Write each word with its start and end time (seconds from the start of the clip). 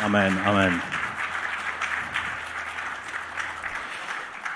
Amen, 0.00 0.38
amen. 0.44 0.80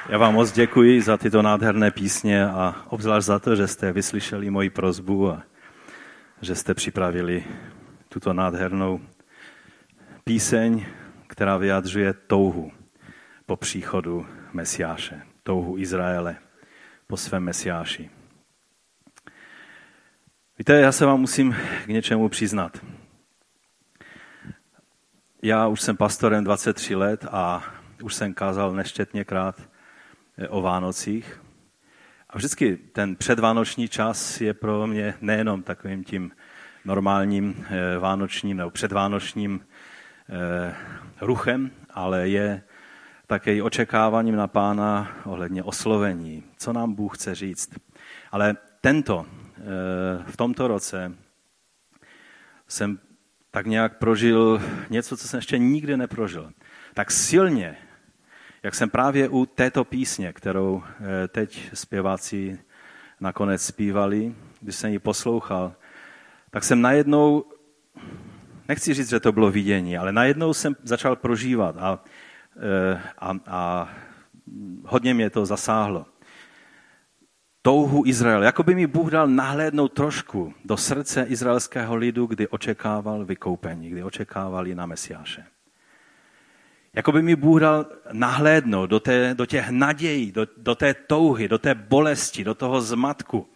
Já 0.08 0.18
vám 0.18 0.34
moc 0.34 0.52
děkuji 0.52 1.02
za 1.02 1.16
tyto 1.16 1.42
nádherné 1.42 1.90
písně 1.90 2.46
a 2.46 2.74
obzvlášť 2.88 3.26
za 3.26 3.38
to, 3.38 3.56
že 3.56 3.66
jste 3.66 3.92
vyslyšeli 3.92 4.50
moji 4.50 4.70
prozbu 4.70 5.30
a 5.30 5.42
že 6.42 6.54
jste 6.54 6.74
připravili 6.74 7.44
tuto 8.08 8.32
nádhernou 8.32 9.00
píseň, 10.24 10.86
která 11.26 11.56
vyjadřuje 11.56 12.12
touhu 12.12 12.72
po 13.46 13.56
příchodu 13.56 14.26
Mesiáše, 14.52 15.22
touhu 15.42 15.78
Izraele 15.78 16.36
po 17.06 17.16
svém 17.16 17.42
Mesiáši. 17.42 18.10
Víte, 20.58 20.80
já 20.80 20.92
se 20.92 21.06
vám 21.06 21.20
musím 21.20 21.56
k 21.84 21.88
něčemu 21.88 22.28
přiznat. 22.28 22.80
Já 25.44 25.66
už 25.66 25.80
jsem 25.80 25.96
pastorem 25.96 26.44
23 26.44 26.94
let 26.94 27.26
a 27.30 27.64
už 28.02 28.14
jsem 28.14 28.34
kázal 28.34 28.72
neštětněkrát 28.72 29.62
o 30.48 30.62
Vánocích. 30.62 31.42
A 32.30 32.36
vždycky 32.36 32.76
ten 32.76 33.16
předvánoční 33.16 33.88
čas 33.88 34.40
je 34.40 34.54
pro 34.54 34.86
mě 34.86 35.14
nejenom 35.20 35.62
takovým 35.62 36.04
tím 36.04 36.32
normálním 36.84 37.66
eh, 37.68 37.98
vánočním 37.98 38.56
nebo 38.56 38.70
předvánočním 38.70 39.66
eh, 40.28 40.74
ruchem, 41.20 41.70
ale 41.90 42.28
je 42.28 42.62
také 43.26 43.54
i 43.54 43.62
očekáváním 43.62 44.36
na 44.36 44.46
pána 44.46 45.16
ohledně 45.24 45.62
oslovení, 45.62 46.44
co 46.56 46.72
nám 46.72 46.94
Bůh 46.94 47.18
chce 47.18 47.34
říct. 47.34 47.70
Ale 48.32 48.56
tento, 48.80 49.26
eh, 49.26 49.62
v 50.26 50.36
tomto 50.36 50.68
roce 50.68 51.12
jsem 52.68 52.98
tak 53.52 53.66
nějak 53.66 53.98
prožil 53.98 54.62
něco, 54.90 55.16
co 55.16 55.28
jsem 55.28 55.38
ještě 55.38 55.58
nikdy 55.58 55.96
neprožil. 55.96 56.50
Tak 56.94 57.10
silně, 57.10 57.76
jak 58.62 58.74
jsem 58.74 58.90
právě 58.90 59.28
u 59.28 59.46
této 59.46 59.84
písně, 59.84 60.32
kterou 60.32 60.82
eh, 60.84 61.28
teď 61.28 61.70
zpěváci 61.74 62.58
nakonec 63.20 63.62
zpívali, 63.62 64.34
když 64.60 64.76
jsem 64.76 64.90
ji 64.90 64.98
poslouchal, 64.98 65.74
tak 66.50 66.64
jsem 66.64 66.80
najednou, 66.80 67.44
nechci 68.68 68.94
říct, 68.94 69.10
že 69.10 69.20
to 69.20 69.32
bylo 69.32 69.50
vidění, 69.50 69.98
ale 69.98 70.12
najednou 70.12 70.54
jsem 70.54 70.76
začal 70.82 71.16
prožívat 71.16 71.76
a, 71.78 72.04
eh, 72.56 73.00
a, 73.18 73.36
a 73.46 73.88
hodně 74.84 75.14
mě 75.14 75.30
to 75.30 75.46
zasáhlo. 75.46 76.06
Touhu 77.62 78.06
Izrael. 78.06 78.42
Jako 78.42 78.62
by 78.62 78.74
mi 78.74 78.86
Bůh 78.86 79.10
dal 79.10 79.28
nahlédnout 79.28 79.92
trošku 79.92 80.54
do 80.64 80.76
srdce 80.76 81.24
izraelského 81.28 81.96
lidu, 81.96 82.26
kdy 82.26 82.48
očekával 82.48 83.24
vykoupení, 83.24 83.90
kdy 83.90 84.02
očekávali 84.02 84.74
na 84.74 84.86
Mesiáše. 84.86 85.46
Jako 86.94 87.12
by 87.12 87.22
mi 87.22 87.36
Bůh 87.36 87.60
dal 87.60 87.86
nahlédnout 88.12 88.90
do, 88.90 89.00
té, 89.00 89.34
do 89.34 89.46
těch 89.46 89.70
nadějí, 89.70 90.32
do, 90.32 90.46
do 90.56 90.74
té 90.74 90.94
touhy, 90.94 91.48
do 91.48 91.58
té 91.58 91.74
bolesti, 91.74 92.44
do 92.44 92.54
toho 92.54 92.80
zmatku, 92.80 93.48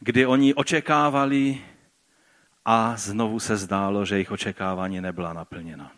kdy 0.00 0.26
oni 0.26 0.54
očekávali 0.54 1.58
a 2.64 2.96
znovu 2.96 3.40
se 3.40 3.56
zdálo, 3.56 4.04
že 4.04 4.14
jejich 4.14 4.30
očekávání 4.30 5.00
nebyla 5.00 5.32
naplněna. 5.32 5.92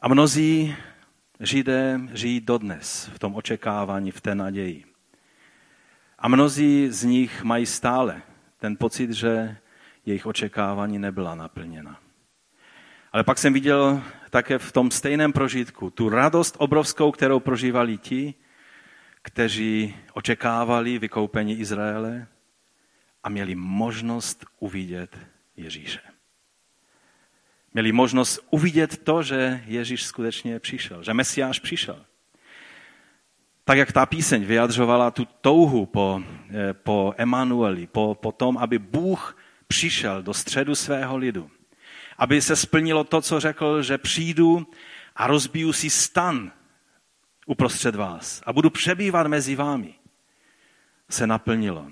A 0.00 0.08
mnozí 0.08 0.76
Židé 1.40 2.00
žijí 2.12 2.40
dodnes 2.40 3.10
v 3.14 3.18
tom 3.18 3.34
očekávání, 3.34 4.10
v 4.10 4.20
té 4.20 4.34
naději. 4.34 4.84
A 6.18 6.28
mnozí 6.28 6.88
z 6.90 7.04
nich 7.04 7.42
mají 7.42 7.66
stále 7.66 8.22
ten 8.58 8.76
pocit, 8.76 9.10
že 9.10 9.56
jejich 10.06 10.26
očekávání 10.26 10.98
nebyla 10.98 11.34
naplněna. 11.34 12.00
Ale 13.12 13.24
pak 13.24 13.38
jsem 13.38 13.52
viděl 13.52 14.02
také 14.30 14.58
v 14.58 14.72
tom 14.72 14.90
stejném 14.90 15.32
prožitku 15.32 15.90
tu 15.90 16.08
radost 16.08 16.56
obrovskou, 16.58 17.12
kterou 17.12 17.40
prožívali 17.40 17.98
ti, 17.98 18.34
kteří 19.22 19.96
očekávali 20.12 20.98
vykoupení 20.98 21.58
Izraele 21.58 22.26
a 23.22 23.28
měli 23.28 23.54
možnost 23.54 24.46
uvidět 24.58 25.18
Ježíše. 25.56 26.00
Měli 27.74 27.92
možnost 27.92 28.40
uvidět 28.50 29.04
to, 29.04 29.22
že 29.22 29.64
Ježíš 29.66 30.04
skutečně 30.04 30.60
přišel, 30.60 31.02
že 31.02 31.14
Mesiáš 31.14 31.58
přišel. 31.58 32.04
Tak 33.66 33.78
jak 33.78 33.92
ta 33.92 34.06
píseň 34.06 34.44
vyjadřovala 34.44 35.10
tu 35.10 35.26
touhu 35.40 35.86
po, 35.86 36.22
eh, 36.50 36.72
po 36.72 37.14
Emanueli, 37.16 37.86
po, 37.86 38.14
po 38.14 38.32
tom, 38.32 38.58
aby 38.58 38.78
Bůh 38.78 39.36
přišel 39.66 40.22
do 40.22 40.34
středu 40.34 40.74
svého 40.74 41.16
lidu 41.16 41.50
aby 42.18 42.42
se 42.42 42.56
splnilo 42.56 43.04
to, 43.04 43.20
co 43.20 43.40
řekl, 43.40 43.82
že 43.82 43.98
přijdu 43.98 44.66
a 45.16 45.26
rozbiju 45.26 45.72
si 45.72 45.90
stan 45.90 46.52
uprostřed 47.46 47.94
vás 47.94 48.42
a 48.46 48.52
budu 48.52 48.70
přebývat 48.70 49.26
mezi 49.26 49.56
vámi, 49.56 49.94
se 51.10 51.26
naplnilo. 51.26 51.86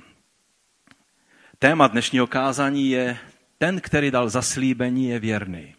Téma 1.59 1.87
dnešního 1.87 2.27
kázání 2.27 2.91
je 2.91 3.19
ten, 3.59 3.81
který 3.81 4.11
dal 4.11 4.29
zaslíbení, 4.29 5.09
je 5.09 5.19
věrný. 5.19 5.75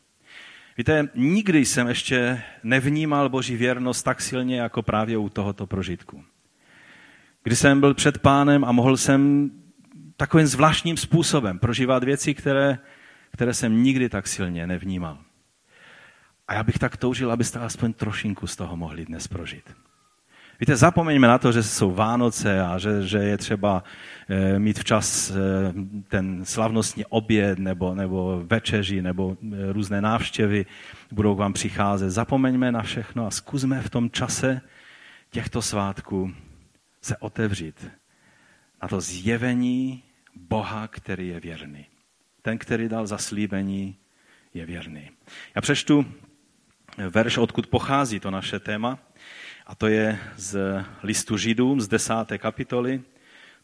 Víte, 0.78 1.10
nikdy 1.16 1.66
jsem 1.66 1.88
ještě 1.88 2.44
nevnímal 2.64 3.30
Boží 3.30 3.56
věrnost 3.56 4.04
tak 4.04 4.22
silně, 4.22 4.60
jako 4.60 4.82
právě 4.82 5.18
u 5.18 5.30
tohoto 5.30 5.68
prožitku. 5.68 6.24
Kdy 7.44 7.56
jsem 7.56 7.80
byl 7.80 7.94
před 7.94 8.18
pánem 8.18 8.66
a 8.66 8.72
mohl 8.72 8.98
jsem 8.98 9.52
takovým 10.18 10.48
zvláštním 10.48 10.98
způsobem 10.98 11.60
prožívat 11.60 12.04
věci, 12.04 12.34
které 12.34 12.78
které 13.36 13.54
jsem 13.54 13.84
nikdy 13.84 14.10
tak 14.10 14.28
silně 14.28 14.68
nevnímal. 14.68 15.18
A 16.48 16.54
já 16.54 16.64
bych 16.64 16.80
tak 16.80 16.98
toužil, 16.98 17.32
abyste 17.32 17.60
aspoň 17.60 17.94
trošinku 17.94 18.48
z 18.48 18.56
toho 18.56 18.78
mohli 18.78 19.06
dnes 19.06 19.28
prožít. 19.28 19.76
Víte, 20.60 20.76
zapomeňme 20.76 21.28
na 21.28 21.38
to, 21.38 21.52
že 21.52 21.64
jsou 21.64 21.92
Vánoce 21.92 22.62
a 22.62 22.78
že, 22.78 23.08
že 23.08 23.18
je 23.18 23.38
třeba 23.38 23.84
e, 24.30 24.60
mít 24.60 24.80
včas 24.80 25.30
e, 25.30 25.34
ten 26.08 26.46
slavnostní 26.46 27.06
oběd 27.06 27.60
nebo, 27.60 27.96
nebo 27.96 28.44
večeři 28.46 29.02
nebo 29.02 29.38
e, 29.42 29.74
různé 29.74 30.02
návštěvy 30.02 30.66
budou 31.12 31.36
k 31.36 31.38
vám 31.38 31.54
přicházet. 31.54 32.10
Zapomeňme 32.10 32.72
na 32.72 32.82
všechno 32.82 33.28
a 33.28 33.32
zkusme 33.32 33.82
v 33.82 33.90
tom 33.90 34.10
čase 34.10 34.62
těchto 35.32 35.62
svátků 35.62 36.34
se 37.02 37.18
otevřít 37.18 37.88
na 38.82 38.88
to 38.88 39.02
zjevení 39.02 40.04
Boha, 40.36 40.88
který 40.88 41.28
je 41.28 41.40
věrný. 41.40 41.86
Ten, 42.42 42.58
který 42.58 42.90
dal 42.90 43.08
zaslíbení, 43.08 43.96
je 44.54 44.66
věrný. 44.66 45.10
Já 45.56 45.62
přečtu 45.62 46.06
verš, 47.10 47.38
odkud 47.38 47.68
pochází 47.68 48.20
to 48.20 48.32
naše 48.32 48.60
téma, 48.60 49.00
a 49.66 49.76
to 49.76 49.88
je 49.88 50.20
z 50.36 50.58
listu 51.04 51.38
Židům 51.38 51.82
z 51.82 51.88
10. 51.88 52.14
kapitoly, 52.38 53.02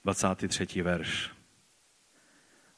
23. 0.03 0.81
verš. 0.81 1.29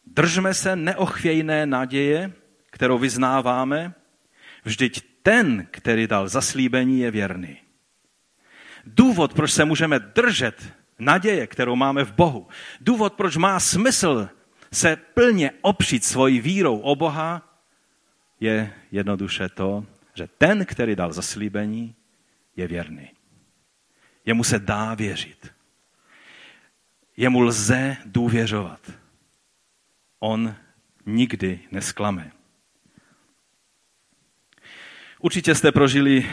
Držme 0.06 0.54
se 0.54 0.76
neochvějné 0.76 1.66
naděje, 1.66 2.32
kterou 2.70 2.98
vyznáváme, 2.98 3.94
vždyť 4.64 5.02
ten, 5.24 5.68
který 5.72 6.08
dal 6.08 6.28
zaslíbení, 6.28 7.00
je 7.00 7.12
věrný. 7.12 7.58
Důvod, 8.86 9.34
proč 9.34 9.52
se 9.52 9.66
můžeme 9.66 10.00
držet 10.00 10.74
naděje, 11.00 11.48
kterou 11.48 11.76
máme 11.76 12.04
v 12.04 12.14
Bohu, 12.14 12.48
důvod, 12.82 13.14
proč 13.14 13.38
má 13.38 13.60
smysl 13.60 14.30
se 14.74 14.96
plně 14.96 15.52
opřít 15.62 16.06
svojí 16.06 16.42
vírou 16.42 16.80
o 16.80 16.96
Boha, 16.96 17.60
je 18.40 18.74
jednoduše 18.92 19.50
to, 19.50 19.86
že 20.14 20.28
ten, 20.38 20.66
který 20.66 20.96
dal 20.96 21.14
zaslíbení, 21.14 21.96
je 22.56 22.68
věrný. 22.68 23.12
Jemu 24.26 24.44
se 24.44 24.60
dá 24.60 24.94
věřit. 24.94 25.54
Jemu 27.18 27.42
lze 27.42 27.98
důvěřovat. 28.06 28.92
On 30.20 30.56
nikdy 31.06 31.60
nesklame. 31.72 32.31
Určitě 35.20 35.56
jste 35.56 35.72
prožili 35.72 36.30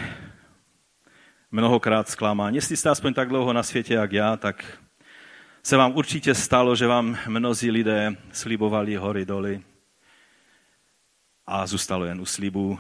mnohokrát 1.51 2.09
zklamání. 2.09 2.57
Jestli 2.57 2.77
jste 2.77 2.91
aspoň 2.91 3.15
tak 3.15 3.29
dlouho 3.29 3.53
na 3.53 3.63
světě, 3.63 3.95
jak 3.95 4.13
já, 4.13 4.37
tak 4.37 4.79
se 5.63 5.77
vám 5.77 5.97
určitě 5.97 6.35
stalo, 6.35 6.77
že 6.77 6.87
vám 6.87 7.19
mnozí 7.29 7.71
lidé 7.71 8.17
slibovali 8.33 8.97
hory 8.97 9.25
doly 9.25 9.63
a 11.47 11.67
zůstalo 11.67 12.05
jen 12.05 12.21
u 12.21 12.25
slibu. 12.25 12.79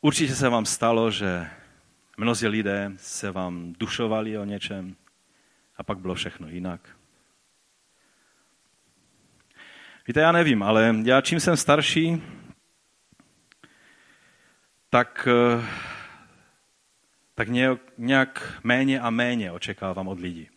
Určitě 0.00 0.34
se 0.34 0.48
vám 0.48 0.66
stalo, 0.66 1.10
že 1.10 1.50
mnozí 2.16 2.48
lidé 2.48 2.92
se 2.96 3.30
vám 3.30 3.72
dušovali 3.72 4.38
o 4.38 4.44
něčem 4.44 4.96
a 5.76 5.82
pak 5.82 5.98
bylo 5.98 6.14
všechno 6.14 6.48
jinak. 6.48 6.96
Víte, 10.08 10.20
já 10.20 10.32
nevím, 10.32 10.62
ale 10.62 10.94
já 11.04 11.20
čím 11.20 11.40
jsem 11.40 11.56
starší, 11.56 12.22
tak 14.90 15.28
uh, 15.56 15.64
tak 17.34 17.48
nějak 17.98 18.60
méně 18.64 19.00
a 19.00 19.10
méně 19.10 19.52
očekávám 19.52 20.08
od 20.08 20.20
lidí. 20.20 20.48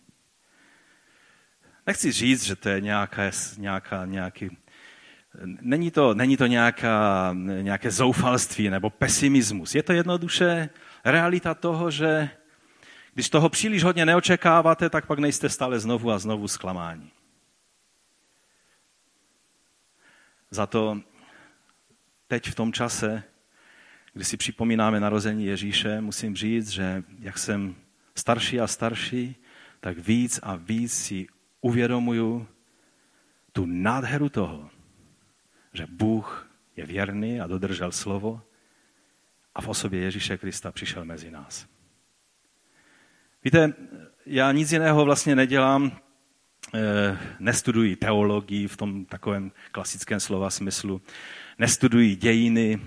Nechci 1.87 2.11
říct, 2.11 2.43
že 2.43 2.55
to 2.55 2.69
je 2.69 2.81
nějaká, 2.81 3.31
nějaká, 3.57 4.05
nějaký 4.05 4.57
Není 5.43 5.91
to, 5.91 6.13
není 6.13 6.37
to 6.37 6.45
nějaká, 6.45 7.35
nějaké 7.61 7.91
zoufalství 7.91 8.69
nebo 8.69 8.89
pesimismus. 8.89 9.75
Je 9.75 9.83
to 9.83 9.93
jednoduše 9.93 10.69
realita 11.05 11.53
toho, 11.53 11.91
že 11.91 12.29
když 13.13 13.29
toho 13.29 13.49
příliš 13.49 13.83
hodně 13.83 14.05
neočekáváte, 14.05 14.89
tak 14.89 15.05
pak 15.05 15.19
nejste 15.19 15.49
stále 15.49 15.79
znovu 15.79 16.11
a 16.11 16.19
znovu 16.19 16.47
zklamáni. 16.47 17.11
Za 20.51 20.67
to 20.67 21.01
teď 22.27 22.49
v 22.49 22.55
tom 22.55 22.73
čase, 22.73 23.23
kdy 24.13 24.25
si 24.25 24.37
připomínáme 24.37 24.99
narození 24.99 25.45
Ježíše, 25.45 26.01
musím 26.01 26.35
říct, 26.35 26.69
že 26.69 27.03
jak 27.19 27.37
jsem 27.37 27.75
starší 28.15 28.59
a 28.59 28.67
starší, 28.67 29.35
tak 29.79 29.97
víc 29.97 30.39
a 30.43 30.55
víc 30.55 30.93
si 30.93 31.27
uvědomuju 31.61 32.47
tu 33.51 33.65
nádheru 33.65 34.29
toho, 34.29 34.69
že 35.73 35.87
Bůh 35.89 36.49
je 36.75 36.85
věrný 36.85 37.41
a 37.41 37.47
dodržel 37.47 37.91
slovo 37.91 38.41
a 39.55 39.61
v 39.61 39.67
osobě 39.67 40.01
Ježíše 40.01 40.37
Krista 40.37 40.71
přišel 40.71 41.05
mezi 41.05 41.31
nás. 41.31 41.67
Víte, 43.43 43.73
já 44.25 44.51
nic 44.51 44.71
jiného 44.71 45.05
vlastně 45.05 45.35
nedělám, 45.35 45.91
eh, 46.73 47.17
nestuduji 47.39 47.95
teologii 47.95 48.67
v 48.67 48.77
tom 48.77 49.05
takovém 49.05 49.51
klasickém 49.71 50.19
slova 50.19 50.49
smyslu, 50.49 51.01
nestuduji 51.59 52.15
dějiny 52.15 52.81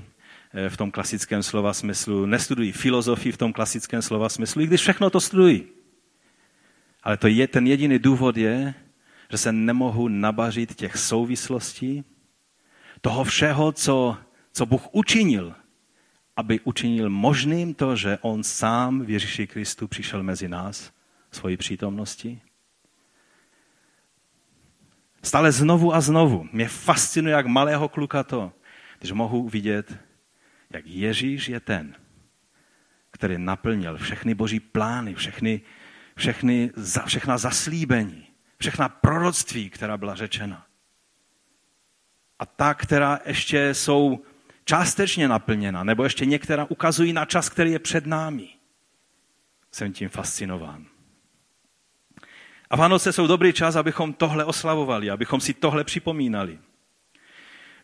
eh, 0.55 0.71
v 0.71 0.77
tom 0.77 0.91
klasickém 0.91 1.43
slova 1.43 1.73
smyslu, 1.73 2.27
nestuduji 2.27 2.73
filozofii 2.73 3.33
v 3.33 3.37
tom 3.37 3.53
klasickém 3.53 4.03
slova 4.03 4.29
smyslu, 4.29 4.63
i 4.63 4.67
když 4.67 4.81
všechno 4.81 5.11
to 5.11 5.21
studuji. 5.21 5.73
Ale 7.03 7.17
to 7.17 7.27
je, 7.27 7.49
ten 7.49 7.67
jediný 7.67 7.99
důvod 7.99 8.37
je, 8.37 8.75
že 9.31 9.39
se 9.39 9.53
nemohu 9.53 10.09
nabařit 10.09 10.75
těch 10.75 10.97
souvislostí, 10.97 12.05
toho 13.01 13.25
všeho, 13.25 13.73
co, 13.73 14.17
co 14.53 14.67
Bůh 14.67 14.95
učinil, 14.95 15.55
aby 16.37 16.61
učinil 16.61 17.11
možným 17.11 17.75
to, 17.75 17.97
že 17.97 18.19
On 18.21 18.43
sám 18.43 19.01
v 19.05 19.11
Ježíši 19.11 19.47
Kristu 19.47 19.89
přišel 19.89 20.23
mezi 20.23 20.49
nás 20.49 20.93
svojí 21.31 21.57
přítomnosti. 21.57 22.41
Stále 25.23 25.53
znovu 25.53 25.95
a 25.95 26.01
znovu 26.01 26.49
mě 26.53 26.69
fascinuje, 26.69 27.35
jak 27.35 27.47
malého 27.47 27.89
kluka 27.89 28.23
to, 28.23 28.53
když 28.99 29.13
mohu 29.13 29.49
vidět, 29.49 29.99
jak 30.71 30.87
Ježíš 30.87 31.49
je 31.49 31.61
ten, 31.61 31.95
který 33.11 33.39
naplnil 33.39 33.99
všechny 33.99 34.35
boží 34.35 34.61
plány, 34.61 35.15
všechny, 35.15 35.61
všechny, 36.17 36.71
všechna 37.07 37.39
zaslíbení, 37.39 38.27
všechna 38.59 38.89
proroctví, 38.89 39.71
která 39.71 39.97
byla 39.97 40.15
řečena 40.15 40.67
a 42.43 42.47
ta, 42.47 42.75
která 42.75 43.19
ještě 43.25 43.75
jsou 43.75 44.23
částečně 44.65 45.29
naplněna, 45.29 45.85
nebo 45.85 46.05
ještě 46.05 46.27
některá 46.27 46.65
ukazují 46.65 47.13
na 47.13 47.25
čas, 47.25 47.49
který 47.49 47.73
je 47.73 47.79
před 47.79 48.07
námi. 48.07 48.49
Jsem 49.73 49.93
tím 49.93 50.09
fascinován. 50.09 50.87
A 52.71 52.77
Vánoce 52.77 53.13
jsou 53.13 53.27
dobrý 53.27 53.53
čas, 53.53 53.77
abychom 53.77 54.13
tohle 54.13 54.45
oslavovali, 54.45 55.11
abychom 55.11 55.41
si 55.41 55.55
tohle 55.55 55.85
připomínali. 55.85 56.59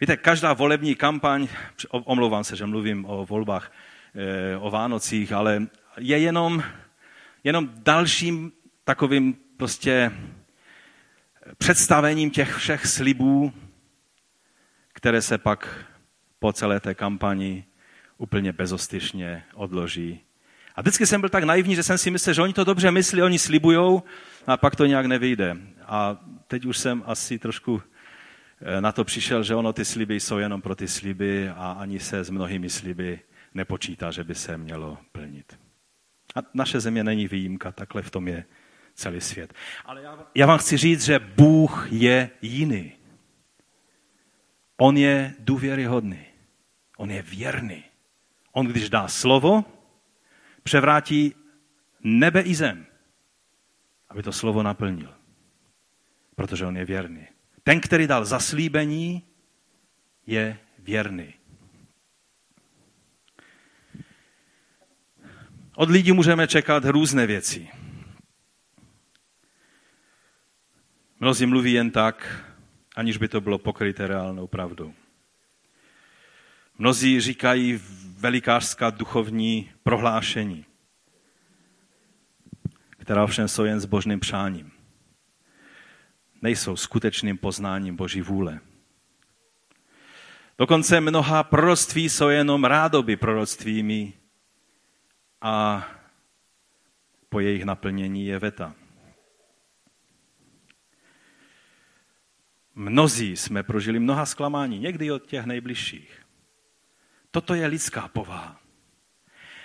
Víte, 0.01 0.17
každá 0.17 0.53
volební 0.53 0.95
kampaň, 0.95 1.49
omlouvám 1.91 2.45
se, 2.45 2.57
že 2.57 2.67
mluvím 2.67 3.05
o 3.05 3.27
volbách, 3.27 3.73
eh, 4.15 4.57
o 4.57 4.71
Vánocích, 4.71 5.33
ale 5.33 5.67
je 5.99 6.19
jenom, 6.19 6.63
jenom 7.45 7.71
dalším 7.77 8.53
takovým 8.85 9.37
prostě 9.57 10.13
představením 11.59 12.31
těch 12.31 12.57
všech 12.57 12.87
slibů, 12.87 13.53
které 14.93 15.23
se 15.23 15.39
pak 15.39 15.85
po 16.39 16.53
celé 16.53 16.81
té 16.81 16.95
kampani 16.95 17.65
úplně 18.19 18.53
bezostyšně 18.53 19.45
odloží. 19.55 20.21
A 20.75 20.81
vždycky 20.81 21.07
jsem 21.07 21.21
byl 21.21 21.31
tak 21.31 21.45
naivní, 21.45 21.75
že 21.75 21.83
jsem 21.83 21.99
si 21.99 22.11
myslel, 22.11 22.35
že 22.35 22.43
oni 22.43 22.53
to 22.53 22.65
dobře 22.65 22.91
myslí, 22.91 23.23
oni 23.23 23.39
slibujou 23.39 24.03
a 24.47 24.57
pak 24.57 24.77
to 24.77 24.87
nějak 24.87 25.07
nevyjde. 25.07 25.57
A 25.87 26.17
teď 26.47 26.65
už 26.65 26.79
jsem 26.79 27.03
asi 27.07 27.39
trošku 27.39 27.83
eh, 28.61 28.81
na 28.81 28.93
to 28.93 29.05
přišel, 29.05 29.43
že 29.43 29.55
ono 29.55 29.73
ty 29.73 29.85
sliby 29.85 30.21
jsou 30.21 30.39
jenom 30.39 30.63
pro 30.63 30.75
ty 30.75 30.89
sliby 30.89 31.49
a 31.49 31.77
ani 31.81 32.01
se 32.01 32.25
s 32.25 32.31
mnohými 32.31 32.71
sliby 32.71 33.21
nepočítá, 33.55 34.11
že 34.11 34.25
by 34.25 34.35
se 34.35 34.59
mělo 34.59 34.99
plnit. 35.13 35.59
A 36.35 36.39
naše 36.55 36.81
země 36.81 37.05
není 37.05 37.29
výjimka, 37.29 37.73
takhle 37.73 38.03
v 38.03 38.11
tom 38.11 38.29
je 38.29 38.45
celý 38.95 39.21
svět. 39.21 39.55
Ale 39.85 40.03
já, 40.03 40.19
já 40.35 40.47
vám 40.47 40.59
chci 40.59 40.77
říct, 40.77 41.05
že 41.05 41.19
Bůh 41.19 41.89
je 41.91 42.31
jiný. 42.43 42.93
On 44.77 44.97
je 44.97 45.35
důvěryhodný. 45.39 46.28
On 46.99 47.11
je 47.11 47.23
věrný. 47.23 47.85
On, 48.53 48.67
když 48.67 48.91
dá 48.91 49.09
slovo, 49.09 49.65
převrátí 50.63 51.35
nebe 52.01 52.41
i 52.41 52.55
zem, 52.55 52.87
aby 54.09 54.23
to 54.23 54.33
slovo 54.33 54.63
naplnil. 54.63 55.15
Protože 56.35 56.67
on 56.67 56.77
je 56.77 56.85
věrný. 56.85 57.27
Ten, 57.63 57.81
který 57.81 58.07
dal 58.07 58.25
zaslíbení, 58.25 59.23
je 60.27 60.59
věrný. 60.79 61.35
Od 65.75 65.91
lidí 65.91 66.13
můžeme 66.13 66.49
čekat 66.49 66.85
různé 66.85 67.27
věci. 67.27 67.69
Mnozí 71.21 71.47
mluví 71.47 71.73
jen 71.73 71.91
tak, 71.91 72.45
aniž 72.97 73.17
by 73.17 73.29
to 73.29 73.41
bylo 73.41 73.59
pokryté 73.59 74.07
reálnou 74.07 74.47
pravdou. 74.47 74.95
Mnozí 76.79 77.21
říkají 77.21 77.81
velikářská 78.19 78.91
duchovní 78.91 79.71
prohlášení, 79.83 80.65
která 82.91 83.25
ovšem 83.25 83.49
jsou 83.49 83.65
jen 83.65 83.81
zbožným 83.81 84.21
přáním. 84.21 84.71
Nejsou 86.43 86.77
skutečným 86.77 87.39
poznáním 87.39 87.97
Boží 87.97 88.23
vůle. 88.23 88.61
Dokonce 90.59 91.01
mnoha 91.01 91.43
proroctví 91.43 92.09
jsou 92.09 92.29
jenom 92.29 92.65
rádoby 92.65 93.17
proroctvími 93.17 94.13
a 95.41 95.87
po 97.29 97.41
jejich 97.41 97.65
naplnění 97.65 98.27
je 98.27 98.39
veta. 98.39 98.75
Mnozí 102.75 103.37
jsme 103.37 103.63
prožili 103.63 103.99
mnoha 103.99 104.27
zklamání, 104.27 104.79
někdy 104.79 105.11
od 105.11 105.27
těch 105.27 105.47
nejbližších. 105.47 106.28
Toto 107.31 107.55
je 107.55 107.67
lidská 107.67 108.09
povaha. 108.09 108.61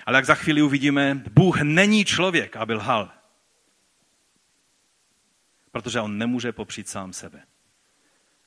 Ale 0.05 0.17
jak 0.17 0.25
za 0.25 0.35
chvíli 0.35 0.61
uvidíme, 0.61 1.23
Bůh 1.31 1.61
není 1.61 2.05
člověk, 2.05 2.55
aby 2.55 2.73
lhal. 2.73 3.11
Protože 5.71 6.01
on 6.01 6.17
nemůže 6.17 6.51
popřít 6.51 6.89
sám 6.89 7.13
sebe. 7.13 7.43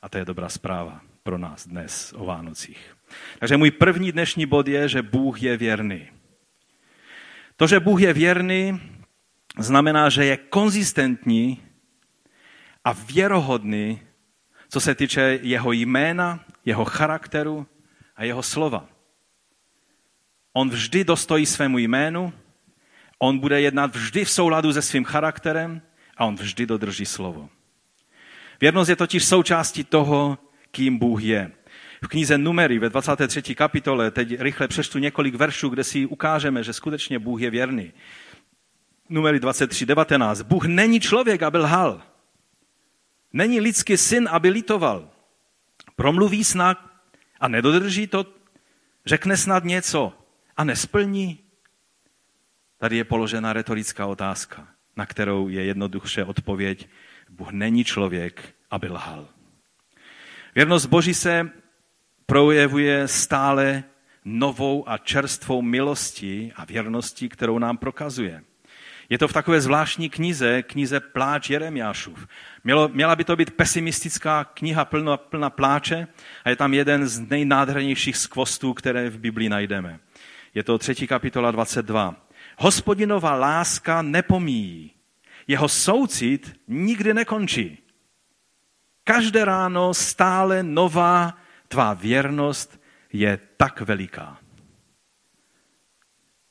A 0.03 0.09
to 0.09 0.19
je 0.19 0.25
dobrá 0.25 0.49
zpráva 0.49 1.01
pro 1.23 1.39
nás 1.39 1.67
dnes 1.67 2.13
o 2.17 2.25
Vánocích. 2.25 2.97
Takže 3.39 3.57
můj 3.57 3.71
první 3.71 4.13
dnešní 4.13 4.47
bod 4.47 4.69
je, 4.69 4.89
že 4.89 5.03
Bůh 5.03 5.43
je 5.43 5.57
věrný. 5.57 6.11
To, 7.57 7.67
že 7.67 7.81
Bůh 7.81 8.01
je 8.01 8.13
věrný, 8.13 8.81
znamená, 9.59 10.09
že 10.09 10.25
je 10.25 10.37
konzistentní 10.37 11.63
a 12.85 12.93
věrohodný 12.93 14.01
co 14.69 14.81
se 14.81 14.95
týče 14.95 15.39
jeho 15.43 15.73
jména, 15.73 16.45
jeho 16.65 16.85
charakteru 16.85 17.67
a 18.17 18.25
jeho 18.25 18.43
slova. 18.43 18.89
On 20.57 20.71
vždy 20.71 21.05
dostojí 21.05 21.47
svému 21.47 21.79
jménu, 21.79 22.33
on 23.19 23.39
bude 23.39 23.61
jednat 23.61 23.97
vždy 23.97 24.25
v 24.25 24.31
souladu 24.31 24.73
se 24.73 24.83
svým 24.83 25.05
charakterem 25.05 25.83
a 26.17 26.25
on 26.25 26.35
vždy 26.35 26.67
dodrží 26.67 27.07
slovo. 27.07 27.49
Věrnost 28.61 28.89
je 28.89 28.97
totiž 28.97 29.25
součástí 29.25 29.85
toho, 29.85 30.39
kým 30.71 30.99
Bůh 30.99 31.23
je. 31.23 31.53
V 32.05 32.09
knize 32.09 32.39
Numery 32.39 32.79
ve 32.79 32.89
23. 32.89 33.55
kapitole, 33.55 34.11
teď 34.11 34.41
rychle 34.41 34.69
přečtu 34.69 34.99
několik 34.99 35.35
veršů, 35.35 35.69
kde 35.69 35.85
si 35.85 36.07
ukážeme, 36.07 36.65
že 36.65 36.73
skutečně 36.73 37.19
Bůh 37.19 37.41
je 37.41 37.51
věrný. 37.51 37.93
Numery 39.09 39.41
23, 39.41 39.87
19. 39.87 40.43
Bůh 40.43 40.65
není 40.65 41.01
člověk, 41.01 41.43
aby 41.43 41.59
lhal. 41.59 42.03
Není 43.33 43.61
lidský 43.61 43.97
syn, 43.97 44.29
aby 44.33 44.49
litoval. 44.49 45.11
Promluví 45.97 46.45
snad 46.45 46.79
a 47.41 47.49
nedodrží 47.49 48.07
to, 48.07 48.27
řekne 49.07 49.37
snad 49.37 49.65
něco 49.65 50.26
a 50.57 50.65
nesplní. 50.65 51.39
Tady 52.79 52.97
je 52.97 53.05
položena 53.05 53.53
retorická 53.53 54.07
otázka, 54.07 54.69
na 54.97 55.07
kterou 55.07 55.49
je 55.49 55.65
jednoduše 55.65 56.25
odpověď. 56.25 56.89
Bůh 57.31 57.53
není 57.53 57.85
člověk, 57.85 58.55
aby 58.71 58.89
lhal. 58.89 59.29
Věrnost 60.55 60.87
Boží 60.87 61.15
se 61.15 61.51
projevuje 62.27 63.09
stále 63.09 63.85
novou 64.25 64.89
a 64.89 64.99
čerstvou 64.99 65.63
milostí 65.63 66.53
a 66.57 66.65
věrností, 66.65 67.29
kterou 67.29 67.59
nám 67.59 67.77
prokazuje. 67.77 68.43
Je 69.09 69.19
to 69.19 69.29
v 69.29 69.33
takové 69.33 69.61
zvláštní 69.61 70.11
knize, 70.11 70.63
knize 70.63 71.01
Pláč 71.01 71.51
Jeremiášův. 71.51 72.27
Mělo, 72.65 72.89
měla 72.89 73.17
by 73.17 73.25
to 73.25 73.37
být 73.37 73.51
pesimistická 73.51 74.45
kniha 74.45 74.85
plná, 74.85 75.17
plná 75.17 75.51
pláče 75.51 76.09
a 76.45 76.51
je 76.51 76.57
tam 76.57 76.75
jeden 76.75 77.09
z 77.09 77.21
nejnádhernějších 77.21 78.17
skvostů, 78.17 78.75
které 78.75 79.11
v 79.11 79.19
Biblii 79.19 79.49
najdeme. 79.49 80.01
Je 80.57 80.63
to 80.63 80.79
třetí 80.79 81.07
kapitola 81.07 81.51
22. 81.51 82.17
Hospodinová 82.59 83.35
láska 83.35 84.03
nepomíjí. 84.03 84.91
Jeho 85.47 85.69
soucit 85.69 86.61
nikdy 86.69 87.15
nekončí. 87.15 87.79
Každé 89.05 89.45
ráno 89.45 89.95
stále 89.95 90.63
nová 90.63 91.39
tvá 91.69 91.95
věrnost 91.95 92.81
je 93.13 93.39
tak 93.57 93.81
veliká. 93.81 94.39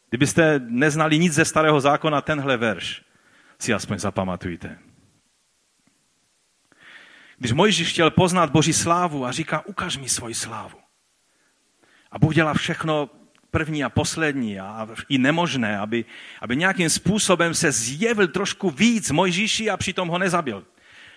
Kdybyste 0.09 0.59
neznali 0.59 1.19
nic 1.19 1.33
ze 1.33 1.45
starého 1.45 1.81
zákona, 1.81 2.21
tenhle 2.21 2.57
verš 2.57 3.03
si 3.59 3.73
aspoň 3.73 3.99
zapamatujte. 3.99 4.79
Když 7.37 7.51
Mojžíš 7.51 7.89
chtěl 7.89 8.11
poznat 8.11 8.51
Boží 8.51 8.73
slávu 8.73 9.25
a 9.25 9.31
říká, 9.31 9.65
ukaž 9.65 9.97
mi 9.97 10.09
svoji 10.09 10.35
slávu. 10.35 10.79
A 12.11 12.19
Bůh 12.19 12.35
dělá 12.35 12.53
všechno 12.53 13.09
první 13.55 13.83
a 13.83 13.89
poslední 13.89 14.59
a 14.59 14.87
i 15.09 15.17
nemožné, 15.17 15.79
aby, 15.79 16.05
aby 16.41 16.55
nějakým 16.55 16.89
způsobem 16.89 17.53
se 17.53 17.71
zjevil 17.71 18.27
trošku 18.27 18.69
víc 18.69 19.11
Mojžíši 19.11 19.69
a 19.69 19.77
přitom 19.77 20.07
ho 20.07 20.17
nezabil. 20.17 20.65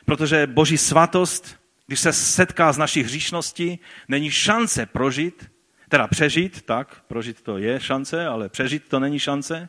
Protože 0.05 0.47
Boží 0.47 0.79
svatost, 0.79 1.59
když 1.87 2.01
se 2.01 2.13
setká 2.13 2.73
z 2.73 2.79
našich 2.79 3.07
hříšností, 3.07 3.79
není 4.09 4.31
šance 4.31 4.87
prožít, 4.87 5.51
teda 5.89 6.07
přežít, 6.07 6.63
tak, 6.63 7.03
prožít 7.09 7.43
to 7.43 7.59
je 7.59 7.81
šance, 7.81 8.27
ale 8.27 8.49
přežít 8.49 8.89
to 8.89 9.01
není 9.01 9.19
šance, 9.19 9.69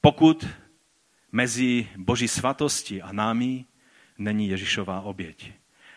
pokud 0.00 0.46
mezi 1.32 1.88
Boží 1.96 2.28
svatosti 2.28 3.02
a 3.02 3.12
námi 3.12 3.64
není 4.18 4.48
Ježíšová 4.48 5.00
oběť. 5.00 5.52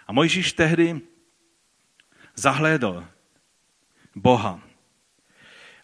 A 0.08 0.12
Mojžíš 0.16 0.54
tehdy 0.54 1.02
zahlédl 2.36 3.04
Boha. 4.16 4.67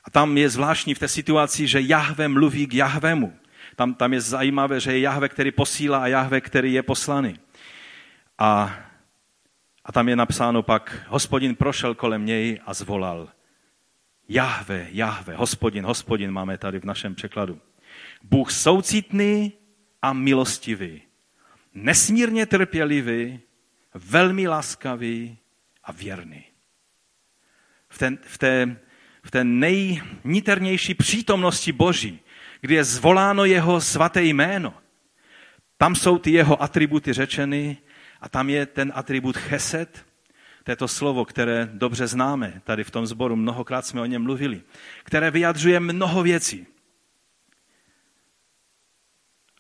A 0.03 0.10
tam 0.12 0.38
je 0.38 0.50
zvláštní 0.50 0.93
v 0.93 1.00
té 1.00 1.07
situaci, 1.07 1.67
že 1.67 1.81
Jahve 1.81 2.27
mluví 2.27 2.67
k 2.67 2.74
Jahvemu. 2.74 3.33
Tam, 3.75 3.93
tam 3.93 4.13
je 4.13 4.22
zajímavé, 4.22 4.79
že 4.79 4.91
je 4.91 5.00
Jahve, 5.00 5.29
který 5.29 5.51
posílá 5.51 6.03
a 6.03 6.07
Jahve, 6.07 6.41
který 6.41 6.74
je 6.74 6.83
poslaný. 6.83 7.39
A, 8.38 8.75
a 9.86 9.91
tam 9.91 10.10
je 10.10 10.15
napsáno 10.15 10.63
pak, 10.63 11.05
hospodin 11.07 11.55
prošel 11.55 11.95
kolem 11.95 12.25
něj 12.25 12.60
a 12.65 12.74
zvolal. 12.74 13.29
Jahve, 14.29 14.88
Jahve, 14.91 15.36
hospodin, 15.36 15.86
hospodin 15.86 16.31
máme 16.31 16.57
tady 16.57 16.79
v 16.79 16.86
našem 16.86 17.15
překladu. 17.15 17.62
Bůh 18.24 18.51
soucitný 18.51 19.53
a 20.01 20.13
milostivý, 20.13 21.01
nesmírně 21.74 22.45
trpělivý, 22.45 23.39
velmi 23.93 24.48
laskavý 24.48 25.38
a 25.83 25.91
věrný. 25.91 26.45
V, 27.89 27.98
ten, 27.98 28.17
v, 28.22 28.38
té, 28.38 28.77
v 29.24 29.32
té 29.32 29.44
nejniternější 29.44 30.94
přítomnosti 30.94 31.72
Boží, 31.72 32.20
kdy 32.62 32.75
je 32.75 32.84
zvoláno 32.84 33.46
jeho 33.46 33.82
svaté 33.82 34.24
jméno, 34.24 34.74
tam 35.77 35.96
jsou 35.96 36.18
ty 36.18 36.32
jeho 36.32 36.63
atributy 36.63 37.13
řečeny 37.13 37.77
a 38.22 38.30
tam 38.30 38.50
je 38.50 38.65
ten 38.65 38.92
atribut 38.96 39.38
chesed, 39.38 40.06
to 40.63 40.72
je 40.72 40.75
to 40.75 40.88
slovo, 40.88 41.25
které 41.25 41.70
dobře 41.74 42.08
známe. 42.08 42.62
Tady 42.63 42.84
v 42.84 42.92
tom 42.92 43.08
sboru 43.08 43.36
mnohokrát 43.36 43.86
jsme 43.86 44.01
o 44.01 44.06
něm 44.06 44.24
mluvili. 44.24 44.62
Které 45.03 45.32
vyjadřuje 45.32 45.80
mnoho 45.80 46.24
věcí. 46.24 46.68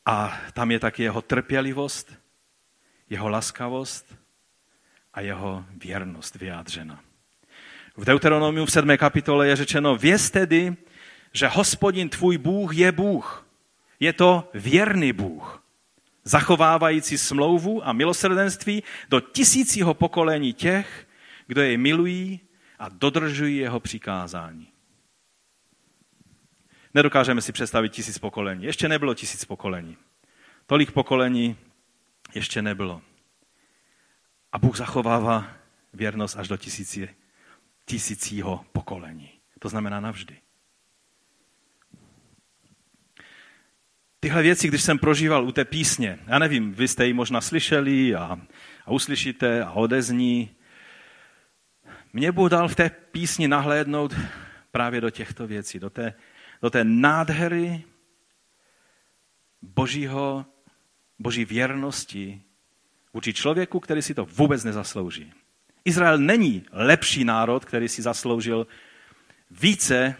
A 0.05 0.41
tam 0.53 0.71
je 0.71 0.79
taky 0.79 1.03
jeho 1.03 1.21
trpělivost, 1.21 2.13
jeho 3.09 3.29
laskavost 3.29 4.15
a 5.13 5.21
jeho 5.21 5.65
věrnost 5.69 6.35
vyjádřena. 6.35 7.03
V 7.97 8.05
Deuteronomiu 8.05 8.65
v 8.65 8.71
7. 8.71 8.97
kapitole 8.97 9.47
je 9.47 9.55
řečeno, 9.55 9.95
věz 9.95 10.31
tedy, 10.31 10.75
že 11.33 11.47
hospodin 11.47 12.09
tvůj 12.09 12.37
Bůh 12.37 12.77
je 12.77 12.91
Bůh. 12.91 13.47
Je 13.99 14.13
to 14.13 14.49
věrný 14.53 15.13
Bůh, 15.13 15.63
zachovávající 16.23 17.17
smlouvu 17.17 17.87
a 17.87 17.93
milosrdenství 17.93 18.83
do 19.09 19.19
tisícího 19.19 19.93
pokolení 19.93 20.53
těch, 20.53 21.07
kdo 21.47 21.61
jej 21.61 21.77
milují 21.77 22.39
a 22.79 22.89
dodržují 22.89 23.57
jeho 23.57 23.79
přikázání. 23.79 24.67
Nedokážeme 26.93 27.41
si 27.41 27.51
představit 27.51 27.89
tisíc 27.89 28.17
pokolení. 28.17 28.63
Ještě 28.63 28.89
nebylo 28.89 29.13
tisíc 29.13 29.45
pokolení. 29.45 29.97
Tolik 30.65 30.91
pokolení 30.91 31.57
ještě 32.35 32.61
nebylo. 32.61 33.01
A 34.51 34.57
Bůh 34.57 34.77
zachovává 34.77 35.47
věrnost 35.93 36.37
až 36.37 36.47
do 36.47 36.57
tisíci, 36.57 37.09
tisícího 37.85 38.65
pokolení. 38.71 39.29
To 39.59 39.69
znamená 39.69 39.99
navždy. 39.99 40.37
Tyhle 44.19 44.41
věci, 44.41 44.67
když 44.67 44.81
jsem 44.81 44.99
prožíval 44.99 45.45
u 45.45 45.51
té 45.51 45.65
písně, 45.65 46.19
já 46.27 46.39
nevím, 46.39 46.73
vy 46.73 46.87
jste 46.87 47.05
ji 47.05 47.13
možná 47.13 47.41
slyšeli 47.41 48.15
a, 48.15 48.39
a 48.85 48.91
uslyšíte 48.91 49.63
a 49.63 49.71
odezní, 49.71 50.55
mě 52.13 52.31
Bůh 52.31 52.49
dal 52.49 52.67
v 52.67 52.75
té 52.75 52.89
písni 52.89 53.47
nahlédnout 53.47 54.15
právě 54.71 55.01
do 55.01 55.09
těchto 55.09 55.47
věcí, 55.47 55.79
do 55.79 55.89
té, 55.89 56.13
do 56.61 56.69
té 56.69 56.83
nádhery 56.83 57.83
božího, 59.61 60.45
boží 61.19 61.45
věrnosti 61.45 62.41
vůči 63.13 63.33
člověku, 63.33 63.79
který 63.79 64.01
si 64.01 64.13
to 64.13 64.25
vůbec 64.25 64.63
nezaslouží. 64.63 65.33
Izrael 65.85 66.17
není 66.17 66.65
lepší 66.71 67.23
národ, 67.23 67.65
který 67.65 67.87
si 67.87 68.01
zasloužil 68.01 68.67
více 69.51 69.95
e, 70.05 70.15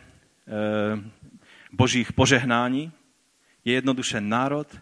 božích 1.72 2.14
požehnání. 2.14 2.92
Je 3.66 3.74
jednoduše 3.74 4.22
národ, 4.22 4.80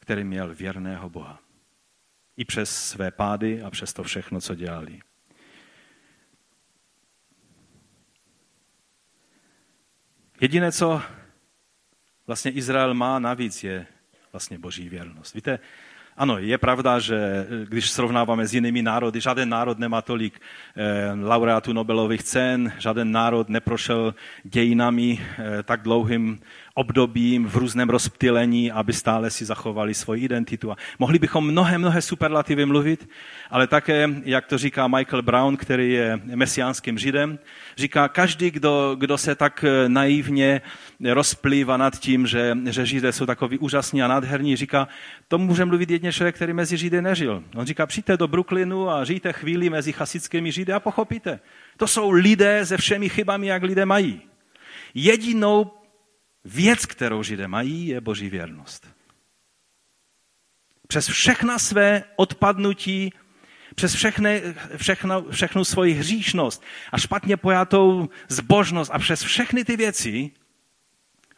který 0.00 0.24
měl 0.24 0.54
věrného 0.54 1.10
Boha. 1.10 1.40
I 2.36 2.44
přes 2.44 2.88
své 2.88 3.10
pády 3.10 3.62
a 3.62 3.70
přes 3.70 3.92
to 3.92 4.02
všechno, 4.02 4.40
co 4.40 4.54
dělali. 4.54 5.00
Jediné, 10.40 10.72
co 10.72 11.02
vlastně 12.26 12.50
Izrael 12.50 12.94
má 12.94 13.18
navíc, 13.18 13.64
je 13.64 13.86
vlastně 14.32 14.58
boží 14.58 14.88
věrnost. 14.88 15.34
Víte, 15.34 15.58
ano, 16.18 16.38
je 16.38 16.58
pravda, 16.58 16.98
že 16.98 17.16
eh, 17.16 17.46
když 17.68 17.90
srovnáváme 17.90 18.46
s 18.46 18.54
jinými 18.54 18.82
národy, 18.82 19.20
žádný 19.20 19.46
národ 19.46 19.78
nemá 19.78 20.02
tolik 20.02 20.34
eh, 20.34 21.14
laureátů 21.14 21.72
Nobelových 21.72 22.22
cen, 22.22 22.72
žádný 22.78 23.04
národ 23.04 23.48
neprošel 23.48 24.14
dějinami 24.44 25.18
eh, 25.18 25.62
tak 25.62 25.82
dlouhým 25.82 26.40
obdobím 26.78 27.46
v 27.46 27.56
různém 27.56 27.90
rozptylení, 27.90 28.72
aby 28.72 28.92
stále 28.92 29.30
si 29.30 29.44
zachovali 29.44 29.94
svoji 29.94 30.24
identitu. 30.24 30.72
A 30.72 30.76
mohli 30.98 31.18
bychom 31.18 31.46
mnohé, 31.46 31.78
mnohé 31.78 32.02
superlativy 32.02 32.66
mluvit, 32.66 33.08
ale 33.50 33.66
také, 33.66 34.08
jak 34.24 34.46
to 34.46 34.58
říká 34.58 34.88
Michael 34.88 35.22
Brown, 35.22 35.56
který 35.56 35.92
je 35.92 36.20
mesiánským 36.34 36.98
židem, 36.98 37.38
říká, 37.76 38.08
každý, 38.08 38.50
kdo, 38.50 38.94
kdo 38.98 39.18
se 39.18 39.34
tak 39.34 39.64
naivně 39.88 40.60
rozplývá 41.12 41.76
nad 41.76 41.98
tím, 41.98 42.26
že, 42.26 42.58
že 42.70 42.86
židé 42.86 43.12
jsou 43.12 43.26
takový 43.26 43.58
úžasní 43.58 44.02
a 44.02 44.08
nádherní, 44.08 44.56
říká, 44.56 44.88
to 45.28 45.38
může 45.38 45.64
mluvit 45.64 45.90
jedně 45.90 46.12
člověk, 46.12 46.34
který 46.34 46.52
mezi 46.52 46.76
židy 46.76 47.02
nežil. 47.02 47.42
On 47.54 47.66
říká, 47.66 47.86
přijďte 47.86 48.16
do 48.16 48.28
Brooklynu 48.28 48.90
a 48.90 49.04
žijte 49.04 49.32
chvíli 49.32 49.70
mezi 49.70 49.92
chasickými 49.92 50.52
židy 50.52 50.72
a 50.72 50.80
pochopíte. 50.80 51.40
To 51.76 51.86
jsou 51.86 52.10
lidé 52.10 52.66
se 52.66 52.76
všemi 52.76 53.08
chybami, 53.08 53.46
jak 53.46 53.62
lidé 53.62 53.86
mají. 53.86 54.20
Jedinou 54.94 55.77
věc, 56.48 56.86
kterou 56.86 57.22
židé 57.22 57.48
mají, 57.48 57.86
je 57.86 58.00
boží 58.00 58.30
věrnost. 58.30 58.86
Přes 60.88 61.06
všechna 61.06 61.58
své 61.58 62.04
odpadnutí, 62.16 63.12
přes 63.74 63.94
všechny, 63.94 64.42
všechno, 64.76 65.24
všechnu 65.30 65.64
svoji 65.64 65.94
hříšnost 65.94 66.62
a 66.92 66.98
špatně 66.98 67.36
pojatou 67.36 68.08
zbožnost 68.28 68.90
a 68.94 68.98
přes 68.98 69.22
všechny 69.22 69.64
ty 69.64 69.76
věci, 69.76 70.30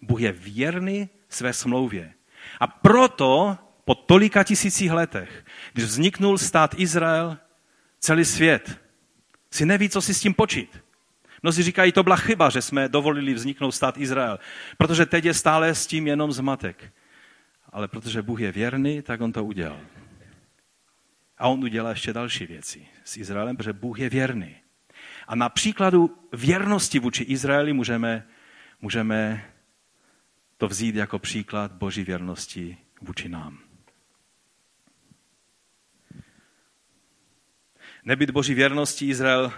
Bůh 0.03 0.21
je 0.21 0.33
věrný 0.33 1.09
své 1.29 1.53
smlouvě. 1.53 2.15
A 2.61 2.67
proto 2.67 3.59
po 3.85 3.95
tolika 3.95 4.45
tisících 4.45 4.91
letech, 4.91 5.45
když 5.73 5.85
vzniknul 5.85 6.39
stát 6.39 6.75
Izrael, 6.79 7.39
celý 8.01 8.25
svět 8.25 8.81
si 9.51 9.67
neví, 9.67 9.89
co 9.89 10.03
si 10.03 10.15
s 10.15 10.21
tím 10.21 10.35
počít. 10.35 10.81
Mnozí 11.43 11.63
říkají, 11.63 11.93
to 11.93 12.03
byla 12.03 12.17
chyba, 12.17 12.51
že 12.51 12.63
jsme 12.63 12.89
dovolili 12.89 13.35
vzniknout 13.35 13.73
stát 13.73 13.99
Izrael, 13.99 14.39
protože 14.79 15.07
teď 15.07 15.25
je 15.25 15.35
stále 15.35 15.75
s 15.75 15.87
tím 15.87 16.07
jenom 16.07 16.33
zmatek. 16.33 16.93
Ale 17.73 17.89
protože 17.89 18.23
Bůh 18.23 18.41
je 18.41 18.53
věrný, 18.53 19.03
tak 19.03 19.21
on 19.21 19.33
to 19.33 19.45
udělal. 19.45 19.81
A 21.39 21.49
on 21.49 21.65
udělá 21.65 21.91
ještě 21.91 22.13
další 22.13 22.47
věci 22.47 22.87
s 23.05 23.17
Izraelem, 23.17 23.57
protože 23.57 23.73
Bůh 23.73 23.99
je 23.99 24.09
věrný. 24.09 24.57
A 25.27 25.35
na 25.35 25.49
příkladu 25.49 26.19
věrnosti 26.33 26.99
vůči 26.99 27.25
Izraeli 27.25 27.73
můžeme, 27.73 28.27
můžeme 28.81 29.45
to 30.57 30.69
vzít 30.69 30.95
jako 30.95 31.19
příklad 31.19 31.73
boží 31.73 32.05
věrnosti 32.05 32.77
vůči 33.01 33.29
nám. 33.29 33.59
Nebyt 38.05 38.31
boží 38.31 38.55
věrnosti 38.55 39.09
Izrael 39.09 39.53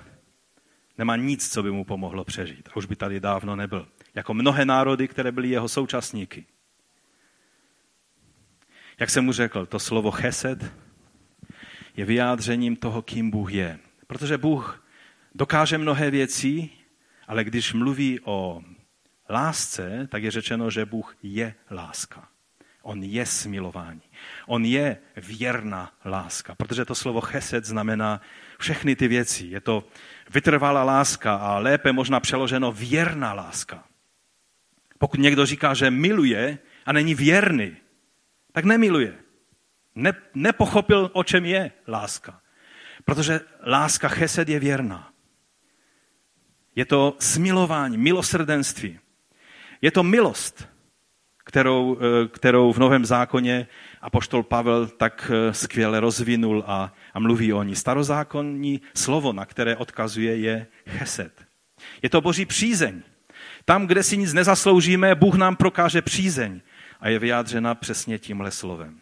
nemá 0.98 1.16
nic, 1.16 1.52
co 1.52 1.62
by 1.62 1.70
mu 1.70 1.84
pomohlo 1.84 2.24
přežít. 2.24 2.68
A 2.72 2.76
už 2.76 2.86
by 2.86 2.96
tady 2.96 3.20
dávno 3.20 3.56
nebyl. 3.56 3.88
Jako 4.14 4.34
mnohé 4.34 4.64
národy, 4.64 5.08
které 5.08 5.32
byly 5.32 5.48
jeho 5.48 5.68
současníky. 5.68 6.46
Jak 8.98 9.10
jsem 9.10 9.24
mu 9.24 9.32
řekl, 9.32 9.66
to 9.66 9.78
slovo 9.78 10.10
chesed 10.10 10.72
je 11.96 12.04
vyjádřením 12.04 12.76
toho, 12.76 13.02
kým 13.02 13.30
Bůh 13.30 13.52
je. 13.52 13.78
Protože 14.06 14.38
Bůh 14.38 14.84
dokáže 15.34 15.78
mnohé 15.78 16.10
věci, 16.10 16.70
ale 17.28 17.44
když 17.44 17.72
mluví 17.72 18.20
o 18.24 18.62
lásce, 19.30 20.08
tak 20.10 20.22
je 20.22 20.30
řečeno, 20.30 20.70
že 20.70 20.84
Bůh 20.84 21.16
je 21.22 21.54
láska. 21.70 22.28
On 22.82 23.02
je 23.02 23.26
smilování. 23.26 24.02
On 24.46 24.64
je 24.64 24.98
věrná 25.16 25.92
láska, 26.04 26.54
protože 26.54 26.84
to 26.84 26.94
slovo 26.94 27.20
chesed 27.20 27.64
znamená 27.64 28.20
všechny 28.58 28.96
ty 28.96 29.08
věci. 29.08 29.46
Je 29.46 29.60
to 29.60 29.88
vytrvalá 30.34 30.84
láska 30.84 31.34
a 31.34 31.58
lépe 31.58 31.92
možná 31.92 32.20
přeloženo 32.20 32.72
věrná 32.72 33.32
láska. 33.32 33.84
Pokud 34.98 35.20
někdo 35.20 35.46
říká, 35.46 35.74
že 35.74 35.90
miluje 35.90 36.58
a 36.86 36.92
není 36.92 37.14
věrný, 37.14 37.76
tak 38.52 38.64
nemiluje. 38.64 39.14
Ne, 39.94 40.12
nepochopil, 40.34 41.10
o 41.12 41.24
čem 41.24 41.44
je 41.44 41.72
láska. 41.88 42.40
Protože 43.04 43.40
láska 43.66 44.08
chesed 44.08 44.48
je 44.48 44.60
věrná. 44.60 45.12
Je 46.76 46.84
to 46.84 47.16
smilování, 47.18 47.98
milosrdenství. 47.98 48.98
Je 49.82 49.90
to 49.90 50.02
milost, 50.02 50.68
kterou, 51.44 51.98
eh, 51.98 52.28
kterou 52.28 52.72
v 52.72 52.78
Novém 52.78 53.04
zákoně 53.04 53.66
apoštol 54.02 54.42
Pavel 54.42 54.86
tak 54.86 55.30
eh, 55.34 55.54
skvěle 55.54 56.00
rozvinul 56.00 56.64
a, 56.66 56.94
a 57.14 57.18
mluví 57.20 57.52
o 57.52 57.62
ní. 57.62 57.76
Starozákonní 57.76 58.80
slovo, 58.94 59.32
na 59.32 59.46
které 59.46 59.76
odkazuje, 59.76 60.36
je 60.36 60.66
chesed. 60.88 61.44
Je 62.02 62.10
to 62.10 62.20
boží 62.20 62.46
přízeň. 62.46 63.02
Tam, 63.64 63.86
kde 63.86 64.02
si 64.02 64.16
nic 64.16 64.32
nezasloužíme, 64.32 65.14
Bůh 65.14 65.34
nám 65.34 65.56
prokáže 65.56 66.02
přízeň 66.02 66.60
a 67.00 67.08
je 67.08 67.18
vyjádřena 67.18 67.74
přesně 67.74 68.18
tímhle 68.18 68.50
slovem. 68.50 69.00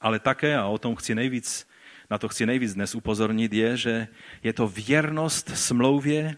Ale 0.00 0.18
také, 0.18 0.56
a 0.56 0.66
o 0.66 0.78
tom 0.78 0.96
chci 0.96 1.14
nejvíc, 1.14 1.68
na 2.10 2.18
to 2.18 2.28
chci 2.28 2.46
nejvíc 2.46 2.74
dnes 2.74 2.94
upozornit, 2.94 3.52
je, 3.52 3.76
že 3.76 4.08
je 4.42 4.52
to 4.52 4.68
věrnost 4.68 5.50
smlouvě 5.54 6.36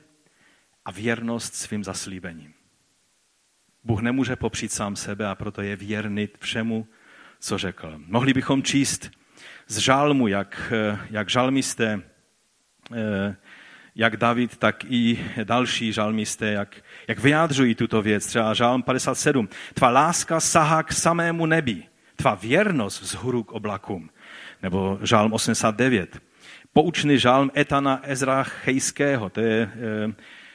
a 0.84 0.90
věrnost 0.90 1.54
svým 1.54 1.84
zaslíbením. 1.84 2.54
Bůh 3.84 4.00
nemůže 4.00 4.36
popřít 4.36 4.72
sám 4.72 4.96
sebe 4.96 5.26
a 5.26 5.34
proto 5.34 5.62
je 5.62 5.76
věrný 5.76 6.28
všemu, 6.38 6.86
co 7.40 7.58
řekl. 7.58 7.94
Mohli 8.06 8.32
bychom 8.32 8.62
číst 8.62 9.10
z 9.66 9.78
žálmu, 9.78 10.28
jak, 10.28 10.72
jak 11.10 11.30
žalmisté, 11.30 12.02
jak 13.94 14.16
David, 14.16 14.56
tak 14.56 14.84
i 14.84 15.26
další 15.44 15.92
žalmisté, 15.92 16.52
jak, 16.52 16.76
jak 17.08 17.18
vyjádřují 17.18 17.74
tuto 17.74 18.02
věc. 18.02 18.26
Třeba 18.26 18.54
žálm 18.54 18.82
57. 18.82 19.48
Tvá 19.74 19.90
láska 19.90 20.40
sahá 20.40 20.82
k 20.82 20.92
samému 20.92 21.46
nebi, 21.46 21.82
tvá 22.16 22.34
věrnost 22.34 23.02
vzhůru 23.02 23.42
k 23.42 23.52
oblakům. 23.52 24.10
Nebo 24.62 24.98
žálm 25.02 25.32
89. 25.32 26.20
Poučný 26.72 27.18
žálm 27.18 27.50
Etana 27.56 28.00
Ezra 28.02 28.42
Chejského, 28.42 29.30
to 29.30 29.40
je 29.40 29.70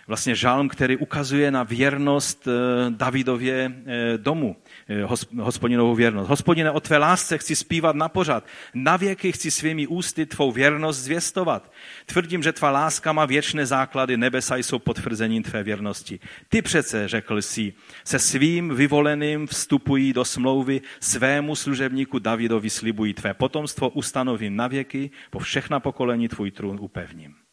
vlastně 0.07 0.35
žálm, 0.35 0.69
který 0.69 0.97
ukazuje 0.97 1.51
na 1.51 1.63
věrnost 1.63 2.47
eh, 2.47 2.51
Davidově 2.89 3.71
eh, 3.85 4.17
domu, 4.17 4.55
eh, 4.87 5.03
hospodinovou 5.41 5.95
věrnost. 5.95 6.29
Hospodine, 6.29 6.71
o 6.71 6.79
tvé 6.79 6.97
lásce 6.97 7.37
chci 7.37 7.55
zpívat 7.55 7.95
na 7.95 8.09
pořad. 8.09 8.45
Na 8.73 8.97
věky 8.97 9.31
chci 9.31 9.51
svými 9.51 9.87
ústy 9.87 10.25
tvou 10.25 10.51
věrnost 10.51 10.99
zvěstovat. 10.99 11.71
Tvrdím, 12.05 12.43
že 12.43 12.53
tvá 12.53 12.71
láska 12.71 13.13
má 13.13 13.25
věčné 13.25 13.65
základy, 13.65 14.17
nebesa 14.17 14.57
jsou 14.57 14.79
potvrzením 14.79 15.43
tvé 15.43 15.63
věrnosti. 15.63 16.19
Ty 16.49 16.61
přece, 16.61 17.07
řekl 17.07 17.41
si, 17.41 17.73
se 18.03 18.19
svým 18.19 18.75
vyvoleným 18.75 19.47
vstupují 19.47 20.13
do 20.13 20.25
smlouvy, 20.25 20.81
svému 20.99 21.55
služebníku 21.55 22.19
Davidovi 22.19 22.69
slibují 22.69 23.13
tvé 23.13 23.33
potomstvo, 23.33 23.89
ustanovím 23.89 24.55
na 24.55 24.67
věky, 24.67 25.11
po 25.29 25.39
všechna 25.39 25.79
pokolení 25.79 26.27
tvůj 26.27 26.51
trůn 26.51 26.77
upevním. 26.81 27.44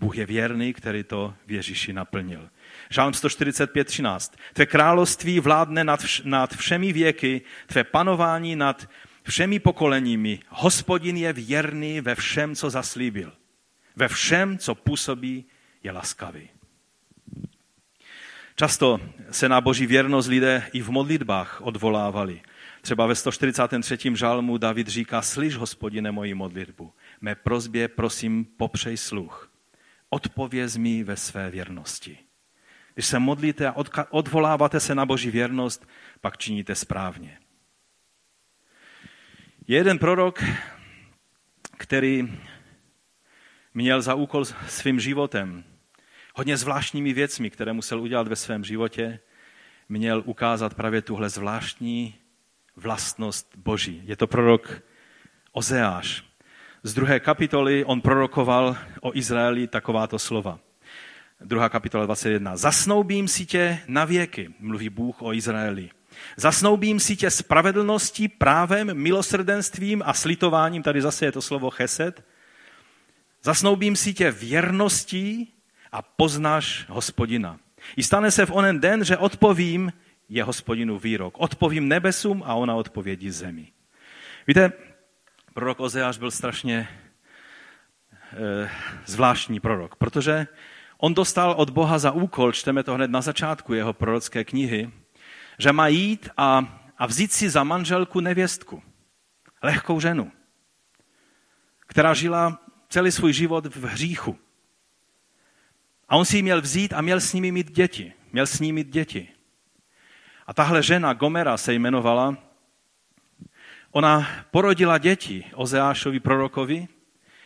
Bůh 0.00 0.18
je 0.18 0.26
věrný, 0.26 0.72
který 0.72 1.04
to 1.04 1.34
v 1.46 1.52
Ježíši 1.52 1.92
naplnil. 1.92 2.50
Žálm 2.90 3.14
145, 3.14 3.84
13. 3.84 4.36
Tvé 4.52 4.66
království 4.66 5.40
vládne 5.40 5.84
nad, 5.84 6.00
vš- 6.00 6.22
nad 6.24 6.56
všemi 6.56 6.92
věky, 6.92 7.42
tvé 7.66 7.84
panování 7.84 8.56
nad 8.56 8.88
všemi 9.22 9.58
pokoleními. 9.58 10.40
Hospodin 10.48 11.16
je 11.16 11.32
věrný 11.32 12.00
ve 12.00 12.14
všem, 12.14 12.54
co 12.54 12.70
zaslíbil. 12.70 13.32
Ve 13.96 14.08
všem, 14.08 14.58
co 14.58 14.74
působí, 14.74 15.44
je 15.82 15.92
laskavý. 15.92 16.48
Často 18.56 19.00
se 19.30 19.48
na 19.48 19.60
boží 19.60 19.86
věrnost 19.86 20.26
lidé 20.26 20.62
i 20.72 20.80
v 20.82 20.90
modlitbách 20.90 21.60
odvolávali. 21.60 22.40
Třeba 22.82 23.06
ve 23.06 23.14
143. 23.14 23.98
žalmu 24.14 24.58
David 24.58 24.88
říká, 24.88 25.22
slyš, 25.22 25.56
hospodine, 25.56 26.12
moji 26.12 26.34
modlitbu. 26.34 26.92
Mé 27.20 27.34
prozbě 27.34 27.88
prosím 27.88 28.44
popřej 28.44 28.96
sluch 28.96 29.49
odpověz 30.10 30.76
mi 30.76 31.04
ve 31.04 31.16
své 31.16 31.50
věrnosti. 31.50 32.18
Když 32.94 33.06
se 33.06 33.18
modlíte 33.18 33.68
a 33.68 33.74
odvoláváte 34.10 34.80
se 34.80 34.94
na 34.94 35.06
Boží 35.06 35.30
věrnost, 35.30 35.88
pak 36.20 36.38
činíte 36.38 36.74
správně. 36.74 37.38
Je 39.66 39.76
jeden 39.76 39.98
prorok, 39.98 40.44
který 41.78 42.38
měl 43.74 44.02
za 44.02 44.14
úkol 44.14 44.44
svým 44.44 45.00
životem, 45.00 45.64
hodně 46.34 46.56
zvláštními 46.56 47.12
věcmi, 47.12 47.50
které 47.50 47.72
musel 47.72 48.00
udělat 48.00 48.28
ve 48.28 48.36
svém 48.36 48.64
životě, 48.64 49.20
měl 49.88 50.22
ukázat 50.26 50.74
právě 50.74 51.02
tuhle 51.02 51.28
zvláštní 51.28 52.14
vlastnost 52.76 53.56
Boží. 53.56 54.02
Je 54.04 54.16
to 54.16 54.26
prorok 54.26 54.82
Ozeáš 55.52 56.29
z 56.82 56.94
druhé 56.94 57.20
kapitoly 57.20 57.84
on 57.84 58.00
prorokoval 58.00 58.76
o 59.00 59.16
Izraeli 59.16 59.66
takováto 59.66 60.18
slova. 60.18 60.58
Druhá 61.40 61.68
kapitola 61.68 62.06
21. 62.06 62.56
Zasnoubím 62.56 63.28
si 63.28 63.46
tě 63.46 63.78
na 63.86 64.04
věky, 64.04 64.50
mluví 64.60 64.88
Bůh 64.88 65.22
o 65.22 65.32
Izraeli. 65.32 65.90
Zasnoubím 66.36 67.00
si 67.00 67.16
tě 67.16 67.30
spravedlností, 67.30 68.28
právem, 68.28 68.94
milosrdenstvím 68.94 70.02
a 70.06 70.14
slitováním, 70.14 70.82
tady 70.82 71.02
zase 71.02 71.24
je 71.24 71.32
to 71.32 71.42
slovo 71.42 71.70
chesed. 71.70 72.24
Zasnoubím 73.42 73.96
si 73.96 74.14
tě 74.14 74.30
věrností 74.30 75.52
a 75.92 76.02
poznáš 76.02 76.84
hospodina. 76.88 77.58
I 77.96 78.02
stane 78.02 78.30
se 78.30 78.46
v 78.46 78.50
onen 78.50 78.80
den, 78.80 79.04
že 79.04 79.16
odpovím 79.16 79.92
je 80.28 80.44
hospodinu 80.44 80.98
výrok. 80.98 81.34
Odpovím 81.38 81.88
nebesům 81.88 82.42
a 82.46 82.54
ona 82.54 82.74
odpovědí 82.74 83.30
zemi. 83.30 83.68
Víte, 84.46 84.72
prorok 85.54 85.80
Ozeáš 85.80 86.18
byl 86.18 86.30
strašně 86.30 86.88
e, 88.32 88.70
zvláštní 89.06 89.60
prorok, 89.60 89.96
protože 89.96 90.46
on 90.98 91.14
dostal 91.14 91.54
od 91.56 91.70
Boha 91.70 91.98
za 91.98 92.10
úkol, 92.10 92.52
čteme 92.52 92.82
to 92.82 92.94
hned 92.94 93.10
na 93.10 93.20
začátku 93.20 93.74
jeho 93.74 93.92
prorocké 93.92 94.44
knihy, 94.44 94.90
že 95.58 95.72
má 95.72 95.88
jít 95.88 96.28
a, 96.36 96.78
a 96.98 97.06
vzít 97.06 97.32
si 97.32 97.50
za 97.50 97.64
manželku 97.64 98.20
nevěstku, 98.20 98.82
lehkou 99.62 100.00
ženu, 100.00 100.32
která 101.86 102.14
žila 102.14 102.58
celý 102.88 103.12
svůj 103.12 103.32
život 103.32 103.66
v 103.66 103.84
hříchu. 103.84 104.38
A 106.08 106.16
on 106.16 106.24
si 106.24 106.36
ji 106.36 106.42
měl 106.42 106.60
vzít 106.60 106.92
a 106.92 107.00
měl 107.00 107.20
s 107.20 107.32
nimi 107.32 107.52
mít 107.52 107.70
děti. 107.70 108.12
Měl 108.32 108.46
s 108.46 108.60
nimi 108.60 108.72
mít 108.72 108.88
děti. 108.88 109.28
A 110.46 110.54
tahle 110.54 110.82
žena, 110.82 111.12
Gomera 111.12 111.56
se 111.56 111.74
jmenovala, 111.74 112.36
Ona 113.90 114.28
porodila 114.50 114.98
děti 114.98 115.44
Ozeášovi 115.54 116.20
prorokovi 116.20 116.88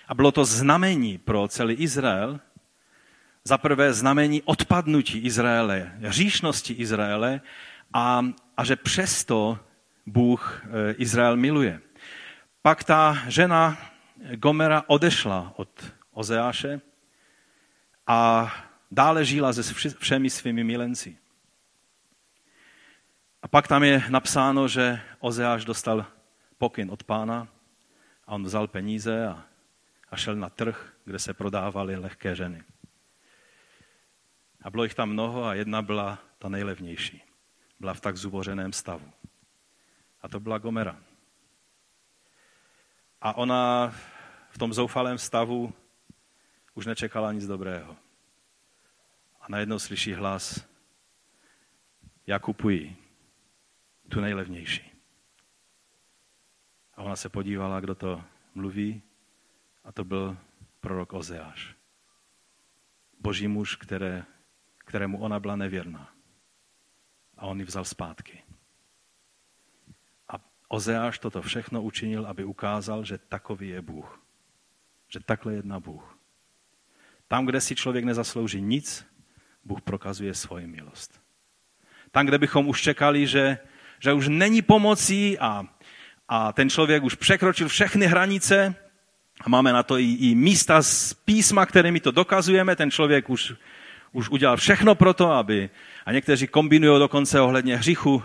a 0.09 0.15
bylo 0.15 0.33
to 0.33 0.45
znamení 0.45 1.19
pro 1.19 1.49
celý 1.49 1.75
Izrael. 1.75 2.41
Za 3.45 3.59
prvé 3.59 3.93
znamení 3.93 4.43
odpadnutí 4.43 5.19
Izraele, 5.19 5.93
hříšnosti 6.01 6.73
Izraele 6.73 7.41
a, 7.93 8.27
a 8.57 8.65
že 8.65 8.77
přesto 8.77 9.59
Bůh 10.07 10.63
eh, 10.65 10.93
Izrael 10.93 11.37
miluje. 11.37 11.81
Pak 12.63 12.85
ta 12.85 13.19
žena 13.29 13.79
Gomera 14.35 14.85
odešla 14.87 15.53
od 15.57 15.93
Ozeáše 16.13 16.81
a 18.07 18.53
dále 18.91 19.25
žila 19.25 19.53
se 19.53 19.63
všemi 19.99 20.31
svými 20.31 20.65
milenci. 20.65 21.17
A 23.43 23.49
pak 23.49 23.69
tam 23.69 23.85
je 23.85 24.03
napsáno, 24.09 24.69
že 24.69 25.01
Ozeáš 25.21 25.65
dostal 25.65 26.07
pokyn 26.59 26.91
od 26.91 27.05
pána 27.05 27.49
a 28.27 28.33
on 28.35 28.45
vzal 28.45 28.67
peníze 28.67 29.27
a, 29.27 29.45
a 30.11 30.17
šel 30.17 30.37
na 30.37 30.51
trh, 30.51 30.97
kde 31.05 31.19
se 31.19 31.35
prodávaly 31.35 31.97
lehké 31.97 32.37
ženy. 32.37 32.65
A 34.63 34.71
bylo 34.71 34.85
jich 34.85 34.95
tam 34.95 35.11
mnoho 35.11 35.45
a 35.45 35.55
jedna 35.55 35.83
byla 35.83 36.19
ta 36.39 36.49
nejlevnější, 36.49 37.23
byla 37.81 37.95
v 37.95 38.01
tak 38.01 38.17
zubořeném 38.17 38.73
stavu. 38.73 39.13
A 40.23 40.29
to 40.29 40.41
byla 40.41 40.59
Gomera. 40.59 40.97
A 43.21 43.37
ona 43.37 43.93
v 44.51 44.59
tom 44.59 44.73
zoufalém 44.73 45.19
stavu 45.19 45.73
už 46.75 46.87
nečekala 46.87 47.33
nic 47.33 47.47
dobrého. 47.47 47.97
A 49.41 49.47
najednou 49.49 49.79
slyší 49.79 50.13
hlas, 50.13 50.67
já 52.27 52.39
kupuji 52.39 52.97
tu 54.09 54.21
nejlevnější. 54.21 54.94
A 56.97 57.03
ona 57.03 57.17
se 57.17 57.29
podívala, 57.29 57.81
kdo 57.81 57.95
to 57.95 58.25
mluví, 58.55 59.03
a 59.85 59.93
to 59.93 60.05
byl 60.05 60.37
prorok 60.81 61.13
Ozeáš. 61.13 61.75
Boží 63.21 63.49
muž, 63.49 63.77
které, 63.77 64.25
kterému 64.79 65.21
ona 65.21 65.41
byla 65.41 65.57
nevěrná. 65.57 66.15
A 67.37 67.47
on 67.47 67.59
ji 67.59 67.65
vzal 67.65 67.85
zpátky. 67.85 68.43
A 70.29 70.35
Ozeáš 70.69 71.19
toto 71.19 71.43
všechno 71.43 71.83
učinil, 71.83 72.27
aby 72.27 72.45
ukázal, 72.45 73.05
že 73.05 73.19
takový 73.19 73.69
je 73.69 73.83
Bůh. 73.83 74.21
Že 75.09 75.21
takhle 75.21 75.55
jedná 75.55 75.81
Bůh. 75.81 76.19
Tam, 77.29 77.47
kde 77.47 77.61
si 77.61 77.75
člověk 77.75 78.05
nezaslouží 78.05 78.61
nic, 78.63 79.07
Bůh 79.65 79.83
prokazuje 79.83 80.35
svoji 80.35 80.67
milost. 80.67 81.21
Tam, 82.11 82.27
kde 82.27 82.39
bychom 82.39 82.69
už 82.69 82.83
čekali, 82.83 83.27
že, 83.27 83.59
že 83.99 84.13
už 84.13 84.29
není 84.29 84.63
pomocí 84.63 85.39
a, 85.39 85.65
a 86.29 86.53
ten 86.53 86.71
člověk 86.71 87.03
už 87.03 87.15
překročil 87.15 87.69
všechny 87.69 88.07
hranice, 88.07 88.75
a 89.41 89.49
máme 89.49 89.73
na 89.73 89.83
to 89.83 89.99
i, 89.99 90.13
i 90.13 90.35
místa 90.35 90.83
z 90.83 91.15
písma, 91.15 91.67
kterými 91.67 92.01
to 92.01 92.11
dokazujeme. 92.11 92.77
Ten 92.77 92.91
člověk 92.91 93.31
už, 93.31 93.55
už 94.13 94.29
udělal 94.29 94.57
všechno 94.57 94.95
pro 94.95 95.15
to, 95.15 95.31
aby... 95.31 95.71
A 96.07 96.13
někteří 96.13 96.47
kombinují 96.47 96.99
dokonce 96.99 97.41
ohledně 97.41 97.77
hříchu 97.77 98.23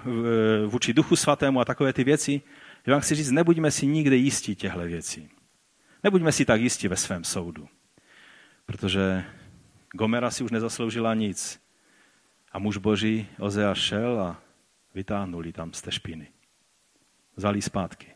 vůči 0.67 0.93
duchu 0.93 1.15
svatému 1.15 1.59
a 1.59 1.65
takové 1.65 1.93
ty 1.93 2.03
věci. 2.03 2.41
Já 2.87 2.93
vám 2.93 3.01
chci 3.01 3.15
říct, 3.15 3.31
nebuďme 3.31 3.71
si 3.71 3.87
nikdy 3.87 4.17
jistí 4.17 4.55
těchto 4.55 4.79
věcí. 4.79 5.29
Nebuďme 6.03 6.31
si 6.31 6.45
tak 6.45 6.61
jistí 6.61 6.87
ve 6.87 6.95
svém 6.95 7.23
soudu. 7.23 7.67
Protože 8.65 9.23
Gomera 9.93 10.31
si 10.31 10.43
už 10.43 10.51
nezasloužila 10.51 11.13
nic. 11.13 11.61
A 12.51 12.59
muž 12.59 12.77
boží 12.77 13.27
Ozea 13.39 13.75
šel 13.75 14.21
a 14.21 14.41
vytáhnuli 14.95 15.53
tam 15.53 15.73
z 15.73 15.81
té 15.81 15.91
špiny. 15.91 16.27
Vzali 17.39 17.61
zpátky. 17.61 18.07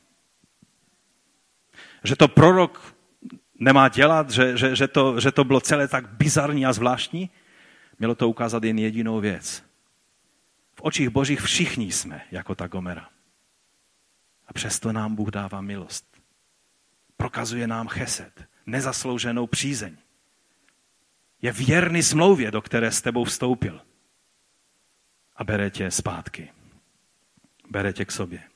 Že 2.04 2.16
to 2.16 2.28
prorok 2.28 2.96
nemá 3.56 3.88
dělat, 3.88 4.30
že, 4.30 4.58
že, 4.58 4.76
že, 4.76 4.88
to, 4.88 5.20
že 5.20 5.32
to 5.32 5.44
bylo 5.44 5.62
celé 5.62 5.88
tak 5.88 6.10
bizarní 6.20 6.66
a 6.66 6.74
zvláštní, 6.74 7.30
mělo 8.00 8.16
to 8.16 8.30
ukázat 8.30 8.64
jen 8.64 8.80
jedinou 8.80 9.20
věc. 9.20 9.64
V 10.76 10.82
očích 10.82 11.10
božích 11.10 11.42
všichni 11.42 11.92
jsme 11.92 12.22
jako 12.32 12.56
ta 12.56 12.68
Gomera. 12.68 13.10
A 14.48 14.54
přesto 14.54 14.92
nám 14.92 15.16
Bůh 15.16 15.30
dává 15.30 15.62
milost. 15.62 16.06
Prokazuje 17.18 17.68
nám 17.68 17.88
cheset, 17.88 18.46
nezaslouženou 18.66 19.48
přízeň. 19.48 19.98
Je 21.42 21.52
věrný 21.52 22.04
smlouvě, 22.04 22.52
do 22.52 22.62
které 22.62 22.92
s 22.92 23.02
tebou 23.02 23.24
vstoupil. 23.24 23.82
A 25.36 25.44
bere 25.44 25.70
tě 25.72 25.92
zpátky. 25.92 26.52
Bere 27.70 27.94
tě 27.94 28.06
k 28.06 28.12
sobě. 28.12 28.53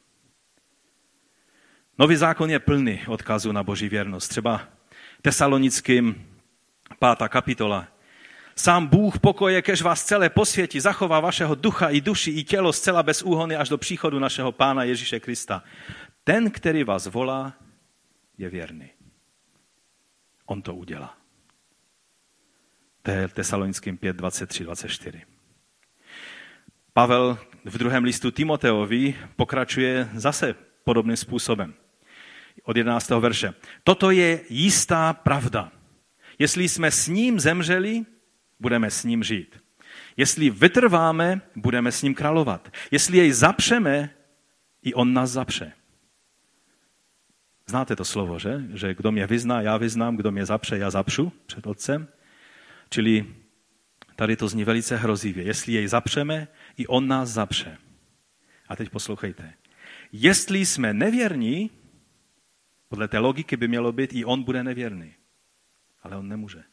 Nový 1.99 2.15
zákon 2.15 2.49
je 2.49 2.59
plný 2.59 3.01
odkazu 3.07 3.51
na 3.51 3.63
boží 3.63 3.89
věrnost. 3.89 4.27
Třeba 4.27 4.61
tesalonickým 5.21 6.27
pátá 6.99 7.27
kapitola. 7.27 7.87
Sám 8.55 8.87
Bůh 8.87 9.19
pokoje, 9.19 9.61
kež 9.61 9.81
vás 9.81 10.03
celé 10.03 10.29
posvětí, 10.29 10.79
zachová 10.79 11.19
vašeho 11.19 11.55
ducha 11.55 11.89
i 11.89 12.01
duši 12.01 12.31
i 12.31 12.43
tělo 12.43 12.73
zcela 12.73 13.03
bez 13.03 13.23
úhony 13.23 13.55
až 13.55 13.69
do 13.69 13.77
příchodu 13.77 14.19
našeho 14.19 14.51
Pána 14.51 14.83
Ježíše 14.83 15.19
Krista. 15.19 15.63
Ten, 16.23 16.51
který 16.51 16.83
vás 16.83 17.07
volá, 17.07 17.53
je 18.37 18.49
věrný. 18.49 18.89
On 20.45 20.61
to 20.61 20.75
udělá. 20.75 21.17
To 23.01 23.11
je 23.11 23.27
Tesalonickým 23.27 23.97
5, 23.97 24.15
23, 24.15 24.63
24. 24.63 25.21
Pavel 26.93 27.37
v 27.65 27.77
druhém 27.77 28.03
listu 28.03 28.31
Timoteovi 28.31 29.15
pokračuje 29.35 30.09
zase 30.13 30.55
podobným 30.83 31.17
způsobem 31.17 31.73
od 32.63 32.77
11. 32.77 33.09
verše. 33.09 33.53
Toto 33.83 34.11
je 34.11 34.39
jistá 34.49 35.13
pravda. 35.13 35.71
Jestli 36.39 36.69
jsme 36.69 36.91
s 36.91 37.07
ním 37.07 37.39
zemřeli, 37.39 38.05
budeme 38.59 38.91
s 38.91 39.03
ním 39.03 39.23
žít. 39.23 39.63
Jestli 40.17 40.49
vytrváme, 40.49 41.41
budeme 41.55 41.91
s 41.91 42.01
ním 42.01 42.15
královat. 42.15 42.73
Jestli 42.91 43.17
jej 43.17 43.31
zapřeme, 43.31 44.09
i 44.83 44.93
on 44.93 45.13
nás 45.13 45.31
zapře. 45.31 45.71
Znáte 47.67 47.95
to 47.95 48.05
slovo, 48.05 48.39
že? 48.39 48.61
Že 48.73 48.95
kdo 48.95 49.11
mě 49.11 49.27
vyzná, 49.27 49.61
já 49.61 49.77
vyznám, 49.77 50.15
kdo 50.15 50.31
mě 50.31 50.45
zapře, 50.45 50.77
já 50.77 50.89
zapřu 50.89 51.31
před 51.45 51.67
otcem. 51.67 52.07
Čili 52.89 53.25
tady 54.15 54.35
to 54.35 54.47
zní 54.47 54.63
velice 54.63 54.97
hrozivě. 54.97 55.43
Jestli 55.43 55.73
jej 55.73 55.87
zapřeme, 55.87 56.47
i 56.77 56.87
on 56.87 57.07
nás 57.07 57.29
zapře. 57.29 57.77
A 58.67 58.75
teď 58.75 58.89
poslouchejte. 58.89 59.53
Jestli 60.11 60.65
jsme 60.65 60.93
nevěrní, 60.93 61.71
podle 62.87 63.07
té 63.07 63.19
logiky 63.19 63.57
by 63.57 63.67
mělo 63.67 63.91
být, 63.91 64.13
i 64.13 64.25
on 64.25 64.43
bude 64.43 64.63
nevěrný. 64.63 65.15
Ale 66.03 66.17
on 66.17 66.27
nemůže. 66.27 66.63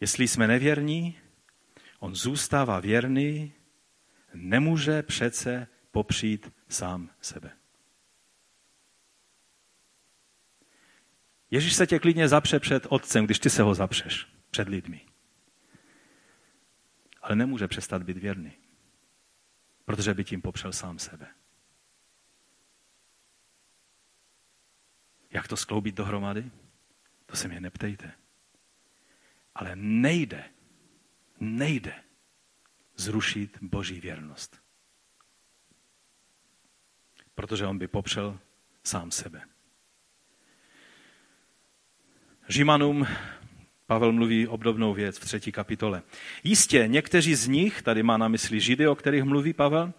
Jestli 0.00 0.28
jsme 0.28 0.46
nevěrní, 0.46 1.18
on 1.98 2.14
zůstává 2.14 2.80
věrný, 2.80 3.52
nemůže 4.34 5.02
přece 5.02 5.68
popřít 5.90 6.52
sám 6.68 7.10
sebe. 7.20 7.56
Ježíš 11.50 11.74
se 11.74 11.86
tě 11.86 11.98
klidně 11.98 12.28
zapře 12.28 12.60
před 12.60 12.86
otcem, 12.88 13.24
když 13.24 13.38
ty 13.38 13.50
se 13.50 13.62
ho 13.62 13.74
zapřeš 13.74 14.26
před 14.50 14.68
lidmi. 14.68 15.06
Ale 17.22 17.36
nemůže 17.36 17.68
přestat 17.68 18.02
být 18.02 18.16
věrný, 18.16 18.52
protože 19.84 20.14
by 20.14 20.24
tím 20.24 20.42
popřel 20.42 20.72
sám 20.72 20.98
sebe. 20.98 21.26
Jak 25.36 25.48
to 25.48 25.56
skloubit 25.56 25.94
dohromady? 25.94 26.50
To 27.26 27.36
se 27.36 27.48
mě 27.48 27.60
neptejte. 27.60 28.12
Ale 29.54 29.70
nejde, 29.74 30.44
nejde 31.40 31.94
zrušit 32.96 33.58
boží 33.60 34.00
věrnost. 34.00 34.56
Protože 37.34 37.66
on 37.66 37.78
by 37.78 37.88
popřel 37.88 38.38
sám 38.84 39.10
sebe. 39.10 39.42
Římanům 42.48 43.06
Pavel 43.86 44.12
mluví 44.12 44.48
obdobnou 44.48 44.94
věc 44.94 45.18
v 45.18 45.24
třetí 45.24 45.52
kapitole. 45.52 46.02
Jistě, 46.44 46.84
někteří 46.86 47.34
z 47.34 47.48
nich, 47.48 47.82
tady 47.82 48.02
má 48.02 48.16
na 48.16 48.28
mysli 48.28 48.60
Židy, 48.60 48.88
o 48.88 48.94
kterých 48.94 49.24
mluví 49.24 49.52
Pavel, 49.52 49.92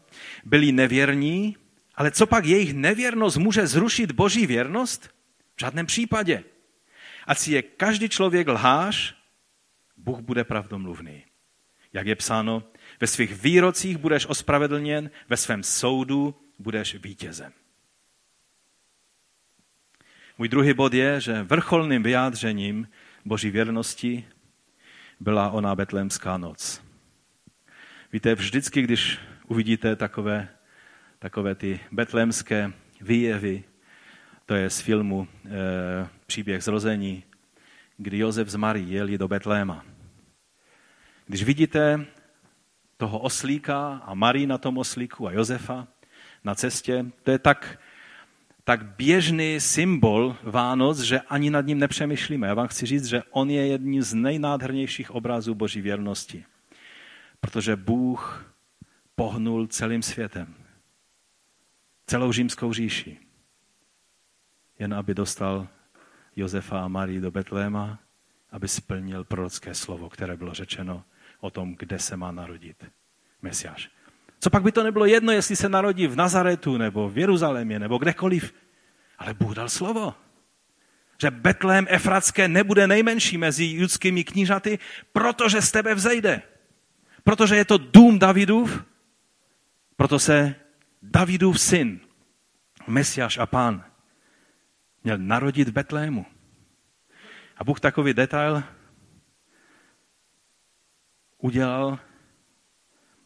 byli 0.46 0.72
nevěrní, 0.72 1.58
ale 1.96 2.12
co 2.12 2.28
pak 2.28 2.46
jejich 2.46 2.74
nevěrnost 2.74 3.38
může 3.38 3.68
zrušit 3.68 4.12
boží 4.12 4.48
věrnost? 4.48 5.17
V 5.58 5.60
žádném 5.60 5.86
případě. 5.86 6.44
Ať 7.28 7.38
si 7.38 7.52
je 7.52 7.62
každý 7.62 8.10
člověk 8.10 8.48
lhář, 8.48 9.16
Bůh 9.98 10.20
bude 10.20 10.44
pravdomluvný. 10.44 11.26
Jak 11.94 12.08
je 12.08 12.16
psáno, 12.16 12.64
ve 13.02 13.08
svých 13.08 13.42
výrocích 13.42 13.98
budeš 13.98 14.26
ospravedlněn, 14.26 15.10
ve 15.30 15.38
svém 15.38 15.64
soudu 15.64 16.36
budeš 16.60 16.96
vítězem. 16.96 17.54
Můj 20.38 20.48
druhý 20.48 20.74
bod 20.74 20.94
je, 20.94 21.22
že 21.22 21.44
vrcholným 21.44 22.04
vyjádřením 22.04 22.88
boží 23.26 23.50
věrnosti 23.50 24.28
byla 25.20 25.50
ona 25.50 25.76
betlémská 25.76 26.38
noc. 26.38 26.82
Víte, 28.14 28.36
vždycky, 28.36 28.82
když 28.82 29.20
uvidíte 29.48 29.96
takové, 29.96 30.50
takové 31.20 31.56
ty 31.56 31.80
betlémské 31.92 32.74
výjevy, 33.02 33.64
to 34.48 34.56
je 34.56 34.70
z 34.70 34.82
filmu 34.82 35.28
e, 35.46 36.08
Příběh 36.26 36.64
zrození, 36.64 37.24
kdy 37.98 38.18
Josef 38.18 38.50
z 38.50 38.56
Marí 38.56 38.92
jeli 38.92 39.18
do 39.18 39.28
Betléma. 39.28 39.86
Když 41.26 41.44
vidíte 41.44 42.06
toho 42.98 43.20
oslíka 43.20 44.02
a 44.06 44.14
Marii 44.14 44.48
na 44.48 44.58
tom 44.58 44.78
oslíku 44.78 45.28
a 45.28 45.32
Josefa 45.32 45.88
na 46.44 46.56
cestě, 46.56 47.06
to 47.24 47.32
je 47.32 47.40
tak, 47.40 47.80
tak 48.64 48.86
běžný 48.86 49.60
symbol 49.60 50.36
Vánoc, 50.44 51.00
že 51.00 51.20
ani 51.20 51.50
nad 51.50 51.66
ním 51.66 51.80
nepřemýšlíme. 51.80 52.48
Já 52.48 52.54
vám 52.54 52.68
chci 52.68 52.86
říct, 52.86 53.06
že 53.06 53.24
on 53.32 53.50
je 53.50 53.68
jedním 53.68 54.02
z 54.02 54.14
nejnádhernějších 54.14 55.12
obrazů 55.12 55.56
Boží 55.56 55.82
věrnosti. 55.82 56.46
Protože 57.40 57.76
Bůh 57.76 58.54
pohnul 59.16 59.68
celým 59.68 60.04
světem. 60.04 60.56
Celou 62.06 62.32
římskou 62.32 62.74
říši 62.74 63.27
jen 64.80 64.94
aby 64.94 65.14
dostal 65.14 65.68
Josefa 66.36 66.84
a 66.84 66.88
Marii 66.88 67.22
do 67.22 67.32
Betléma, 67.32 68.00
aby 68.52 68.68
splnil 68.68 69.24
prorocké 69.24 69.74
slovo, 69.74 70.10
které 70.10 70.38
bylo 70.38 70.54
řečeno 70.54 71.04
o 71.40 71.52
tom, 71.52 71.76
kde 71.76 72.00
se 72.00 72.18
má 72.18 72.32
narodit 72.32 72.86
Mesiáš. 73.42 73.90
Co 74.40 74.50
pak 74.50 74.64
by 74.64 74.72
to 74.72 74.84
nebylo 74.84 75.06
jedno, 75.06 75.32
jestli 75.32 75.56
se 75.56 75.70
narodí 75.70 76.08
v 76.08 76.16
Nazaretu, 76.16 76.78
nebo 76.78 77.10
v 77.10 77.18
Jeruzalémě, 77.18 77.80
nebo 77.80 77.98
kdekoliv. 77.98 78.54
Ale 79.18 79.34
Bůh 79.34 79.56
dal 79.56 79.70
slovo. 79.70 80.14
Že 81.22 81.32
Betlém 81.32 81.86
Efratské 81.90 82.48
nebude 82.48 82.88
nejmenší 82.88 83.38
mezi 83.38 83.66
judskými 83.66 84.24
knížaty, 84.24 84.80
protože 85.12 85.62
z 85.62 85.72
tebe 85.72 85.96
vzejde. 85.96 86.42
Protože 87.24 87.56
je 87.56 87.66
to 87.66 87.78
dům 87.78 88.20
Davidův, 88.20 88.84
proto 89.96 90.20
se 90.20 90.56
Davidův 91.02 91.62
syn, 91.62 92.00
Mesiáš 92.88 93.38
a 93.38 93.46
pán, 93.46 93.84
měl 95.04 95.18
narodit 95.18 95.68
v 95.68 95.72
Betlému. 95.72 96.26
A 97.58 97.64
Bůh 97.64 97.80
takový 97.80 98.14
detail 98.14 98.64
udělal 101.38 102.00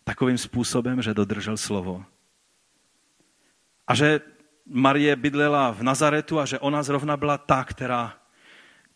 takovým 0.03 0.37
způsobem, 0.37 1.01
že 1.01 1.13
dodržel 1.13 1.57
slovo. 1.57 2.05
A 3.87 3.95
že 3.95 4.19
Marie 4.65 5.15
bydlela 5.15 5.71
v 5.71 5.83
Nazaretu 5.83 6.39
a 6.39 6.45
že 6.45 6.59
ona 6.59 6.83
zrovna 6.83 7.17
byla 7.17 7.37
ta, 7.37 7.63
která, 7.63 8.17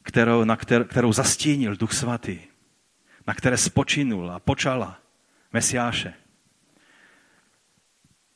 kterou, 0.03 0.43
na 0.43 0.55
kter, 0.55 0.88
kterou 0.88 1.13
zastínil 1.13 1.75
Duch 1.75 1.93
Svatý, 1.93 2.39
na 3.27 3.33
které 3.33 3.57
spočinul 3.57 4.31
a 4.31 4.39
počala 4.39 4.99
Mesiáše. 5.53 6.13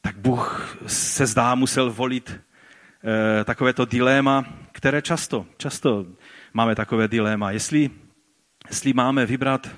Tak 0.02 0.18
Bůh 0.18 0.78
se 0.88 1.26
zdá 1.26 1.56
musel 1.56 1.92
volit 1.92 2.42
takovéto 3.46 3.86
dilema, 3.86 4.46
které 4.72 5.02
často, 5.02 5.46
často 5.58 6.06
máme 6.54 6.76
takové 6.76 7.08
dilema. 7.08 7.52
Jestli, 7.52 7.90
jestli 8.68 8.94
máme 8.94 9.26
vybrat 9.26 9.70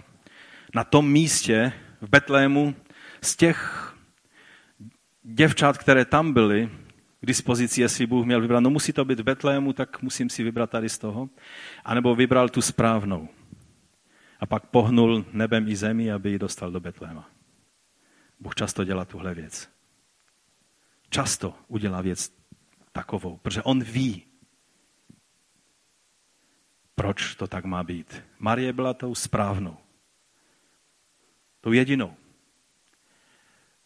na 0.75 0.83
tom 0.83 1.11
místě 1.11 1.73
v 2.01 2.09
Betlému 2.09 2.75
z 3.21 3.35
těch 3.35 3.87
děvčat, 5.23 5.77
které 5.77 6.05
tam 6.05 6.33
byly 6.33 6.69
k 7.21 7.25
dispozici, 7.25 7.81
jestli 7.81 8.07
Bůh 8.07 8.25
měl 8.25 8.41
vybrat, 8.41 8.59
no 8.59 8.69
musí 8.69 8.93
to 8.93 9.05
být 9.05 9.19
v 9.19 9.23
Betlému, 9.23 9.73
tak 9.73 10.01
musím 10.01 10.29
si 10.29 10.43
vybrat 10.43 10.69
tady 10.69 10.89
z 10.89 10.97
toho. 10.97 11.29
A 11.85 11.93
nebo 11.93 12.15
vybral 12.15 12.49
tu 12.49 12.61
správnou. 12.61 13.29
A 14.39 14.45
pak 14.45 14.65
pohnul 14.65 15.25
nebem 15.33 15.67
i 15.67 15.75
zemi, 15.75 16.11
aby 16.11 16.29
ji 16.29 16.39
dostal 16.39 16.71
do 16.71 16.79
Betléma. 16.79 17.29
Bůh 18.39 18.55
často 18.55 18.83
dělá 18.83 19.05
tuhle 19.05 19.33
věc. 19.33 19.69
Často 21.09 21.53
udělá 21.67 22.01
věc 22.01 22.40
takovou, 22.91 23.37
protože 23.37 23.63
on 23.63 23.83
ví, 23.83 24.23
proč 26.95 27.35
to 27.35 27.47
tak 27.47 27.65
má 27.65 27.83
být. 27.83 28.23
Marie 28.39 28.73
byla 28.73 28.93
tou 28.93 29.15
správnou. 29.15 29.77
Tou 31.61 31.71
jedinou 31.71 32.15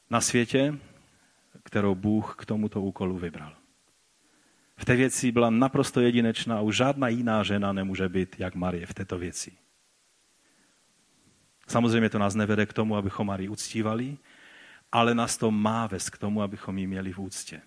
na 0.10 0.22
světě, 0.22 0.78
kterou 1.63 1.96
Bůh 1.96 2.36
k 2.39 2.46
tomuto 2.46 2.82
úkolu 2.82 3.18
vybral. 3.18 3.56
V 4.78 4.86
té 4.86 4.96
věci 4.96 5.32
byla 5.32 5.50
naprosto 5.50 6.02
jedinečná 6.02 6.58
a 6.58 6.62
už 6.62 6.76
žádná 6.76 7.08
jiná 7.08 7.44
žena 7.44 7.74
nemůže 7.74 8.10
být 8.10 8.39
jak 8.39 8.56
Marie 8.56 8.86
v 8.86 8.94
této 8.94 9.18
věci. 9.18 9.52
Samozřejmě 11.68 12.10
to 12.10 12.20
nás 12.20 12.36
nevede 12.36 12.65
k 12.65 12.74
tomu, 12.74 12.96
abychom 12.96 13.28
Marii 13.28 13.50
uctívali, 13.50 14.18
ale 14.91 15.15
nás 15.15 15.38
to 15.38 15.52
má 15.52 15.88
vést 15.88 16.10
k 16.10 16.18
tomu, 16.18 16.41
abychom 16.41 16.78
ji 16.78 16.88
měli 16.88 17.13
v 17.13 17.20
úctě. 17.20 17.62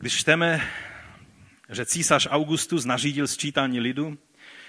Když 0.00 0.16
čteme, 0.16 0.60
že 1.68 1.86
císař 1.86 2.28
Augustus 2.30 2.84
nařídil 2.84 3.26
sčítání 3.26 3.80
lidu, 3.80 4.18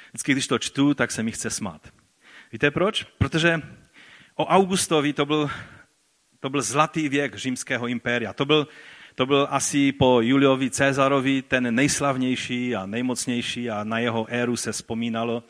vždycky, 0.10 0.32
když 0.32 0.48
to 0.48 0.60
čtu, 0.60 0.94
tak 0.94 1.12
se 1.12 1.24
mi 1.24 1.32
chce 1.32 1.50
smát. 1.50 1.94
Víte 2.52 2.72
proč? 2.72 3.04
Protože 3.04 3.62
o 4.36 4.46
Augustovi 4.46 5.14
to 5.14 5.26
byl, 5.26 5.50
to 6.40 6.50
byl 6.50 6.62
zlatý 6.62 7.10
věk 7.10 7.36
římského 7.36 7.88
impéria. 7.88 8.34
To 8.34 8.46
byl, 8.46 8.68
to 9.16 9.26
byl 9.26 9.48
asi 9.50 9.92
po 9.92 10.22
Juliovi 10.22 10.70
Cezarovi 10.70 11.42
ten 11.42 11.76
nejslavnější 11.76 12.76
a 12.76 12.86
nejmocnější 12.86 13.70
a 13.70 13.84
na 13.84 14.00
jeho 14.00 14.26
éru 14.30 14.58
se 14.58 14.72
vzpomínalo, 14.72 15.44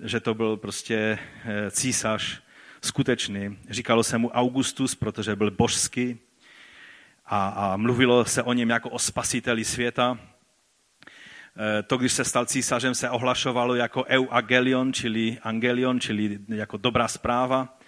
že 0.00 0.20
to 0.20 0.34
byl 0.34 0.56
prostě 0.56 1.18
eh, 1.44 1.70
císař 1.70 2.42
skutečný. 2.84 3.58
Říkalo 3.70 4.04
se 4.04 4.18
mu 4.18 4.30
Augustus, 4.30 4.94
protože 4.94 5.36
byl 5.36 5.50
božský 5.50 6.18
a, 7.26 7.48
a 7.48 7.76
mluvilo 7.76 8.24
se 8.24 8.42
o 8.42 8.52
něm 8.52 8.70
jako 8.70 8.90
o 8.90 8.98
spasiteli 8.98 9.64
světa. 9.64 10.18
Eh, 11.58 11.82
to, 11.82 11.96
když 11.96 12.12
se 12.12 12.24
stal 12.24 12.46
císařem, 12.46 12.94
se 12.94 13.10
ohlašovalo 13.10 13.74
jako 13.74 14.04
euangelion, 14.04 14.92
čili 14.92 15.38
angelion, 15.42 16.00
čili 16.00 16.38
jako 16.48 16.76
dobrá 16.76 17.08
zpráva, 17.08 17.78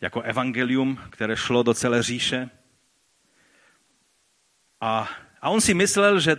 jako 0.00 0.20
evangelium, 0.20 0.98
které 1.10 1.36
šlo 1.36 1.62
do 1.62 1.74
celé 1.74 2.02
říše. 2.02 2.50
A, 4.80 5.08
a 5.40 5.50
on 5.50 5.60
si 5.60 5.74
myslel, 5.74 6.20
že 6.20 6.36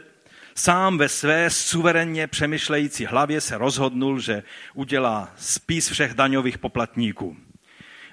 sám 0.56 0.98
ve 0.98 1.10
své 1.10 1.50
suverénně 1.50 2.28
přemýšlející 2.28 3.06
hlavě 3.06 3.42
se 3.42 3.58
rozhodnul, 3.58 4.20
že 4.20 4.44
udělá 4.74 5.34
spis 5.38 5.90
všech 5.90 6.14
daňových 6.14 6.58
poplatníků, 6.58 7.38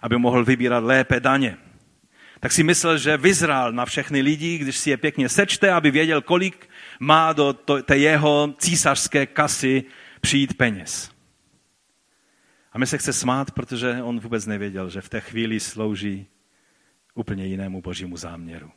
aby 0.02 0.18
mohl 0.18 0.44
vybírat 0.44 0.84
lépe 0.84 1.20
daně. 1.20 1.56
Tak 2.40 2.52
si 2.52 2.62
myslel, 2.62 2.98
že 2.98 3.16
vyzrál 3.16 3.72
na 3.72 3.84
všechny 3.84 4.20
lidi, 4.20 4.58
když 4.58 4.76
si 4.76 4.90
je 4.90 4.96
pěkně 4.96 5.28
sečte, 5.28 5.72
aby 5.72 5.90
věděl, 5.90 6.22
kolik 6.22 6.70
má 7.00 7.32
do 7.32 7.52
té 7.82 7.98
jeho 7.98 8.54
císařské 8.58 9.26
kasy 9.26 9.84
přijít 10.20 10.56
peněz. 10.56 11.10
A 12.72 12.78
my 12.78 12.86
se 12.86 12.98
chce 12.98 13.12
smát, 13.12 13.50
protože 13.50 14.02
on 14.02 14.20
vůbec 14.20 14.46
nevěděl, 14.46 14.90
že 14.90 15.00
v 15.00 15.08
té 15.08 15.20
chvíli 15.20 15.60
slouží 15.60 16.26
úplně 17.14 17.46
jinému 17.46 17.82
božímu 17.82 18.16
záměru. 18.16 18.70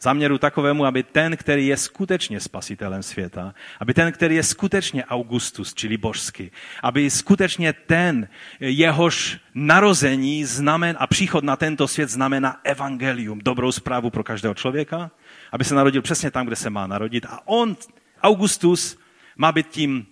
Záměru 0.00 0.38
takovému, 0.38 0.84
aby 0.84 1.02
ten, 1.02 1.36
který 1.36 1.66
je 1.66 1.76
skutečně 1.76 2.40
spasitelem 2.40 3.02
světa, 3.02 3.54
aby 3.80 3.94
ten, 3.94 4.12
který 4.12 4.34
je 4.34 4.42
skutečně 4.42 5.04
Augustus, 5.04 5.74
čili 5.74 5.96
božský, 5.96 6.50
aby 6.82 7.10
skutečně 7.10 7.72
ten, 7.72 8.28
jehož 8.60 9.38
narození 9.54 10.44
znamen 10.44 10.96
a 10.98 11.06
příchod 11.06 11.44
na 11.44 11.56
tento 11.56 11.88
svět 11.88 12.10
znamená 12.10 12.60
evangelium, 12.64 13.38
dobrou 13.38 13.72
zprávu 13.72 14.10
pro 14.10 14.24
každého 14.24 14.54
člověka, 14.54 15.10
aby 15.52 15.64
se 15.64 15.74
narodil 15.74 16.02
přesně 16.02 16.30
tam, 16.30 16.46
kde 16.46 16.56
se 16.56 16.70
má 16.70 16.86
narodit. 16.86 17.26
A 17.26 17.48
on, 17.48 17.76
Augustus, 18.22 18.98
má 19.36 19.52
být 19.52 19.68
tím, 19.68 20.06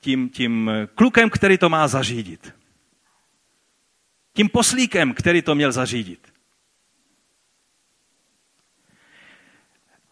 tím, 0.00 0.28
tím 0.28 0.70
klukem, 0.94 1.30
který 1.30 1.58
to 1.58 1.68
má 1.68 1.88
zařídit. 1.88 2.54
Tím 4.32 4.48
poslíkem, 4.48 5.14
který 5.14 5.42
to 5.42 5.54
měl 5.54 5.72
zařídit. 5.72 6.35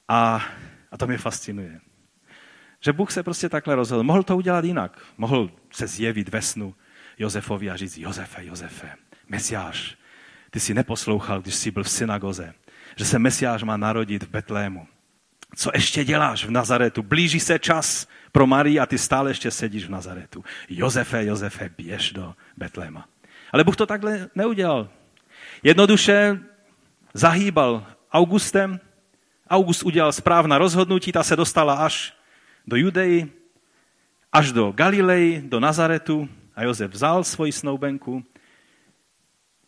A, 0.08 0.44
a 0.90 0.96
to 0.96 1.06
mě 1.06 1.18
fascinuje. 1.18 1.80
Že 2.80 2.92
Bůh 2.92 3.12
se 3.12 3.22
prostě 3.22 3.48
takhle 3.48 3.74
rozhodl. 3.74 4.02
Mohl 4.02 4.22
to 4.22 4.36
udělat 4.36 4.64
jinak. 4.64 5.02
Mohl 5.16 5.50
se 5.70 5.86
zjevit 5.86 6.28
ve 6.28 6.42
snu 6.42 6.74
Josefovi 7.18 7.70
a 7.70 7.76
říct, 7.76 7.98
Josefe, 7.98 8.44
Josefe, 8.44 8.92
Mesiáš, 9.28 9.96
ty 10.50 10.60
jsi 10.60 10.74
neposlouchal, 10.74 11.42
když 11.42 11.54
jsi 11.54 11.70
byl 11.70 11.82
v 11.82 11.90
synagoze, 11.90 12.54
že 12.96 13.04
se 13.04 13.18
Mesiáš 13.18 13.62
má 13.62 13.76
narodit 13.76 14.22
v 14.22 14.28
Betlému. 14.28 14.86
Co 15.56 15.70
ještě 15.74 16.04
děláš 16.04 16.44
v 16.44 16.50
Nazaretu? 16.50 17.02
Blíží 17.02 17.40
se 17.40 17.58
čas 17.58 18.08
pro 18.32 18.46
Marii 18.46 18.80
a 18.80 18.86
ty 18.86 18.98
stále 18.98 19.30
ještě 19.30 19.50
sedíš 19.50 19.84
v 19.84 19.90
Nazaretu. 19.90 20.44
Josefe, 20.68 21.24
Josefe, 21.24 21.70
běž 21.76 22.12
do 22.12 22.34
Betléma. 22.56 23.08
Ale 23.52 23.64
Bůh 23.64 23.76
to 23.76 23.86
takhle 23.86 24.28
neudělal. 24.34 24.88
Jednoduše 25.62 26.40
zahýbal 27.14 27.86
Augustem, 28.12 28.80
August 29.50 29.82
udělal 29.82 30.12
správná 30.12 30.58
rozhodnutí, 30.58 31.12
ta 31.12 31.22
se 31.22 31.36
dostala 31.36 31.74
až 31.74 32.16
do 32.66 32.76
Judei, 32.76 33.26
až 34.32 34.52
do 34.52 34.72
Galilei, 34.72 35.42
do 35.44 35.60
Nazaretu 35.60 36.28
a 36.56 36.62
Josef 36.62 36.90
vzal 36.90 37.24
svoji 37.24 37.52
snoubenku. 37.52 38.24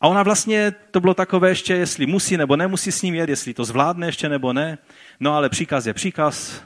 A 0.00 0.08
ona 0.08 0.22
vlastně, 0.22 0.74
to 0.90 1.00
bylo 1.00 1.14
takové 1.14 1.48
ještě, 1.48 1.74
jestli 1.74 2.06
musí 2.06 2.36
nebo 2.36 2.56
nemusí 2.56 2.92
s 2.92 3.02
ním 3.02 3.14
jet, 3.14 3.28
jestli 3.28 3.54
to 3.54 3.64
zvládne 3.64 4.06
ještě 4.06 4.28
nebo 4.28 4.52
ne. 4.52 4.78
No 5.20 5.34
ale 5.34 5.48
příkaz 5.48 5.86
je 5.86 5.94
příkaz. 5.94 6.64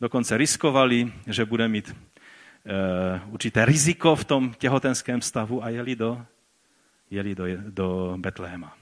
Dokonce 0.00 0.36
riskovali, 0.36 1.12
že 1.26 1.44
bude 1.44 1.68
mít 1.68 1.96
uh, 1.96 3.32
určité 3.32 3.64
riziko 3.64 4.16
v 4.16 4.24
tom 4.24 4.54
těhotenském 4.58 5.20
stavu 5.20 5.64
a 5.64 5.68
jeli 5.68 5.96
do, 5.96 6.26
jeli 7.10 7.34
do, 7.34 7.44
do 7.70 8.16
Betléma. 8.18 8.76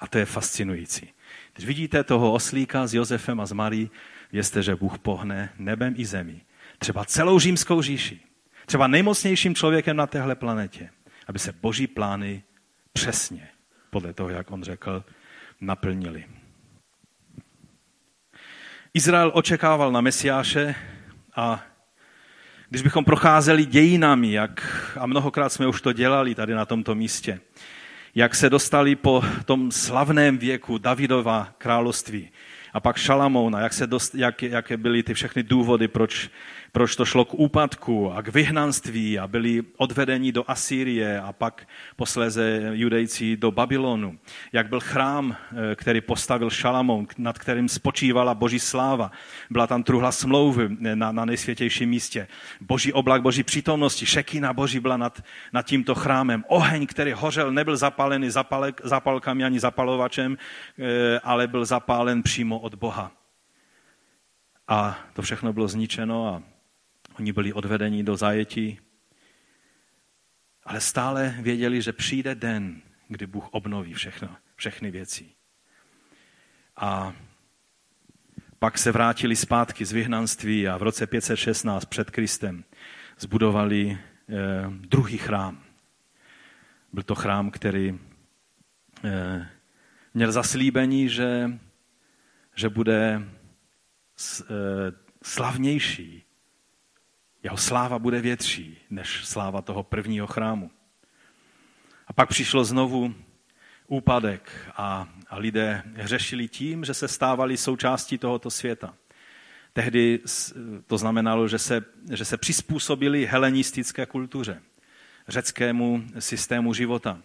A 0.00 0.06
to 0.06 0.18
je 0.18 0.24
fascinující. 0.24 1.12
Když 1.60 1.68
vidíte 1.68 2.04
toho 2.04 2.32
oslíka 2.32 2.86
s 2.86 2.94
Josefem 2.94 3.40
a 3.40 3.46
s 3.46 3.52
Marí, 3.52 3.90
vězte, 4.32 4.62
že 4.62 4.76
Bůh 4.76 4.98
pohne 4.98 5.52
nebem 5.58 5.94
i 5.96 6.04
zemí. 6.04 6.42
Třeba 6.78 7.04
celou 7.04 7.38
římskou 7.38 7.82
říši. 7.82 8.20
Třeba 8.66 8.86
nejmocnějším 8.86 9.54
člověkem 9.54 9.96
na 9.96 10.06
téhle 10.06 10.34
planetě. 10.34 10.90
Aby 11.26 11.38
se 11.38 11.52
boží 11.52 11.86
plány 11.86 12.42
přesně, 12.92 13.48
podle 13.90 14.12
toho, 14.12 14.30
jak 14.30 14.50
on 14.50 14.62
řekl, 14.62 15.04
naplnili. 15.60 16.24
Izrael 18.94 19.30
očekával 19.34 19.92
na 19.92 20.00
Mesiáše 20.00 20.74
a 21.36 21.64
když 22.68 22.82
bychom 22.82 23.04
procházeli 23.04 23.66
dějinami, 23.66 24.32
jak, 24.32 24.88
a 25.00 25.06
mnohokrát 25.06 25.48
jsme 25.48 25.66
už 25.66 25.80
to 25.80 25.92
dělali 25.92 26.34
tady 26.34 26.54
na 26.54 26.64
tomto 26.64 26.94
místě, 26.94 27.40
jak 28.14 28.34
se 28.34 28.50
dostali 28.50 28.96
po 28.96 29.24
tom 29.44 29.72
slavném 29.72 30.38
věku 30.38 30.78
Davidova 30.78 31.54
království 31.58 32.28
a 32.72 32.80
pak 32.80 32.96
Šalamouna, 32.96 33.60
jak, 33.60 33.72
se 33.72 33.86
dost, 33.86 34.14
jak, 34.14 34.42
jaké 34.42 34.76
byly 34.76 35.02
ty 35.02 35.14
všechny 35.14 35.42
důvody, 35.42 35.88
proč 35.88 36.30
proč 36.72 36.96
to 36.96 37.04
šlo 37.04 37.24
k 37.24 37.34
úpadku 37.34 38.12
a 38.12 38.22
k 38.22 38.28
vyhnanství 38.28 39.18
a 39.18 39.26
byli 39.26 39.62
odvedeni 39.76 40.32
do 40.32 40.44
Asýrie 40.50 41.20
a 41.20 41.32
pak 41.32 41.68
posléze 41.96 42.70
judejci 42.72 43.36
do 43.36 43.50
Babylonu. 43.50 44.18
Jak 44.52 44.68
byl 44.68 44.80
chrám, 44.80 45.36
eh, 45.36 45.76
který 45.76 46.00
postavil 46.00 46.50
Šalamón, 46.50 47.06
nad 47.18 47.38
kterým 47.38 47.68
spočívala 47.68 48.34
boží 48.34 48.58
sláva. 48.60 49.10
Byla 49.50 49.66
tam 49.66 49.82
truhla 49.82 50.12
smlouvy 50.12 50.76
na, 50.80 51.12
na 51.12 51.24
nejsvětějším 51.24 51.90
místě. 51.90 52.28
Boží 52.60 52.92
oblak, 52.92 53.22
boží 53.22 53.42
přítomnosti, 53.42 54.06
šekina 54.06 54.52
boží 54.52 54.80
byla 54.80 54.96
nad, 54.96 55.22
nad 55.52 55.66
tímto 55.66 55.94
chrámem. 55.94 56.44
Oheň, 56.48 56.86
který 56.86 57.12
hořel, 57.12 57.52
nebyl 57.52 57.76
zapálený 57.76 58.30
zapalek, 58.30 58.80
zapalkami 58.84 59.44
ani 59.44 59.60
zapalovačem, 59.60 60.38
eh, 60.78 61.20
ale 61.20 61.46
byl 61.46 61.64
zapálen 61.64 62.22
přímo 62.22 62.58
od 62.58 62.74
Boha. 62.74 63.12
A 64.68 64.98
to 65.12 65.22
všechno 65.22 65.52
bylo 65.52 65.68
zničeno 65.68 66.26
a 66.28 66.49
Oni 67.20 67.32
byli 67.32 67.52
odvedeni 67.52 68.02
do 68.02 68.16
zajetí, 68.16 68.80
ale 70.64 70.80
stále 70.80 71.36
věděli, 71.40 71.82
že 71.82 71.92
přijde 71.92 72.34
den, 72.34 72.82
kdy 73.08 73.26
Bůh 73.26 73.48
obnoví 73.50 73.94
všechno, 73.94 74.36
všechny 74.56 74.90
věci. 74.90 75.28
A 76.76 77.14
pak 78.58 78.78
se 78.78 78.92
vrátili 78.92 79.36
zpátky 79.36 79.84
z 79.84 79.92
vyhnanství 79.92 80.68
a 80.68 80.76
v 80.76 80.82
roce 80.82 81.06
516 81.06 81.84
před 81.84 82.10
Kristem 82.10 82.64
zbudovali 83.18 83.98
eh, 83.98 84.36
druhý 84.70 85.18
chrám. 85.18 85.64
Byl 86.92 87.02
to 87.02 87.14
chrám, 87.14 87.50
který 87.50 87.98
eh, 89.04 89.48
měl 90.14 90.32
zaslíbení, 90.32 91.08
že, 91.08 91.50
že 92.56 92.68
bude 92.68 93.22
s, 94.16 94.40
eh, 94.40 94.92
slavnější 95.22 96.29
jeho 97.42 97.56
sláva 97.56 97.98
bude 97.98 98.20
větší 98.20 98.78
než 98.90 99.24
sláva 99.24 99.62
toho 99.62 99.82
prvního 99.82 100.26
chrámu. 100.26 100.70
A 102.06 102.12
pak 102.12 102.28
přišlo 102.28 102.64
znovu 102.64 103.14
úpadek 103.86 104.50
a, 104.76 105.08
a 105.28 105.36
lidé 105.38 105.82
řešili 105.96 106.48
tím, 106.48 106.84
že 106.84 106.94
se 106.94 107.08
stávali 107.08 107.56
součástí 107.56 108.18
tohoto 108.18 108.50
světa. 108.50 108.94
Tehdy 109.72 110.20
to 110.86 110.98
znamenalo, 110.98 111.48
že 111.48 111.58
se, 111.58 111.84
že 112.12 112.24
se 112.24 112.36
přizpůsobili 112.36 113.26
helenistické 113.26 114.06
kultuře, 114.06 114.62
řeckému 115.28 116.04
systému 116.18 116.74
života. 116.74 117.22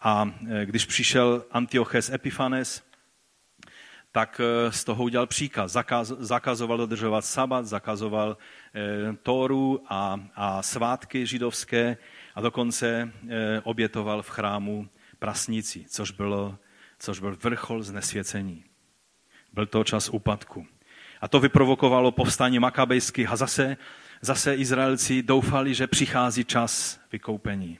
A 0.00 0.34
e, 0.50 0.66
když 0.66 0.86
přišel 0.86 1.44
Antioches 1.50 2.10
Epiphanes, 2.10 2.82
tak 4.12 4.40
eh, 4.40 4.72
z 4.72 4.84
toho 4.84 5.04
udělal 5.04 5.26
příkaz. 5.26 5.72
Zakaz, 5.72 6.08
zakazoval 6.08 6.78
dodržovat 6.78 7.24
sabat, 7.24 7.66
zakazoval 7.66 8.36
e, 8.74 9.16
Tóru 9.22 9.82
a, 9.88 10.20
a 10.34 10.62
svátky 10.62 11.26
židovské 11.26 11.96
a 12.34 12.40
dokonce 12.40 13.12
e, 13.28 13.60
obětoval 13.60 14.22
v 14.22 14.28
chrámu 14.28 14.88
prasnici, 15.18 15.84
což, 15.88 16.10
bylo, 16.10 16.58
což 16.98 17.20
byl 17.20 17.36
vrchol 17.42 17.82
znesvěcení. 17.82 18.64
Byl 19.52 19.66
to 19.66 19.84
čas 19.84 20.08
úpadku. 20.08 20.66
A 21.20 21.28
to 21.28 21.40
vyprovokovalo 21.40 22.12
povstání 22.12 22.58
makabejských 22.58 23.30
a 23.30 23.36
zase, 23.36 23.76
zase 24.20 24.54
Izraelci 24.54 25.22
doufali, 25.22 25.74
že 25.74 25.86
přichází 25.86 26.44
čas 26.44 27.00
vykoupení. 27.12 27.78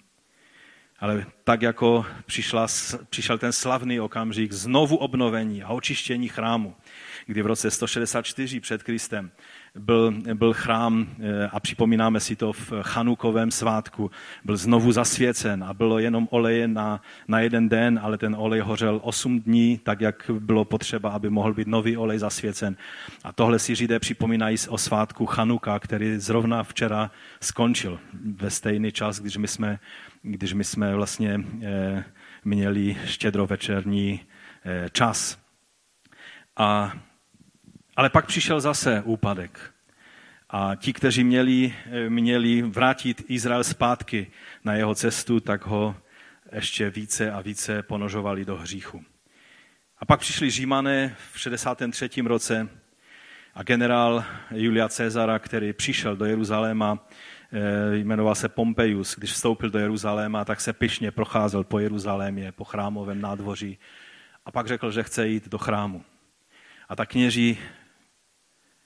Ale 1.03 1.27
tak 1.45 1.63
jako 1.63 2.07
přišla, 2.27 2.67
přišel 3.11 3.39
ten 3.39 3.53
slavný 3.53 4.01
okamžik 4.01 4.53
znovu 4.53 4.97
obnovení 4.97 5.63
a 5.63 5.69
očištění 5.69 6.29
chrámu, 6.29 6.77
kdy 7.27 7.43
v 7.43 7.47
roce 7.47 7.71
164 7.71 8.61
před 8.61 8.83
Kristem 8.83 9.31
byl, 9.79 10.15
byl 10.35 10.53
chrám, 10.53 11.07
eh, 11.21 11.49
a 11.53 11.61
připomínáme 11.61 12.21
si 12.21 12.37
to 12.37 12.53
v 12.53 12.73
Chanukovém 12.83 13.51
svátku, 13.51 14.11
byl 14.45 14.57
znovu 14.57 14.93
zasvěcen 14.93 15.65
a 15.65 15.75
bylo 15.75 15.99
jenom 15.99 16.29
oleje 16.31 16.69
na, 16.69 17.01
na 17.29 17.41
jeden 17.41 17.69
den, 17.69 18.01
ale 18.03 18.19
ten 18.19 18.37
olej 18.39 18.61
hořel 18.61 19.01
8 19.03 19.41
dní, 19.41 19.79
tak 19.79 20.01
jak 20.01 20.31
bylo 20.39 20.65
potřeba, 20.65 21.11
aby 21.11 21.31
mohl 21.31 21.55
být 21.55 21.69
nový 21.69 21.97
olej 21.97 22.19
zasvěcen. 22.19 22.77
A 23.25 23.33
tohle 23.33 23.59
si 23.59 23.75
Židé 23.75 23.99
připomínají 23.99 24.57
o 24.69 24.79
svátku 24.79 25.27
Chanuka, 25.27 25.79
který 25.79 26.19
zrovna 26.19 26.63
včera 26.63 27.11
skončil 27.41 27.99
ve 28.37 28.51
stejný 28.51 28.93
čas, 28.93 29.21
když 29.21 29.37
my 29.37 29.49
jsme 29.49 29.79
když 30.23 30.53
my 30.53 30.65
jsme 30.65 30.95
vlastně 30.95 31.41
eh, 31.63 32.05
měli 32.45 32.97
štědrovečerní 33.05 34.21
eh, 34.65 34.91
čas. 34.93 35.39
A, 36.57 36.93
ale 37.97 38.11
pak 38.11 38.27
přišel 38.27 38.61
zase 38.61 39.03
úpadek. 39.05 39.73
A 40.51 40.75
ti, 40.75 40.93
kteří 40.93 41.25
měli, 41.25 41.75
měli 42.09 42.63
vrátit 42.63 43.23
Izrael 43.29 43.65
zpátky 43.65 44.27
na 44.65 44.75
jeho 44.75 44.95
cestu, 44.95 45.41
tak 45.41 45.67
ho 45.67 45.97
ještě 46.53 46.91
více 46.91 47.33
a 47.33 47.41
více 47.41 47.83
ponožovali 47.83 48.45
do 48.45 48.57
hříchu. 48.57 49.05
A 49.99 50.05
pak 50.05 50.21
přišli 50.21 50.51
Římané 50.51 51.17
v 51.33 51.39
63. 51.39 52.09
roce 52.25 52.69
a 53.55 53.63
generál 53.63 54.25
Julia 54.51 54.89
Cezara, 54.89 55.39
který 55.39 55.73
přišel 55.73 56.17
do 56.17 56.25
Jeruzaléma, 56.25 56.99
Eh, 57.55 57.97
jmenoval 57.97 58.35
se 58.35 58.49
Pompejus, 58.49 59.17
když 59.19 59.33
vstoupil 59.33 59.71
do 59.71 59.79
Jeruzaléma, 59.79 60.45
tak 60.45 60.61
se 60.61 60.73
pyšně 60.73 61.11
procházel 61.11 61.65
po 61.65 61.79
Jeruzalémě, 61.79 62.53
po 62.53 62.65
chrámovém 62.65 63.21
nádvoří 63.21 63.79
a 64.45 64.51
pak 64.51 64.67
řekl, 64.67 64.91
že 64.91 65.03
chce 65.03 65.29
jít 65.29 65.49
do 65.49 65.59
chrámu. 65.59 66.05
A 66.89 66.97
tak 66.97 67.11
kněží 67.11 67.59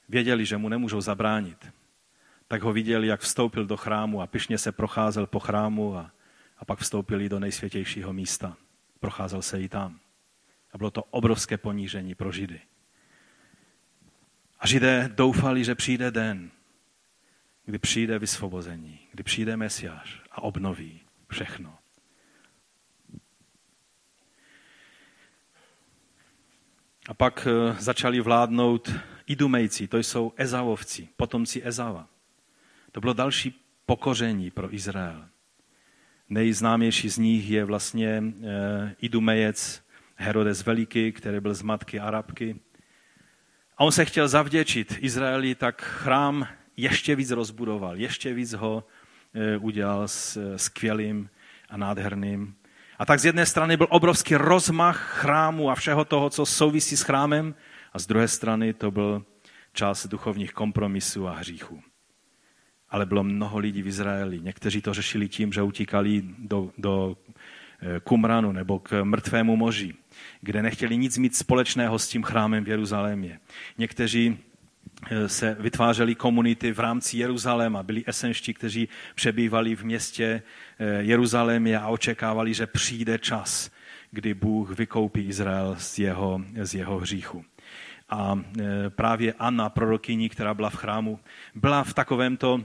věděli, 0.09 0.47
že 0.47 0.57
mu 0.57 0.69
nemůžou 0.69 1.01
zabránit. 1.01 1.73
Tak 2.49 2.63
ho 2.63 2.73
viděli, 2.73 3.07
jak 3.07 3.21
vstoupil 3.21 3.67
do 3.67 3.77
chrámu 3.77 4.23
a 4.23 4.27
pyšně 4.27 4.59
se 4.59 4.73
procházel 4.73 5.27
po 5.27 5.41
chrámu 5.41 5.97
a, 5.97 6.11
a 6.59 6.65
pak 6.65 6.79
vstoupili 6.79 7.29
do 7.29 7.41
nejsvětějšího 7.41 8.13
místa. 8.13 8.57
Procházel 9.01 9.43
se 9.43 9.61
i 9.61 9.69
tam. 9.69 10.01
A 10.73 10.79
bylo 10.79 10.91
to 10.91 11.03
obrovské 11.03 11.57
ponížení 11.57 12.15
pro 12.15 12.33
Židy. 12.33 12.61
A 14.61 14.67
Židé 14.67 15.11
doufali, 15.15 15.65
že 15.65 15.75
přijde 15.75 16.11
den, 16.11 16.51
kdy 17.65 17.79
přijde 17.79 18.19
vysvobození, 18.19 19.01
kdy 19.13 19.23
přijde 19.23 19.57
Mesiáš 19.57 20.23
a 20.31 20.43
obnoví 20.43 21.01
všechno. 21.29 21.79
A 27.09 27.15
pak 27.15 27.49
eh, 27.51 27.77
začali 27.79 28.21
vládnout 28.21 28.93
Idumejci, 29.27 29.89
to 29.89 29.99
jsou 29.99 30.33
Ezavovci, 30.37 31.09
potomci 31.17 31.63
Ezava. 31.65 32.09
To 32.93 33.01
bylo 33.01 33.13
další 33.13 33.61
pokoření 33.87 34.51
pro 34.51 34.75
Izrael. 34.75 35.29
Nejznámější 36.29 37.09
z 37.09 37.19
nich 37.19 37.51
je 37.51 37.65
vlastně 37.65 38.23
eh, 38.43 38.95
Idumejec 39.01 39.83
Herodes 40.17 40.67
Veliký, 40.67 41.13
který 41.13 41.41
byl 41.41 41.55
z 41.55 41.63
matky 41.63 42.01
Arabky. 42.01 42.57
A 43.79 43.85
on 43.85 43.93
se 43.93 44.05
chtěl 44.05 44.29
zavděčit 44.29 44.99
Izraeli, 45.01 45.55
tak 45.55 45.83
chrám 45.83 46.49
ještě 46.77 47.17
víc 47.17 47.31
rozbudoval, 47.31 47.97
ještě 47.97 48.35
víc 48.35 48.53
ho 48.53 48.85
e, 49.35 49.57
udělal 49.57 50.09
skvělým 50.57 51.31
a 51.69 51.77
nádherným. 51.77 52.55
A 52.99 53.07
tak 53.07 53.21
z 53.21 53.25
jedné 53.25 53.47
strany 53.47 53.77
byl 53.77 53.87
obrovský 53.91 54.35
rozmach 54.35 55.19
chrámu 55.21 55.71
a 55.71 55.75
všeho 55.75 56.05
toho, 56.05 56.31
co 56.31 56.47
souvisí 56.47 56.97
s 56.97 57.03
chrámem, 57.03 57.55
a 57.93 57.99
z 57.99 58.07
druhé 58.07 58.29
strany 58.29 58.73
to 58.73 58.91
byl 58.91 59.25
čas 59.73 60.07
duchovních 60.07 60.53
kompromisů 60.53 61.29
a 61.29 61.33
hříchů. 61.33 61.83
Ale 62.89 63.07
bylo 63.07 63.25
mnoho 63.25 63.59
lidí 63.59 63.83
v 63.83 63.87
Izraeli. 63.87 64.41
Někteří 64.41 64.83
to 64.83 64.95
řešili 64.95 65.29
tím, 65.29 65.53
že 65.53 65.63
utíkali 65.63 66.23
do, 66.39 66.71
do 66.79 67.17
Kumranu 68.05 68.53
nebo 68.53 68.79
k 68.79 69.05
mrtvému 69.05 69.57
moři, 69.57 69.95
kde 70.41 70.63
nechtěli 70.63 70.97
nic 70.97 71.19
mít 71.19 71.37
společného 71.37 71.99
s 71.99 72.09
tím 72.09 72.23
chrámem 72.23 72.65
v 72.65 72.69
Jeruzalémě. 72.69 73.41
Někteří 73.79 74.39
Eh, 74.39 74.56
se 75.27 75.57
vytvářely 75.61 76.15
komunity 76.15 76.73
v 76.73 76.81
rámci 76.81 77.17
Jeruzaléma. 77.19 77.83
Byli 77.83 78.05
esenští, 78.07 78.55
kteří 78.55 78.89
přebývali 79.15 79.77
v 79.77 79.85
městě 79.85 80.43
eh, 80.79 81.03
Jeruzalémě 81.03 81.79
a 81.79 81.89
očekávali, 81.89 82.55
že 82.55 82.67
přijde 82.67 83.19
čas, 83.19 83.71
kdy 84.11 84.35
Bůh 84.35 84.79
vykoupí 84.79 85.21
Izrael 85.21 85.77
z 85.79 85.99
jeho, 85.99 86.41
z 86.63 86.75
jeho 86.75 86.99
hříchu. 86.99 87.45
A 88.09 88.39
eh, 88.61 88.65
právě 88.91 89.33
Anna, 89.39 89.69
prorokyní, 89.69 90.29
která 90.29 90.55
byla 90.55 90.71
v 90.71 90.77
chrámu, 90.77 91.21
byla 91.55 91.85
v 91.85 91.95
takovémto 91.95 92.65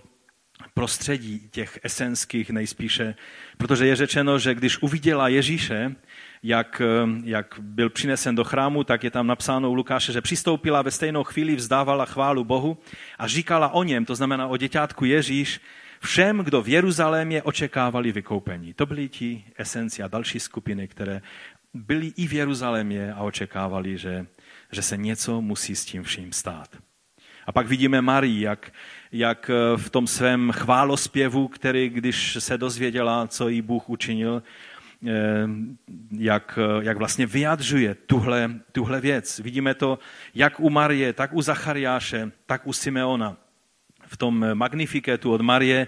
prostředí 0.74 1.50
těch 1.52 1.80
esenských 1.84 2.50
nejspíše, 2.50 3.16
protože 3.58 3.88
je 3.88 3.96
řečeno, 3.96 4.40
že 4.40 4.56
když 4.56 4.82
uviděla 4.82 5.28
Ježíše, 5.28 5.96
jak, 6.44 6.82
jak 7.24 7.56
byl 7.60 7.90
přinesen 7.90 8.36
do 8.36 8.44
chrámu, 8.44 8.84
tak 8.84 9.04
je 9.04 9.12
tam 9.12 9.28
napsáno 9.28 9.72
u 9.72 9.74
Lukáše, 9.74 10.14
že 10.14 10.22
přistoupila 10.22 10.82
ve 10.82 10.92
stejnou 10.92 11.24
chvíli, 11.24 11.56
vzdávala 11.56 12.06
chválu 12.06 12.44
Bohu 12.44 12.78
a 13.20 13.28
říkala 13.28 13.70
o 13.70 13.84
něm, 13.84 14.06
to 14.06 14.16
znamená 14.16 14.48
o 14.48 14.58
děťátku 14.58 15.06
Ježíš, 15.06 15.62
všem, 16.00 16.38
kdo 16.38 16.62
v 16.62 16.68
Jeruzalémě 16.68 17.44
očekávali 17.44 18.12
vykoupení. 18.12 18.74
To 18.74 18.86
byly 18.86 19.10
ti 19.10 19.44
esenci 19.58 20.04
a 20.04 20.08
další 20.08 20.40
skupiny, 20.40 20.88
které 20.88 21.22
byli 21.74 22.08
i 22.18 22.28
v 22.28 22.34
Jeruzalémě 22.34 23.14
a 23.14 23.24
očekávali, 23.24 23.98
že, 23.98 24.26
že 24.72 24.82
se 24.82 24.98
něco 24.98 25.42
musí 25.42 25.76
s 25.76 25.86
tím 25.86 26.04
vším 26.04 26.34
stát. 26.34 26.78
A 27.46 27.52
pak 27.52 27.68
vidíme 27.68 28.02
Marii, 28.02 28.42
jak, 28.42 28.72
jak 29.12 29.52
v 29.76 29.90
tom 29.90 30.08
svém 30.08 30.52
chválospěvu, 30.52 31.48
který, 31.48 31.90
když 31.90 32.38
se 32.40 32.58
dozvěděla, 32.58 33.28
co 33.28 33.50
jí 33.50 33.62
Bůh 33.62 33.90
učinil, 33.90 34.44
eh, 34.44 34.71
jak, 36.12 36.60
jak 36.82 36.98
vlastně 36.98 37.26
vyjadřuje 37.26 37.96
tuhle, 37.96 38.52
tuhle 38.72 39.02
věc. 39.02 39.40
Vidíme 39.40 39.74
to 39.74 40.00
jak 40.36 40.60
u 40.60 40.70
Marie, 40.70 41.14
tak 41.14 41.34
u 41.34 41.42
Zachariáše, 41.42 42.32
tak 42.46 42.68
u 42.68 42.74
Simeona. 42.74 43.38
V 44.08 44.18
tom 44.18 44.46
Magnifikétu 44.54 45.32
od 45.32 45.42
Marie 45.42 45.88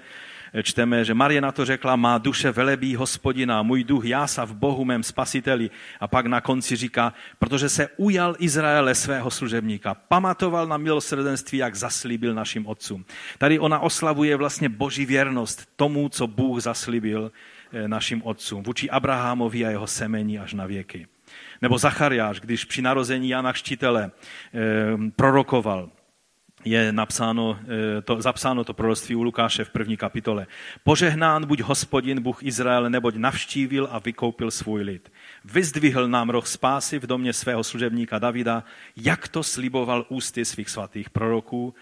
čteme, 0.61 1.05
že 1.05 1.13
Marie 1.13 1.41
na 1.41 1.51
to 1.51 1.65
řekla, 1.65 1.95
má 1.95 2.17
duše 2.17 2.51
velebí 2.51 2.95
hospodina, 2.95 3.63
můj 3.63 3.83
duch 3.83 4.05
jása 4.05 4.45
v 4.45 4.53
Bohu 4.53 4.85
mém 4.85 5.03
spasiteli. 5.03 5.69
A 5.99 6.07
pak 6.07 6.25
na 6.25 6.41
konci 6.41 6.75
říká, 6.75 7.13
protože 7.39 7.69
se 7.69 7.89
ujal 7.97 8.35
Izraele 8.39 8.95
svého 8.95 9.31
služebníka, 9.31 9.93
pamatoval 9.93 10.67
na 10.67 10.77
milosrdenství, 10.77 11.57
jak 11.57 11.75
zaslíbil 11.75 12.33
našim 12.33 12.67
otcům. 12.67 13.05
Tady 13.37 13.59
ona 13.59 13.79
oslavuje 13.79 14.35
vlastně 14.35 14.69
boží 14.69 15.05
věrnost 15.05 15.69
tomu, 15.75 16.09
co 16.09 16.27
Bůh 16.27 16.61
zaslíbil 16.61 17.31
eh, 17.31 17.62
našim 17.87 18.21
otcům, 18.23 18.63
vůči 18.63 18.89
Abrahamovi 18.89 19.65
a 19.65 19.69
jeho 19.69 19.87
semení 19.87 20.39
až 20.39 20.53
na 20.53 20.65
věky. 20.65 21.07
Nebo 21.61 21.77
Zachariáš, 21.77 22.39
když 22.39 22.65
při 22.65 22.81
narození 22.81 23.29
Jana 23.29 23.53
Štítele 23.53 24.11
eh, 24.11 24.59
prorokoval, 25.15 25.89
je 26.65 26.91
napsáno, 26.91 27.59
eh, 27.61 28.01
to, 28.01 28.21
zapsáno 28.21 28.63
to 28.63 28.73
proroctví 28.73 29.15
u 29.15 29.23
Lukáše 29.23 29.63
v 29.63 29.69
první 29.69 29.97
kapitole. 29.97 30.47
Požehnán 30.83 31.45
buď 31.45 31.61
hospodin 31.61 32.21
Bůh 32.21 32.43
Izrael, 32.43 32.89
neboť 32.89 33.15
navštívil 33.15 33.87
a 33.91 33.99
vykoupil 33.99 34.51
svůj 34.51 34.81
lid. 34.81 35.11
Vyzdvihl 35.45 36.07
nám 36.07 36.29
roh 36.29 36.47
spásy 36.47 36.99
v 36.99 37.07
domě 37.07 37.33
svého 37.33 37.63
služebníka 37.63 38.19
Davida, 38.19 38.63
jak 38.95 39.27
to 39.27 39.43
sliboval 39.43 40.05
ústy 40.09 40.45
svých 40.45 40.69
svatých 40.69 41.09
proroků, 41.09 41.75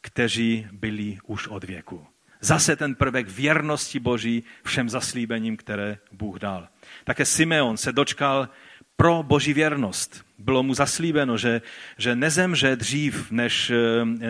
kteří 0.00 0.66
byli 0.72 1.18
už 1.26 1.48
od 1.48 1.64
věku. 1.64 2.06
Zase 2.44 2.76
ten 2.76 2.94
prvek 2.94 3.28
věrnosti 3.28 4.00
Boží 4.00 4.44
všem 4.64 4.90
zaslíbením, 4.90 5.56
které 5.56 5.98
Bůh 6.12 6.38
dal. 6.38 6.68
Také 7.04 7.24
Simeon 7.24 7.76
se 7.76 7.92
dočkal 7.92 8.48
pro 8.96 9.22
boží 9.22 9.52
věrnost. 9.52 10.24
Bylo 10.38 10.62
mu 10.62 10.74
zaslíbeno, 10.74 11.38
že, 11.38 11.62
že 11.98 12.16
nezemře 12.16 12.76
dřív, 12.76 13.30
než, 13.30 13.72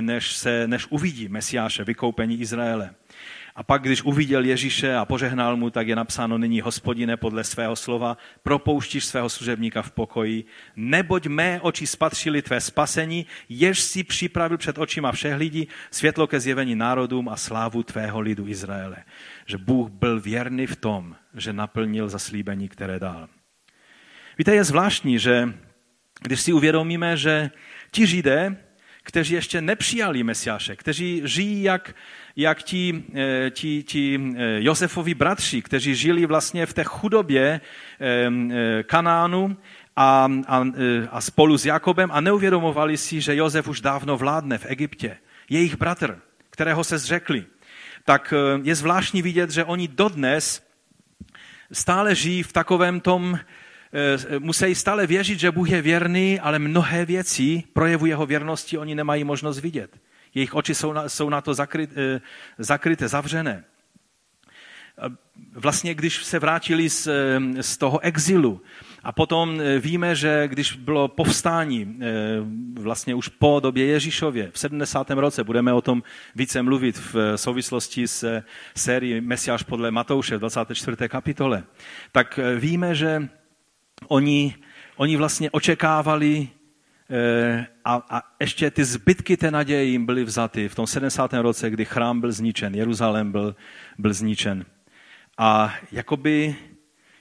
než, 0.01 0.33
se, 0.37 0.69
než 0.69 0.87
uvidí 0.91 1.29
Mesiáše, 1.29 1.85
vykoupení 1.85 2.41
Izraele. 2.41 2.91
A 3.57 3.63
pak, 3.63 3.83
když 3.83 4.03
uviděl 4.03 4.45
Ježíše 4.45 4.95
a 4.95 5.05
požehnal 5.05 5.57
mu, 5.57 5.71
tak 5.71 5.89
je 5.89 5.97
napsáno 5.97 6.39
nyní, 6.39 6.61
hospodine, 6.61 7.17
podle 7.17 7.45
svého 7.45 7.77
slova, 7.77 8.17
propouštíš 8.43 9.05
svého 9.05 9.29
služebníka 9.29 9.83
v 9.83 9.91
pokoji, 9.91 10.45
neboť 10.77 11.27
mé 11.27 11.61
oči 11.61 11.87
spatřili 11.87 12.43
tvé 12.43 12.61
spasení, 12.61 13.27
jež 13.49 13.81
si 13.81 14.05
připravil 14.05 14.59
před 14.59 14.79
očima 14.79 15.13
všech 15.13 15.35
lidí, 15.35 15.69
světlo 15.91 16.27
ke 16.27 16.41
zjevení 16.41 16.75
národům 16.75 17.29
a 17.29 17.37
slávu 17.37 17.83
tvého 17.83 18.21
lidu 18.21 18.49
Izraele. 18.49 18.97
Že 19.47 19.59
Bůh 19.59 19.91
byl 19.91 20.21
věrný 20.21 20.67
v 20.67 20.77
tom, 20.77 21.17
že 21.35 21.53
naplnil 21.53 22.09
zaslíbení, 22.09 22.69
které 22.69 22.99
dal. 22.99 23.29
Víte, 24.39 24.55
je 24.55 24.65
zvláštní, 24.65 25.19
že 25.19 25.55
když 26.23 26.41
si 26.41 26.53
uvědomíme, 26.53 27.17
že 27.17 27.51
ti 27.91 28.07
Židé, 28.07 28.57
kteří 29.05 29.35
ještě 29.35 29.61
nepřijali 29.61 30.23
Mesiáše, 30.23 30.77
kteří 30.77 31.23
žijí 31.25 31.63
jak, 31.63 31.95
jak 32.37 32.63
ti, 32.63 33.05
eh, 33.15 33.51
ti, 33.51 33.83
ti 33.83 34.21
eh, 34.37 34.59
Josefovi 34.59 35.15
bratři, 35.15 35.63
kteří 35.63 35.95
žili 35.95 36.27
vlastně 36.27 36.67
v 36.67 36.73
té 36.73 36.85
chudobě 36.85 37.61
eh, 38.01 38.83
Kanánu 38.83 39.57
a, 39.97 40.29
a, 40.47 40.65
a 41.11 41.21
spolu 41.21 41.59
s 41.59 41.67
Jakobem 41.67 42.11
a 42.13 42.21
neuvědomovali 42.21 42.97
si, 42.97 43.21
že 43.21 43.37
Josef 43.37 43.69
už 43.69 43.81
dávno 43.81 44.17
vládne 44.17 44.59
v 44.59 44.67
Egyptě. 44.69 45.17
Jejich 45.51 45.77
bratr, 45.77 46.19
kterého 46.51 46.85
se 46.85 46.99
zřekli. 46.99 47.45
Tak 48.05 48.35
je 48.63 48.75
zvláštní 48.75 49.23
vidět, 49.23 49.51
že 49.51 49.65
oni 49.65 49.89
dodnes 49.89 50.63
stále 51.73 52.15
žijí 52.15 52.43
v 52.43 52.53
takovém 52.53 53.01
tom 53.01 53.39
musí 54.39 54.75
stále 54.75 55.07
věřit, 55.07 55.41
že 55.41 55.51
Bůh 55.51 55.71
je 55.71 55.83
věrný, 55.83 56.41
ale 56.41 56.59
mnohé 56.59 57.05
věci, 57.05 57.63
projevu 57.73 58.07
jeho 58.07 58.27
věrnosti, 58.27 58.79
oni 58.79 58.95
nemají 58.95 59.25
možnost 59.25 59.59
vidět. 59.59 59.91
Jejich 60.35 60.55
oči 60.55 60.75
jsou 60.75 60.93
na, 60.93 61.09
jsou 61.09 61.29
na 61.29 61.41
to 61.41 61.55
zakryt, 61.55 61.91
eh, 61.97 62.21
zakryté, 62.59 63.09
zavřené. 63.09 63.65
Vlastně, 65.53 65.95
když 65.95 66.25
se 66.25 66.39
vrátili 66.39 66.91
z, 66.91 67.07
eh, 67.07 67.63
z 67.63 67.77
toho 67.77 68.01
exilu, 68.01 68.61
a 69.05 69.13
potom 69.13 69.61
víme, 69.81 70.15
že 70.17 70.49
když 70.49 70.73
bylo 70.73 71.09
povstání, 71.09 72.01
vlastně 72.81 73.15
už 73.15 73.29
po 73.29 73.61
době 73.61 73.87
Ježíšově, 73.87 74.51
v 74.53 74.59
70. 74.59 75.21
roce, 75.21 75.45
budeme 75.45 75.73
o 75.73 75.81
tom 75.81 76.03
více 76.35 76.63
mluvit 76.63 76.99
v 76.99 77.37
souvislosti 77.37 78.09
s 78.09 78.43
sérií 78.77 79.21
Mesiáš 79.21 79.63
podle 79.63 79.91
Matouše 79.91 80.37
v 80.37 80.41
24. 80.41 81.09
kapitole, 81.09 81.65
tak 82.13 82.41
víme, 82.57 82.95
že 82.95 83.29
oni, 84.09 84.55
oni 84.97 85.17
vlastně 85.17 85.51
očekávali 85.51 86.49
eh, 86.49 86.64
a, 87.85 88.03
a 88.11 88.23
ještě 88.41 88.71
ty 88.71 88.85
zbytky 88.85 89.37
té 89.37 89.51
naděje 89.51 89.85
jim 89.85 90.07
byly 90.07 90.25
vzaty 90.25 90.69
v 90.69 90.75
tom 90.75 90.87
70. 90.87 91.33
roce, 91.33 91.71
kdy 91.71 91.85
chrám 91.85 92.21
byl 92.21 92.33
zničen, 92.33 92.75
Jeruzalém 92.75 93.33
byl, 93.33 93.57
byl 93.99 94.13
zničen. 94.15 94.65
A 95.39 95.75
jakoby, 95.93 96.57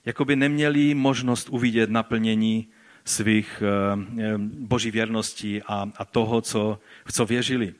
jakoby 0.05 0.35
neměli 0.35 0.93
možnost 0.93 1.49
uvidět 1.49 1.89
naplnění 1.89 2.67
svých 3.05 3.63
eh, 3.65 4.37
boží 4.37 4.91
věrností 4.91 5.61
a, 5.61 5.89
a 5.97 6.05
toho, 6.05 6.41
co, 6.41 6.79
v 7.05 7.11
co 7.11 7.25
věřili. 7.25 7.73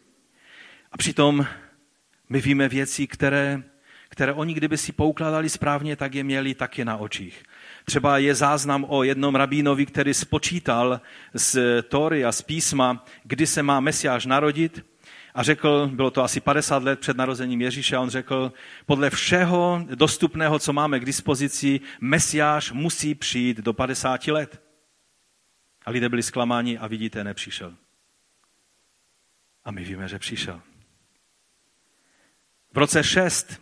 A 0.92 0.98
přitom 0.98 1.46
my 2.30 2.42
víme 2.42 2.70
věci, 2.70 3.08
které, 3.08 3.64
které 4.10 4.34
oni, 4.34 4.54
kdyby 4.54 4.78
si 4.78 4.92
poukládali 4.92 5.50
správně, 5.50 5.96
tak 5.96 6.16
je 6.16 6.24
měli 6.24 6.54
taky 6.54 6.86
na 6.86 6.98
očích. 6.98 7.44
Třeba 7.86 8.18
je 8.18 8.36
záznam 8.36 8.86
o 8.90 9.04
jednom 9.04 9.36
rabínovi, 9.36 9.86
který 9.86 10.14
spočítal 10.14 11.02
z 11.34 11.82
Tory 11.84 12.26
a 12.26 12.32
z 12.32 12.42
písma, 12.42 13.06
kdy 13.24 13.48
se 13.48 13.64
má 13.64 13.80
Mesiáš 13.80 14.26
narodit 14.26 14.86
a 15.34 15.44
řekl, 15.44 15.90
bylo 15.94 16.12
to 16.12 16.24
asi 16.24 16.42
50 16.42 16.84
let 16.84 17.00
před 17.00 17.18
narozením 17.18 17.62
Ježíše, 17.62 17.96
a 17.96 18.00
on 18.00 18.10
řekl, 18.10 18.54
podle 18.86 19.10
všeho 19.10 19.86
dostupného, 19.96 20.60
co 20.60 20.74
máme 20.74 21.00
k 21.00 21.06
dispozici, 21.06 21.80
Mesiáš 22.02 22.72
musí 22.72 23.16
přijít 23.16 23.58
do 23.58 23.74
50 23.74 24.28
let. 24.28 24.62
A 25.86 25.92
lidé 25.92 26.10
byli 26.10 26.24
zklamáni 26.24 26.78
a 26.78 26.88
vidíte, 26.88 27.24
nepřišel. 27.24 27.74
A 29.66 29.72
my 29.72 29.84
víme, 29.84 30.08
že 30.08 30.20
přišel. 30.20 30.62
V 32.74 32.78
roce 32.78 33.04
6 33.04 33.62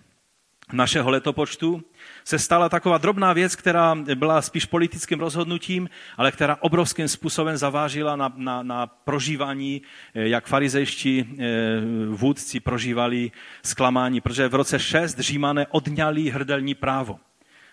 našeho 0.73 1.09
letopočtu 1.09 1.83
se 2.23 2.39
stala 2.39 2.69
taková 2.69 2.97
drobná 2.97 3.33
věc, 3.33 3.55
která 3.55 3.95
byla 4.15 4.41
spíš 4.41 4.65
politickým 4.65 5.19
rozhodnutím, 5.19 5.89
ale 6.17 6.31
která 6.31 6.57
obrovským 6.59 7.07
způsobem 7.07 7.57
zavážila 7.57 8.15
na, 8.15 8.33
na, 8.35 8.63
na 8.63 8.87
prožívání, 8.87 9.81
eh, 10.13 10.27
jak 10.27 10.47
farizejští 10.47 11.25
eh, 11.25 11.45
vůdci 12.09 12.59
prožívali 12.59 13.31
zklamání, 13.63 14.21
protože 14.21 14.47
v 14.47 14.55
roce 14.55 14.79
6 14.79 15.19
římané 15.19 15.67
odňali 15.67 16.29
hrdelní 16.29 16.75
právo. 16.75 17.19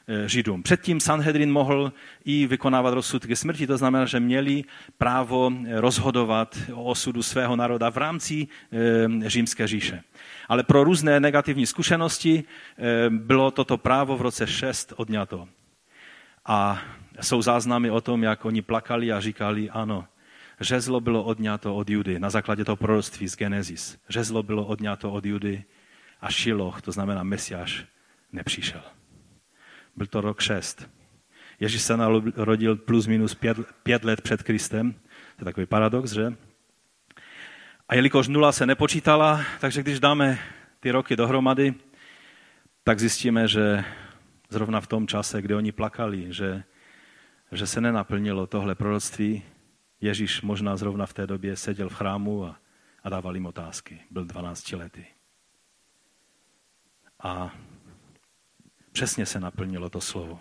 Eh, 0.09 0.29
Židům. 0.29 0.63
Předtím 0.63 1.01
Sanhedrin 1.01 1.53
mohl 1.53 1.93
i 2.25 2.47
vykonávat 2.47 2.95
rozsudky 2.95 3.37
smrti, 3.37 3.67
to 3.67 3.77
znamená, 3.77 4.07
že 4.07 4.21
měli 4.21 4.65
právo 4.99 5.53
rozhodovat 5.71 6.59
o 6.73 6.85
osudu 6.85 7.23
svého 7.23 7.57
národa 7.57 7.91
v 7.91 7.97
rámci 7.97 8.47
římské 9.27 9.67
říše. 9.67 10.03
Ale 10.49 10.63
pro 10.63 10.85
různé 10.85 11.21
negativní 11.21 11.67
zkušenosti 11.67 12.45
bylo 13.09 13.51
toto 13.51 13.79
právo 13.79 14.17
v 14.17 14.23
roce 14.23 14.47
6 14.47 14.93
odňato. 14.97 15.49
A 16.47 16.83
jsou 17.21 17.43
záznamy 17.43 17.91
o 17.91 18.01
tom, 18.01 18.23
jak 18.23 18.45
oni 18.45 18.63
plakali 18.63 19.13
a 19.13 19.21
říkali, 19.21 19.71
ano, 19.71 20.05
řezlo 20.61 21.01
bylo 21.01 21.25
odňato 21.25 21.77
od 21.77 21.91
Judy 21.91 22.19
na 22.19 22.31
základě 22.31 22.65
toho 22.65 22.77
proroctví 22.77 23.29
z 23.29 23.37
Genesis. 23.37 23.99
Řezlo 24.09 24.43
bylo 24.43 24.67
odňato 24.67 25.13
od 25.13 25.27
Judy 25.27 25.65
a 26.21 26.31
Šiloch, 26.31 26.83
to 26.83 26.93
znamená 26.93 27.23
Mesiáš, 27.23 27.85
nepřišel. 28.33 28.83
Byl 29.97 30.07
to 30.07 30.21
rok 30.21 30.41
6. 30.41 30.91
Ježíš 31.61 31.83
se 31.83 31.97
narodil 32.37 32.77
plus 32.77 33.07
minus 33.07 33.35
pět, 33.35 33.59
pět 33.83 34.05
let 34.05 34.21
před 34.21 34.43
Kristem. 34.43 34.93
To 34.93 34.99
je 35.41 35.45
takový 35.45 35.67
paradox, 35.67 36.13
že? 36.13 36.33
A 37.89 37.95
jelikož 37.95 38.29
nula 38.29 38.53
se 38.53 38.67
nepočítala, 38.67 39.41
takže 39.61 39.83
když 39.83 40.01
dáme 40.01 40.39
ty 40.81 40.91
roky 40.91 41.17
dohromady, 41.17 41.75
tak 42.85 43.01
zjistíme, 43.01 43.49
že 43.49 43.85
zrovna 44.49 44.81
v 44.81 44.87
tom 44.87 45.07
čase, 45.07 45.43
kdy 45.43 45.55
oni 45.55 45.73
plakali, 45.73 46.33
že, 46.33 46.65
že 47.53 47.67
se 47.67 47.81
nenaplnilo 47.81 48.47
tohle 48.47 48.75
proroctví, 48.75 49.43
Ježíš 50.01 50.43
možná 50.43 50.77
zrovna 50.77 51.07
v 51.07 51.13
té 51.13 51.27
době 51.27 51.57
seděl 51.57 51.89
v 51.89 51.95
chrámu 51.95 52.45
a, 52.45 52.61
a 53.03 53.09
dával 53.09 53.35
jim 53.35 53.47
otázky. 53.47 54.01
Byl 54.11 54.25
12 54.25 54.73
lety. 54.73 55.07
A 57.21 57.55
přesně 58.93 59.27
se 59.27 59.41
naplnilo 59.41 59.91
to 59.91 60.01
slovo. 60.01 60.41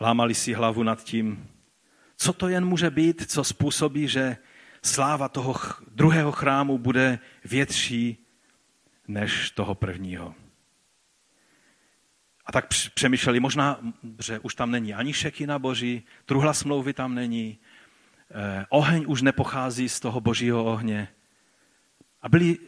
Lámali 0.00 0.34
si 0.34 0.52
hlavu 0.52 0.82
nad 0.82 1.04
tím, 1.04 1.48
co 2.24 2.32
to 2.32 2.48
jen 2.48 2.64
může 2.64 2.90
být, 2.90 3.30
co 3.30 3.44
způsobí, 3.44 4.08
že 4.08 4.36
sláva 4.82 5.28
toho 5.28 5.54
druhého 5.94 6.32
chrámu 6.32 6.78
bude 6.78 7.18
větší 7.44 8.26
než 9.08 9.50
toho 9.50 9.74
prvního. 9.74 10.34
A 12.46 12.52
tak 12.52 12.68
přemýšleli, 12.94 13.40
možná, 13.40 13.80
že 14.24 14.38
už 14.38 14.54
tam 14.54 14.70
není 14.70 14.94
ani 14.94 15.12
šekina 15.12 15.58
boží, 15.58 16.02
truhla 16.24 16.54
smlouvy 16.54 16.92
tam 16.92 17.14
není, 17.14 17.58
eh, 18.30 18.64
oheň 18.68 19.04
už 19.08 19.22
nepochází 19.22 19.88
z 19.88 20.00
toho 20.00 20.20
božího 20.20 20.64
ohně. 20.64 21.08
A 22.22 22.28
byli, 22.28 22.58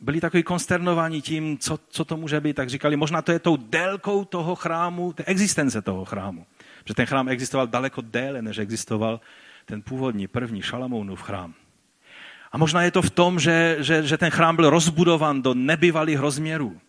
byli 0.00 0.20
takový 0.20 0.42
konsternovaní 0.42 1.22
tím, 1.22 1.58
co, 1.58 1.78
co 1.88 2.04
to 2.04 2.16
může 2.16 2.40
být, 2.40 2.56
tak 2.56 2.70
říkali, 2.70 2.96
možná 2.96 3.22
to 3.22 3.32
je 3.32 3.38
tou 3.38 3.56
délkou 3.56 4.24
toho 4.24 4.54
chrámu, 4.54 5.12
té 5.12 5.24
existence 5.24 5.82
toho 5.82 6.04
chrámu. 6.04 6.46
Že 6.86 6.94
ten 6.94 7.06
chrám 7.06 7.28
existoval 7.28 7.66
daleko 7.66 8.00
déle, 8.00 8.42
než 8.42 8.58
existoval 8.58 9.20
ten 9.64 9.82
původní, 9.82 10.26
první 10.26 10.62
Šalamounův 10.62 11.22
chrám. 11.22 11.54
A 12.52 12.58
možná 12.58 12.82
je 12.82 12.90
to 12.90 13.02
v 13.02 13.10
tom, 13.10 13.40
že, 13.40 13.76
že, 13.80 14.02
že 14.02 14.18
ten 14.18 14.30
chrám 14.30 14.56
byl 14.56 14.70
rozbudovan 14.70 15.42
do 15.42 15.54
nebyvalých 15.54 16.18
rozměrů. 16.18 16.80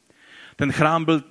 Ten 0.55 0.71
chrám 0.71 1.05
byl 1.05 1.23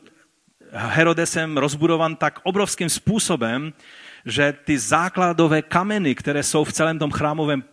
Herodesem 0.73 1.57
rozbudovan 1.57 2.17
tak 2.17 2.41
obrovským 2.43 2.91
způsobem, 2.91 3.73
že 4.25 4.55
ty 4.65 4.79
základové 4.79 5.63
kameny, 5.63 6.15
které 6.15 6.43
jsou 6.43 6.65
v 6.65 6.73
celém 6.73 6.99
tom 6.99 7.11
chrámovém 7.11 7.65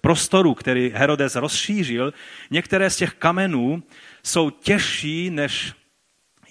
prostoru, 0.00 0.54
který 0.54 0.90
Herodes 0.94 1.36
rozšířil, 1.36 2.12
některé 2.50 2.90
z 2.90 2.96
těch 2.96 3.14
kamenů 3.14 3.82
jsou 4.22 4.50
těžší 4.50 5.30
než 5.30 5.74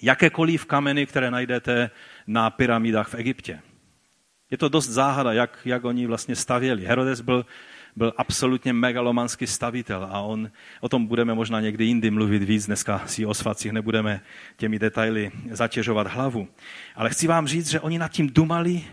jakékoliv 0.02 0.64
kameny, 0.64 1.06
které 1.06 1.30
najdete 1.30 1.90
na 2.26 2.50
pyramidách 2.50 3.08
v 3.08 3.14
Egyptě. 3.14 3.60
Je 4.50 4.58
to 4.58 4.68
dost 4.68 4.88
záhada, 4.88 5.32
jak, 5.32 5.58
jak 5.64 5.84
oni 5.84 6.06
vlastně 6.06 6.36
stavěli. 6.36 6.84
Herodes 6.84 7.20
byl 7.20 7.46
byl 7.96 8.12
absolutně 8.16 8.72
megalomanský 8.72 9.46
stavitel 9.46 10.04
a 10.04 10.20
on, 10.20 10.50
o 10.80 10.88
tom 10.88 11.06
budeme 11.06 11.34
možná 11.34 11.60
někdy 11.60 11.84
jindy 11.84 12.10
mluvit 12.10 12.42
víc, 12.42 12.66
dneska 12.66 13.06
si 13.06 13.26
o 13.26 13.34
svacích 13.34 13.72
nebudeme 13.72 14.20
těmi 14.56 14.78
detaily 14.78 15.32
zatěžovat 15.50 16.06
hlavu. 16.06 16.48
Ale 16.94 17.10
chci 17.10 17.26
vám 17.26 17.46
říct, 17.46 17.70
že 17.70 17.80
oni 17.80 17.98
nad 17.98 18.12
tím 18.12 18.30
dumali, 18.30 18.84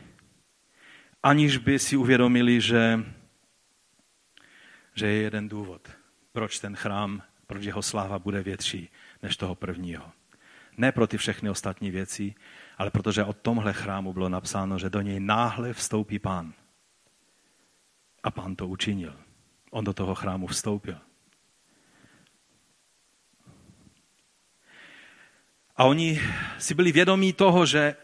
aniž 1.24 1.58
by 1.58 1.80
si 1.80 1.98
uvědomili, 1.98 2.62
že, 2.62 3.00
že 4.96 5.08
je 5.08 5.22
jeden 5.22 5.50
důvod, 5.50 5.90
proč 6.32 6.60
ten 6.60 6.76
chrám, 6.76 7.22
proč 7.48 7.64
jeho 7.64 7.82
sláva 7.82 8.20
bude 8.20 8.44
větší 8.44 8.90
než 9.24 9.38
toho 9.38 9.56
prvního. 9.56 10.12
Ne 10.78 10.92
pro 10.92 11.08
ty 11.08 11.18
všechny 11.18 11.50
ostatní 11.50 11.92
věci, 11.92 12.36
ale 12.78 12.92
protože 12.92 13.24
o 13.24 13.34
tomhle 13.34 13.74
chrámu 13.74 14.14
bylo 14.14 14.30
napsáno, 14.30 14.80
že 14.80 14.90
do 14.90 15.02
něj 15.02 15.20
náhle 15.20 15.74
vstoupí 15.74 16.20
pán. 16.20 16.54
A 18.24 18.32
pán 18.32 18.56
to 18.56 18.68
učinil. 18.68 19.20
On 19.72 19.84
do 19.84 19.94
toho 19.94 20.16
chrámu 20.16 20.48
vstoupil. 20.48 20.98
A 25.76 25.84
oni 25.84 26.22
si 26.58 26.74
byli 26.74 26.92
vědomí 26.92 27.34
toho, 27.34 27.66
že 27.66 27.96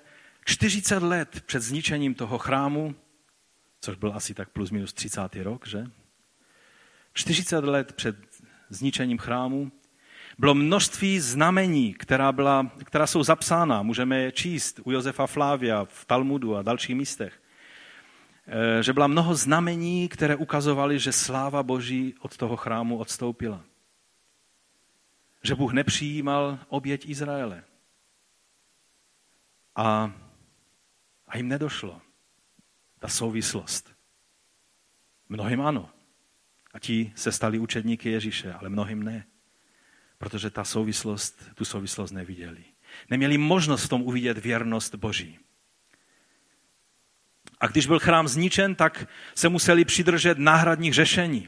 40 0.46 1.04
let 1.04 1.42
před 1.46 1.60
zničením 1.60 2.16
toho 2.16 2.38
chrámu, 2.38 2.96
což 3.82 3.98
byl 3.98 4.14
asi 4.16 4.34
tak 4.34 4.50
plus 4.50 4.72
minus 4.72 4.94
30. 4.94 5.36
rok, 5.36 5.68
že? 5.68 5.84
40 7.14 7.64
let 7.64 7.94
před 7.94 8.16
zničením 8.70 9.18
chrámu 9.18 9.72
bylo 10.40 10.54
množství 10.54 11.20
znamení, 11.20 11.94
která, 11.94 12.32
byla, 12.32 12.72
která 12.86 13.08
jsou 13.08 13.24
zapsána. 13.24 13.84
Můžeme 13.84 14.20
je 14.20 14.32
číst 14.32 14.80
u 14.84 14.92
Josefa 14.92 15.28
Flávia 15.28 15.86
v 15.86 16.06
Talmudu 16.06 16.56
a 16.56 16.62
dalších 16.62 16.96
místech. 16.96 17.42
Eh, 18.48 18.84
že 18.84 18.94
byla 18.94 19.08
mnoho 19.08 19.36
znamení, 19.36 20.10
které 20.10 20.36
ukazovaly, 20.36 21.00
že 21.00 21.12
sláva 21.12 21.64
Boží 21.64 22.16
od 22.20 22.38
toho 22.38 22.56
chrámu 22.58 22.98
odstoupila. 22.98 23.62
Že 25.44 25.56
Bůh 25.56 25.74
nepřijímal 25.74 26.60
oběť 26.68 27.10
Izraele. 27.10 27.64
A, 29.76 30.12
a 31.28 31.38
jim 31.38 31.48
nedošlo 31.48 32.02
ta 33.00 33.08
souvislost. 33.08 33.96
Mnohým 35.30 35.62
ano. 35.62 35.90
A 36.74 36.80
ti 36.80 37.14
se 37.16 37.32
stali 37.32 37.60
učedníky 37.60 38.10
Ježíše, 38.10 38.54
ale 38.54 38.70
mnohým 38.70 39.04
ne. 39.04 39.29
Protože 40.20 40.50
ta 40.50 40.64
souvislost, 40.64 41.44
tu 41.56 41.66
souvislost 41.66 42.12
neviděli. 42.12 42.64
Neměli 43.10 43.38
možnost 43.38 43.84
v 43.84 43.90
tom 43.90 44.02
uvidět 44.02 44.38
věrnost 44.38 44.96
Boží. 44.96 45.40
A 47.60 47.68
když 47.68 47.88
byl 47.88 48.00
chrám 48.00 48.28
zničen, 48.28 48.76
tak 48.76 49.08
se 49.36 49.50
museli 49.50 49.86
přidržet 49.86 50.38
náhradních 50.38 50.94
řešení. 50.94 51.48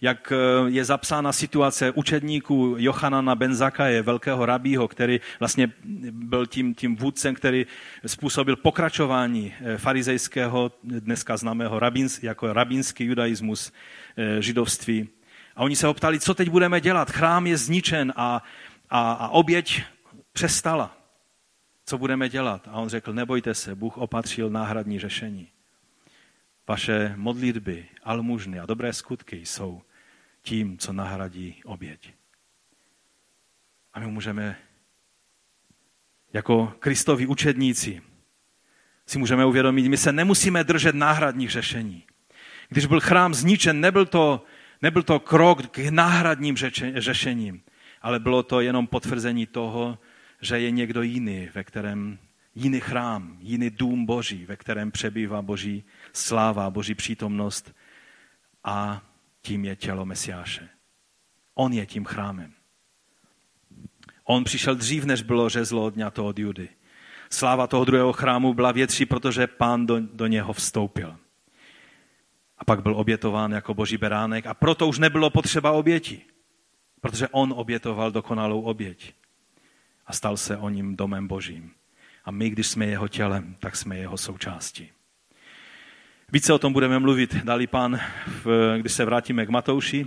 Jak 0.00 0.32
eh, 0.32 0.70
je 0.70 0.84
zapsána 0.84 1.32
situace 1.32 1.90
učedníků 1.90 2.76
Johanana 2.78 3.34
Benzakaje, 3.34 4.02
velkého 4.02 4.46
rabího, 4.46 4.88
který 4.88 5.20
vlastně 5.38 5.72
byl 6.10 6.46
tím, 6.46 6.74
tím 6.74 6.96
vůdcem, 6.96 7.34
který 7.34 7.66
způsobil 8.06 8.56
pokračování 8.56 9.54
eh, 9.60 9.78
farizejského, 9.78 10.72
dneska 10.82 11.36
známého 11.36 11.78
rabins, 11.78 12.22
jako 12.22 12.52
rabínský 12.52 13.04
judaismus 13.04 13.72
eh, 14.16 14.42
židovství. 14.42 15.08
A 15.56 15.62
oni 15.62 15.76
se 15.76 15.86
ho 15.86 15.94
ptali, 15.94 16.20
co 16.20 16.34
teď 16.34 16.48
budeme 16.48 16.80
dělat? 16.80 17.10
Chrám 17.10 17.46
je 17.46 17.56
zničen 17.56 18.12
a, 18.16 18.42
a, 18.90 19.12
a 19.12 19.28
oběť 19.28 19.82
přestala 20.32 21.00
co 21.90 21.98
budeme 21.98 22.28
dělat? 22.28 22.68
A 22.68 22.72
on 22.72 22.88
řekl, 22.88 23.12
nebojte 23.12 23.54
se, 23.54 23.74
Bůh 23.74 23.98
opatřil 23.98 24.50
náhradní 24.50 24.98
řešení. 24.98 25.48
Vaše 26.68 27.14
modlitby, 27.16 27.86
almužny 28.02 28.60
a 28.60 28.66
dobré 28.66 28.92
skutky 28.92 29.36
jsou 29.36 29.82
tím, 30.42 30.78
co 30.78 30.92
nahradí 30.92 31.60
oběť. 31.64 32.12
A 33.94 34.00
my 34.00 34.06
můžeme 34.06 34.56
jako 36.32 36.66
Kristovi 36.78 37.26
učedníci 37.26 38.02
si 39.06 39.18
můžeme 39.18 39.44
uvědomit, 39.44 39.88
my 39.88 39.96
se 39.96 40.12
nemusíme 40.12 40.64
držet 40.64 40.94
náhradních 40.94 41.50
řešení. 41.50 42.04
Když 42.68 42.86
byl 42.86 43.00
chrám 43.00 43.34
zničen, 43.34 43.80
nebyl 43.80 44.06
to, 44.06 44.44
nebyl 44.82 45.02
to 45.02 45.20
krok 45.20 45.66
k 45.66 45.78
náhradním 45.90 46.56
řešením, 46.94 47.62
ale 48.02 48.18
bylo 48.18 48.42
to 48.42 48.60
jenom 48.60 48.86
potvrzení 48.86 49.46
toho, 49.46 49.98
že 50.40 50.60
je 50.60 50.70
někdo 50.70 51.02
jiný, 51.02 51.48
ve 51.54 51.64
kterém 51.64 52.18
jiný 52.54 52.80
chrám, 52.80 53.36
jiný 53.40 53.70
dům 53.70 54.06
Boží, 54.06 54.46
ve 54.46 54.56
kterém 54.56 54.90
přebývá 54.90 55.42
Boží 55.42 55.84
sláva, 56.12 56.70
Boží 56.70 56.94
přítomnost 56.94 57.74
a 58.64 59.02
tím 59.42 59.64
je 59.64 59.76
tělo 59.76 60.04
Mesiáše. 60.04 60.68
On 61.54 61.72
je 61.72 61.86
tím 61.86 62.04
chrámem. 62.04 62.52
On 64.24 64.44
přišel 64.44 64.74
dřív, 64.74 65.04
než 65.04 65.22
bylo 65.22 65.48
řezlo 65.48 65.84
odňato 65.84 66.26
od 66.26 66.38
Judy. 66.38 66.68
Sláva 67.30 67.66
toho 67.66 67.84
druhého 67.84 68.12
chrámu 68.12 68.54
byla 68.54 68.72
větší, 68.72 69.06
protože 69.06 69.46
pán 69.46 69.86
do, 69.86 70.00
do 70.00 70.26
něho 70.26 70.52
vstoupil. 70.52 71.16
A 72.60 72.64
pak 72.64 72.82
byl 72.82 72.96
obětován 72.96 73.52
jako 73.52 73.74
boží 73.74 73.96
beránek 73.96 74.46
a 74.46 74.54
proto 74.54 74.88
už 74.88 74.98
nebylo 74.98 75.30
potřeba 75.30 75.72
oběti, 75.72 76.20
protože 77.00 77.28
on 77.28 77.54
obětoval 77.56 78.10
dokonalou 78.10 78.62
oběť 78.62 79.14
a 80.06 80.12
stal 80.12 80.36
se 80.36 80.56
o 80.56 80.68
ním 80.68 80.96
domem 80.96 81.28
božím. 81.28 81.70
A 82.24 82.30
my, 82.30 82.50
když 82.50 82.66
jsme 82.66 82.86
jeho 82.86 83.08
tělem, 83.08 83.56
tak 83.60 83.76
jsme 83.76 83.96
jeho 83.96 84.16
součástí. 84.18 84.90
Více 86.32 86.52
o 86.52 86.58
tom 86.58 86.72
budeme 86.72 86.98
mluvit, 86.98 87.34
dali 87.34 87.66
pán, 87.66 88.00
když 88.78 88.92
se 88.92 89.04
vrátíme 89.04 89.46
k 89.46 89.48
Matouši. 89.48 90.06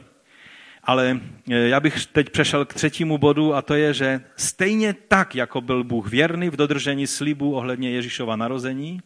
Ale 0.83 1.19
e, 1.49 1.55
já 1.55 1.79
bych 1.79 2.05
teď 2.05 2.29
přešel 2.29 2.65
k 2.65 2.73
třetímu 2.73 3.17
bodu 3.17 3.53
a 3.53 3.61
to 3.61 3.73
je, 3.73 3.93
že 3.93 4.21
stejně 4.35 4.93
tak, 4.93 5.35
jako 5.35 5.61
byl 5.61 5.83
Bůh 5.83 6.09
věrný 6.09 6.49
v 6.49 6.55
dodržení 6.55 7.07
slibu 7.07 7.55
ohledně 7.55 7.91
Ježíšova 7.91 8.35
narození, 8.35 9.01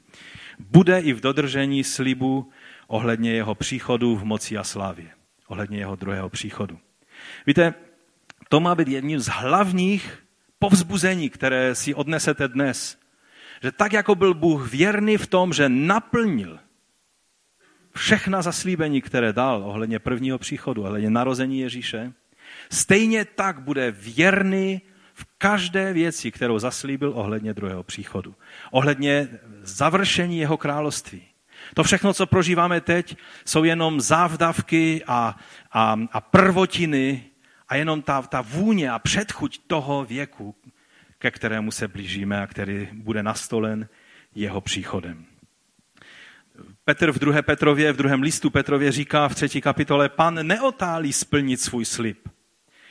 bude 0.59 0.99
i 0.99 1.13
v 1.13 1.21
dodržení 1.21 1.83
slibu 1.83 2.49
ohledně 2.87 3.31
jeho 3.31 3.55
příchodu 3.55 4.15
v 4.15 4.23
moci 4.23 4.57
a 4.57 4.63
slávě. 4.63 5.07
Ohledně 5.47 5.77
jeho 5.77 5.95
druhého 5.95 6.29
příchodu. 6.29 6.79
Víte, 7.47 7.73
to 8.49 8.59
má 8.59 8.75
být 8.75 8.87
jedním 8.87 9.19
z 9.19 9.27
hlavních 9.27 10.23
povzbuzení, 10.59 11.29
které 11.29 11.75
si 11.75 11.93
odnesete 11.93 12.47
dnes. 12.47 12.97
Že 13.63 13.71
tak, 13.71 13.93
jako 13.93 14.15
byl 14.15 14.33
Bůh 14.33 14.71
věrný 14.71 15.17
v 15.17 15.27
tom, 15.27 15.53
že 15.53 15.69
naplnil 15.69 16.59
všechna 17.95 18.41
zaslíbení, 18.41 19.01
které 19.01 19.33
dal 19.33 19.63
ohledně 19.63 19.99
prvního 19.99 20.37
příchodu, 20.37 20.83
ohledně 20.83 21.09
narození 21.09 21.59
Ježíše, 21.59 22.13
stejně 22.71 23.25
tak 23.25 23.59
bude 23.59 23.91
věrný 23.91 24.81
v 25.13 25.25
každé 25.37 25.93
věci, 25.93 26.31
kterou 26.31 26.59
zaslíbil 26.59 27.11
ohledně 27.15 27.53
druhého 27.53 27.83
příchodu. 27.83 28.35
Ohledně 28.71 29.27
završení 29.61 30.37
jeho 30.39 30.57
království. 30.57 31.23
To 31.73 31.83
všechno, 31.83 32.13
co 32.13 32.25
prožíváme 32.25 32.81
teď, 32.81 33.17
jsou 33.45 33.63
jenom 33.63 34.01
závdavky 34.01 35.03
a, 35.07 35.35
a, 35.71 35.99
a 36.11 36.21
prvotiny 36.21 37.23
a 37.69 37.75
jenom 37.75 38.01
ta, 38.01 38.21
ta 38.21 38.41
vůně 38.41 38.91
a 38.91 38.99
předchuť 38.99 39.61
toho 39.67 40.05
věku, 40.05 40.55
ke 41.19 41.31
kterému 41.31 41.71
se 41.71 41.87
blížíme 41.87 42.41
a 42.41 42.47
který 42.47 42.89
bude 42.93 43.23
nastolen 43.23 43.89
jeho 44.35 44.61
příchodem. 44.61 45.25
Petr 46.85 47.11
v 47.11 47.19
druhé 47.19 47.41
Petrově, 47.41 47.93
v 47.93 47.97
druhém 47.97 48.21
listu 48.21 48.49
Petrově 48.49 48.91
říká 48.91 49.27
v 49.27 49.35
třetí 49.35 49.61
kapitole, 49.61 50.09
pan 50.09 50.47
neotálí 50.47 51.13
splnit 51.13 51.61
svůj 51.61 51.85
slib, 51.85 52.29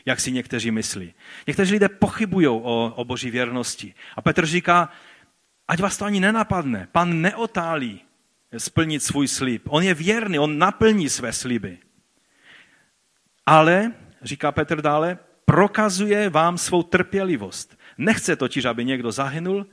jak 0.07 0.21
si 0.21 0.33
někteří 0.33 0.71
myslí. 0.71 1.15
Někteří 1.47 1.73
lidé 1.73 1.89
pochybují 1.89 2.47
o, 2.47 2.93
o 2.97 3.05
boží 3.05 3.31
věrnosti. 3.31 3.95
A 4.17 4.23
Petr 4.23 4.47
říká, 4.47 4.89
ať 5.69 5.81
vás 5.81 5.97
to 5.97 6.05
ani 6.05 6.21
nenapadne, 6.21 6.89
pan 6.93 7.21
neotálí 7.21 8.01
splnit 8.59 9.03
svůj 9.03 9.29
slib. 9.29 9.63
On 9.69 9.83
je 9.83 9.95
věrný, 9.95 10.39
on 10.39 10.59
naplní 10.59 11.09
své 11.09 11.33
sliby. 11.33 11.79
Ale, 13.47 13.93
říká 14.23 14.53
Petr 14.53 14.83
dále, 14.83 15.19
prokazuje 15.45 16.31
vám 16.31 16.59
svou 16.59 16.83
trpělivost. 16.83 17.79
Nechce 17.99 18.37
totiž, 18.37 18.65
aby 18.65 18.85
někdo 18.85 19.13
zahynul, 19.13 19.67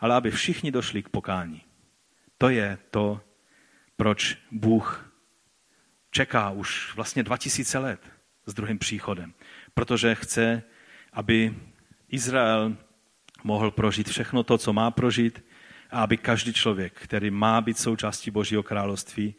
ale 0.00 0.14
aby 0.14 0.30
všichni 0.30 0.70
došli 0.70 1.02
k 1.02 1.08
pokání. 1.08 1.62
To 2.38 2.48
je 2.48 2.78
to, 2.90 3.20
proč 3.96 4.38
Bůh 4.50 5.12
čeká 6.10 6.50
už 6.50 6.94
vlastně 6.94 7.22
2000 7.22 7.78
let 7.78 8.00
s 8.46 8.54
druhým 8.54 8.78
příchodem. 8.78 9.34
Protože 9.74 10.14
chce, 10.14 10.62
aby 11.12 11.54
Izrael 12.08 12.76
mohl 13.44 13.70
prožít 13.70 14.08
všechno 14.08 14.42
to, 14.42 14.58
co 14.58 14.72
má 14.72 14.90
prožít, 14.90 15.44
a 15.90 16.02
aby 16.02 16.16
každý 16.16 16.52
člověk, 16.52 16.92
který 16.92 17.30
má 17.30 17.60
být 17.60 17.78
součástí 17.78 18.30
Božího 18.30 18.62
království, 18.62 19.34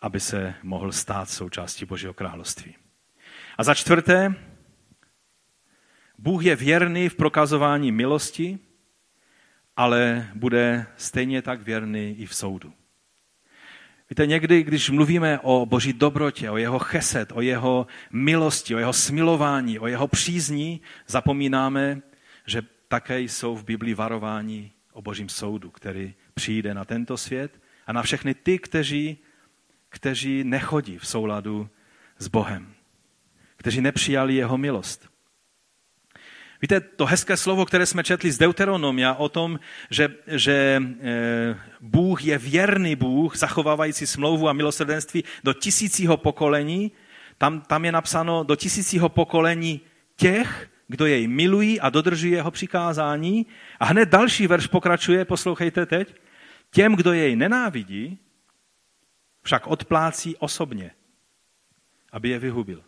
aby 0.00 0.20
se 0.20 0.54
mohl 0.62 0.92
stát 0.92 1.30
součástí 1.30 1.84
Božího 1.84 2.14
království. 2.14 2.74
A 3.58 3.64
za 3.64 3.74
čtvrté, 3.74 4.34
Bůh 6.18 6.44
je 6.44 6.56
věrný 6.56 7.08
v 7.08 7.14
prokazování 7.14 7.92
milosti, 7.92 8.58
ale 9.76 10.28
bude 10.34 10.86
stejně 10.96 11.42
tak 11.42 11.62
věrný 11.62 12.16
i 12.18 12.26
v 12.26 12.34
soudu. 12.34 12.72
Víte, 14.10 14.26
někdy, 14.26 14.62
když 14.62 14.90
mluvíme 14.90 15.38
o 15.42 15.66
boží 15.66 15.92
dobrotě, 15.92 16.50
o 16.50 16.56
jeho 16.56 16.78
cheset, 16.78 17.32
o 17.32 17.40
jeho 17.40 17.86
milosti, 18.10 18.74
o 18.74 18.78
jeho 18.78 18.92
smilování, 18.92 19.78
o 19.78 19.86
jeho 19.86 20.08
přízní, 20.08 20.80
zapomínáme, 21.06 22.02
že 22.46 22.62
také 22.88 23.20
jsou 23.20 23.56
v 23.56 23.64
Biblii 23.64 23.94
varování 23.94 24.72
o 24.96 25.02
božím 25.02 25.28
soudu, 25.28 25.70
který 25.70 26.14
přijde 26.34 26.74
na 26.74 26.84
tento 26.84 27.16
svět 27.16 27.60
a 27.86 27.92
na 27.92 28.02
všechny 28.02 28.34
ty, 28.34 28.58
kteří, 28.58 29.18
kteří 29.88 30.44
nechodí 30.44 30.98
v 30.98 31.06
souladu 31.06 31.68
s 32.18 32.28
Bohem, 32.28 32.74
kteří 33.56 33.80
nepřijali 33.80 34.34
jeho 34.34 34.58
milost. 34.58 35.08
Víte, 36.62 36.80
to 36.80 37.06
hezké 37.06 37.36
slovo, 37.36 37.66
které 37.66 37.86
jsme 37.86 38.04
četli 38.04 38.32
z 38.32 38.38
Deuteronomia 38.38 39.14
o 39.14 39.28
tom, 39.28 39.60
že, 39.90 40.08
že 40.26 40.82
eh, 41.00 41.60
Bůh 41.80 42.24
je 42.24 42.38
věrný 42.38 42.96
Bůh, 42.96 43.36
zachovávající 43.36 44.06
smlouvu 44.06 44.48
a 44.48 44.52
milosrdenství 44.52 45.24
do 45.44 45.52
tisícího 45.52 46.16
pokolení, 46.16 46.92
tam, 47.38 47.60
tam 47.60 47.84
je 47.84 47.92
napsáno 47.92 48.44
do 48.44 48.56
tisícího 48.56 49.08
pokolení 49.08 49.80
těch, 50.16 50.70
kdo 50.88 51.06
jej 51.06 51.28
milují 51.28 51.80
a 51.80 51.90
dodržují 51.90 52.32
jeho 52.32 52.50
přikázání. 52.50 53.46
A 53.80 53.84
hned 53.84 54.08
další 54.08 54.46
verš 54.46 54.66
pokračuje, 54.66 55.24
poslouchejte 55.24 55.86
teď. 55.86 56.14
Těm, 56.70 56.96
kdo 56.96 57.12
jej 57.12 57.36
nenávidí, 57.36 58.18
však 59.42 59.66
odplácí 59.66 60.36
osobně, 60.36 60.90
aby 62.12 62.28
je 62.28 62.38
vyhubil. 62.38 62.84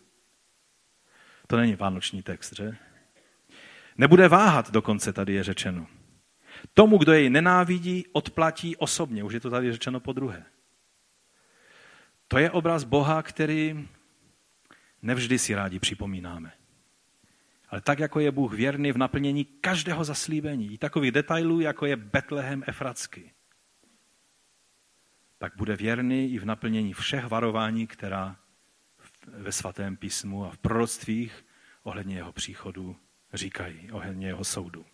To 1.46 1.56
není 1.56 1.76
vánoční 1.76 2.22
text, 2.22 2.56
že? 2.56 2.76
Nebude 3.98 4.28
váhat, 4.28 4.70
dokonce 4.70 5.12
tady 5.12 5.32
je 5.32 5.44
řečeno. 5.44 5.86
Tomu, 6.74 6.98
kdo 6.98 7.12
jej 7.12 7.30
nenávidí, 7.30 8.04
odplatí 8.12 8.76
osobně. 8.76 9.24
Už 9.24 9.32
je 9.32 9.40
to 9.40 9.50
tady 9.50 9.72
řečeno 9.72 10.00
po 10.00 10.12
druhé. 10.12 10.44
To 12.28 12.38
je 12.38 12.50
obraz 12.50 12.84
Boha, 12.84 13.22
který 13.22 13.88
nevždy 15.02 15.38
si 15.38 15.54
rádi 15.54 15.78
připomínáme. 15.78 16.57
Ale 17.70 17.80
tak, 17.80 17.98
jako 17.98 18.20
je 18.20 18.30
Bůh 18.30 18.52
věrný 18.52 18.92
v 18.92 18.98
naplnění 18.98 19.44
každého 19.44 20.04
zaslíbení, 20.04 20.72
i 20.72 20.78
takových 20.78 21.12
detailů, 21.12 21.60
jako 21.60 21.86
je 21.86 21.96
Betlehem 21.96 22.64
Efratsky, 22.66 23.32
tak 25.38 25.56
bude 25.56 25.76
věrný 25.76 26.32
i 26.32 26.38
v 26.38 26.44
naplnění 26.44 26.92
všech 26.92 27.26
varování, 27.26 27.86
která 27.86 28.36
ve 29.26 29.52
svatém 29.52 29.96
písmu 29.96 30.44
a 30.44 30.50
v 30.50 30.58
proroctvích 30.58 31.46
ohledně 31.82 32.16
jeho 32.16 32.32
příchodu 32.32 32.96
říkají 33.34 33.92
ohledně 33.92 34.26
jeho 34.26 34.44
soudu. 34.44 34.86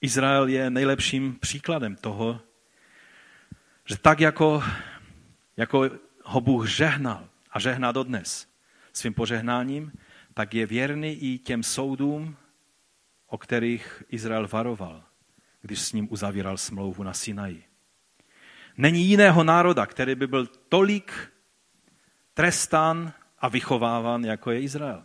Izrael 0.00 0.48
je 0.48 0.70
nejlepším 0.70 1.38
příkladem 1.38 1.96
toho, 1.96 2.40
že 3.84 3.98
tak 3.98 4.20
jako, 4.20 4.62
jako 5.56 5.90
ho 6.24 6.40
Bůh 6.40 6.68
žehnal 6.68 7.28
a 7.50 7.60
žehná 7.60 7.92
dodnes 7.92 8.51
svým 8.92 9.14
požehnáním, 9.14 9.92
tak 10.34 10.54
je 10.54 10.66
věrný 10.66 11.12
i 11.12 11.38
těm 11.38 11.62
soudům, 11.62 12.36
o 13.26 13.38
kterých 13.38 14.02
Izrael 14.08 14.48
varoval, 14.48 15.04
když 15.60 15.80
s 15.80 15.92
ním 15.92 16.08
uzavíral 16.10 16.58
smlouvu 16.58 17.02
na 17.02 17.12
Sinaji. 17.12 17.64
Není 18.76 19.04
jiného 19.04 19.44
národa, 19.44 19.86
který 19.86 20.14
by 20.14 20.26
byl 20.26 20.46
tolik 20.46 21.12
trestán 22.34 23.12
a 23.38 23.48
vychováván, 23.48 24.24
jako 24.24 24.50
je 24.50 24.60
Izrael 24.60 25.04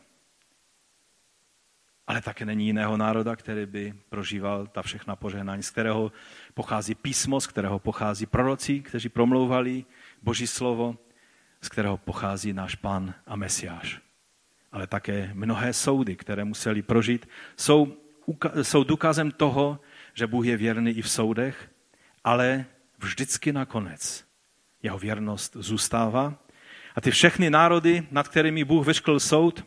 ale 2.07 2.21
také 2.21 2.45
není 2.45 2.65
jiného 2.65 2.97
národa, 2.97 3.35
který 3.35 3.65
by 3.65 3.93
prožíval 4.09 4.67
ta 4.67 4.81
všechna 4.81 5.15
požehnání, 5.15 5.63
z 5.63 5.69
kterého 5.69 6.11
pochází 6.53 6.95
písmo, 6.95 7.41
z 7.41 7.47
kterého 7.47 7.79
pochází 7.79 8.25
proroci, 8.25 8.79
kteří 8.79 9.09
promlouvali 9.09 9.85
Boží 10.21 10.47
slovo, 10.47 10.97
z 11.67 11.69
kterého 11.69 11.97
pochází 11.97 12.53
náš 12.53 12.75
pán 12.75 13.13
a 13.25 13.35
mesiáš. 13.35 13.99
Ale 14.71 14.87
také 14.87 15.31
mnohé 15.33 15.73
soudy, 15.73 16.15
které 16.15 16.43
museli 16.43 16.81
prožít, 16.81 17.27
jsou, 17.57 17.97
jsou 18.61 18.83
důkazem 18.83 19.31
toho, 19.31 19.79
že 20.13 20.27
Bůh 20.27 20.45
je 20.45 20.57
věrný 20.57 20.91
i 20.91 21.01
v 21.01 21.09
soudech, 21.09 21.69
ale 22.23 22.65
vždycky 22.99 23.53
nakonec 23.53 24.25
jeho 24.83 24.99
věrnost 24.99 25.57
zůstává. 25.59 26.39
A 26.95 27.01
ty 27.01 27.11
všechny 27.11 27.49
národy, 27.49 28.07
nad 28.11 28.27
kterými 28.27 28.63
Bůh 28.63 28.87
vyškl 28.87 29.19
soud, 29.19 29.65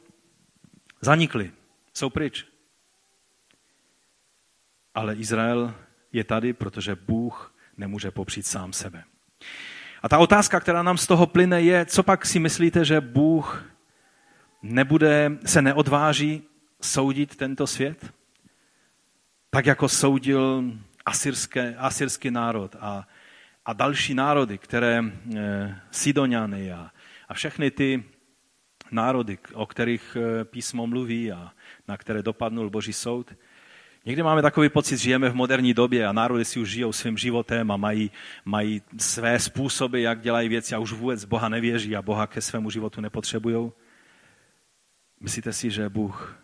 zanikly 1.01 1.53
jsou 1.95 2.11
pryč. 2.11 2.47
Ale 4.95 5.15
Izrael 5.15 5.75
je 6.13 6.25
tady, 6.25 6.53
protože 6.53 6.95
Bůh 6.95 7.55
nemůže 7.77 8.11
popřít 8.11 8.47
sám 8.47 8.73
sebe. 8.73 9.05
A 10.03 10.09
ta 10.09 10.19
otázka, 10.19 10.61
která 10.61 10.83
nám 10.83 10.99
z 10.99 11.07
toho 11.07 11.27
plyne, 11.27 11.63
je, 11.63 11.87
co 11.87 12.03
pak 12.03 12.27
si 12.27 12.39
myslíte, 12.39 12.85
že 12.85 13.01
Bůh 13.01 13.65
nebude, 14.63 15.31
se 15.47 15.63
neodváží 15.63 16.43
soudit 16.81 17.37
tento 17.37 17.67
svět? 17.67 18.13
Tak 19.51 19.67
jako 19.67 19.89
soudil 19.89 20.65
asyrské, 21.07 21.77
asyrský 21.77 22.31
národ 22.31 22.77
a, 22.81 23.09
a 23.65 23.73
další 23.73 24.15
národy, 24.15 24.59
které 24.59 25.05
e, 25.37 25.81
Sidoniany 25.91 26.73
a, 26.73 26.91
a 27.29 27.35
všechny 27.35 27.71
ty 27.71 28.05
národy, 28.91 29.39
o 29.55 29.67
kterých 29.67 30.17
eh, 30.17 30.45
písmo 30.45 30.87
mluví 30.87 31.33
a 31.33 31.53
na 31.89 31.97
které 31.97 32.23
dopadnul 32.23 32.71
Boží 32.71 32.93
soud. 32.93 33.35
Někdy 34.05 34.23
máme 34.23 34.43
takový 34.43 34.69
pocit, 34.69 34.97
že 34.97 35.03
žijeme 35.03 35.31
v 35.31 35.35
moderní 35.35 35.75
době 35.75 36.07
a 36.07 36.13
národy 36.13 36.45
si 36.45 36.61
už 36.61 36.71
žijou 36.71 36.93
svým 36.93 37.19
životem 37.19 37.71
a 37.71 37.77
mají, 37.77 38.11
mají 38.45 38.83
své 38.99 39.39
způsoby, 39.39 40.03
jak 40.03 40.21
dělají 40.21 40.49
věci 40.49 40.75
a 40.75 40.79
už 40.79 40.93
vůbec 40.93 41.25
Boha 41.25 41.49
nevěří 41.49 41.97
a 41.97 42.03
Boha 42.03 42.27
ke 42.27 42.41
svému 42.41 42.71
životu 42.71 43.01
nepotřebují. 43.01 43.73
Myslíte 45.21 45.53
si, 45.53 45.71
že 45.71 45.89
Bůh 45.89 46.39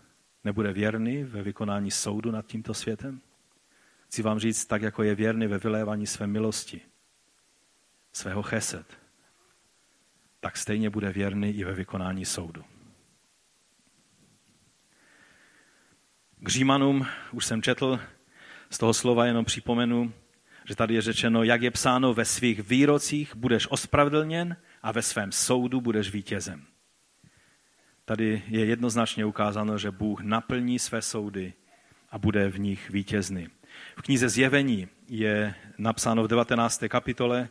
nebude 0.45 0.73
věrný 0.73 1.25
ve 1.25 1.43
vykonání 1.43 1.91
soudu 1.91 2.31
nad 2.31 2.47
tímto 2.47 2.75
světem? 2.75 3.21
Chci 4.07 4.23
vám 4.23 4.39
říct, 4.39 4.67
tak 4.67 4.83
jako 4.83 5.03
je 5.03 5.15
věrný 5.15 5.47
ve 5.47 5.59
vylévání 5.59 6.07
své 6.07 6.27
milosti, 6.27 6.81
svého 8.13 8.43
cheset, 8.43 8.87
tak 10.41 10.57
stejně 10.57 10.91
bude 10.91 11.13
věrný 11.13 11.51
i 11.51 11.65
ve 11.65 11.73
vykonání 11.73 12.25
soudu. 12.25 12.65
K 16.41 16.49
Římanům 16.49 17.07
už 17.33 17.47
jsem 17.47 17.63
četl, 17.63 18.01
z 18.71 18.79
toho 18.79 18.95
slova 18.95 19.27
jenom 19.27 19.45
připomenu, 19.45 20.13
že 20.65 20.77
tady 20.77 20.95
je 20.95 21.03
řečeno, 21.03 21.43
jak 21.43 21.63
je 21.63 21.71
psáno, 21.71 22.15
ve 22.15 22.25
svých 22.25 22.69
výrocích 22.69 23.37
budeš 23.37 23.67
ospravedlněn 23.71 24.57
a 24.83 24.93
ve 24.93 25.03
svém 25.03 25.33
soudu 25.33 25.81
budeš 25.81 26.11
vítězem. 26.11 26.63
Tady 28.05 28.43
je 28.49 28.65
jednoznačně 28.65 29.25
ukázáno, 29.25 29.79
že 29.79 29.91
Bůh 29.91 30.21
naplní 30.21 30.79
své 30.79 31.03
soudy 31.03 31.53
a 32.11 32.19
bude 32.19 32.49
v 32.49 32.59
nich 32.59 32.91
vítězný. 32.91 33.49
V 33.97 34.03
knize 34.03 34.29
Zjevení 34.29 34.89
je 35.09 35.55
napsáno 35.79 36.25
v 36.25 36.29
19. 36.29 36.85
kapitole 36.89 37.49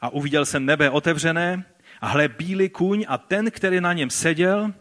a 0.00 0.08
uviděl 0.08 0.46
jsem 0.46 0.66
nebe 0.66 0.90
otevřené 0.90 1.64
a 2.00 2.08
hle 2.08 2.28
bílý 2.28 2.68
kůň 2.68 3.04
a 3.08 3.18
ten, 3.18 3.50
který 3.50 3.80
na 3.80 3.92
něm 3.92 4.10
seděl, 4.10 4.74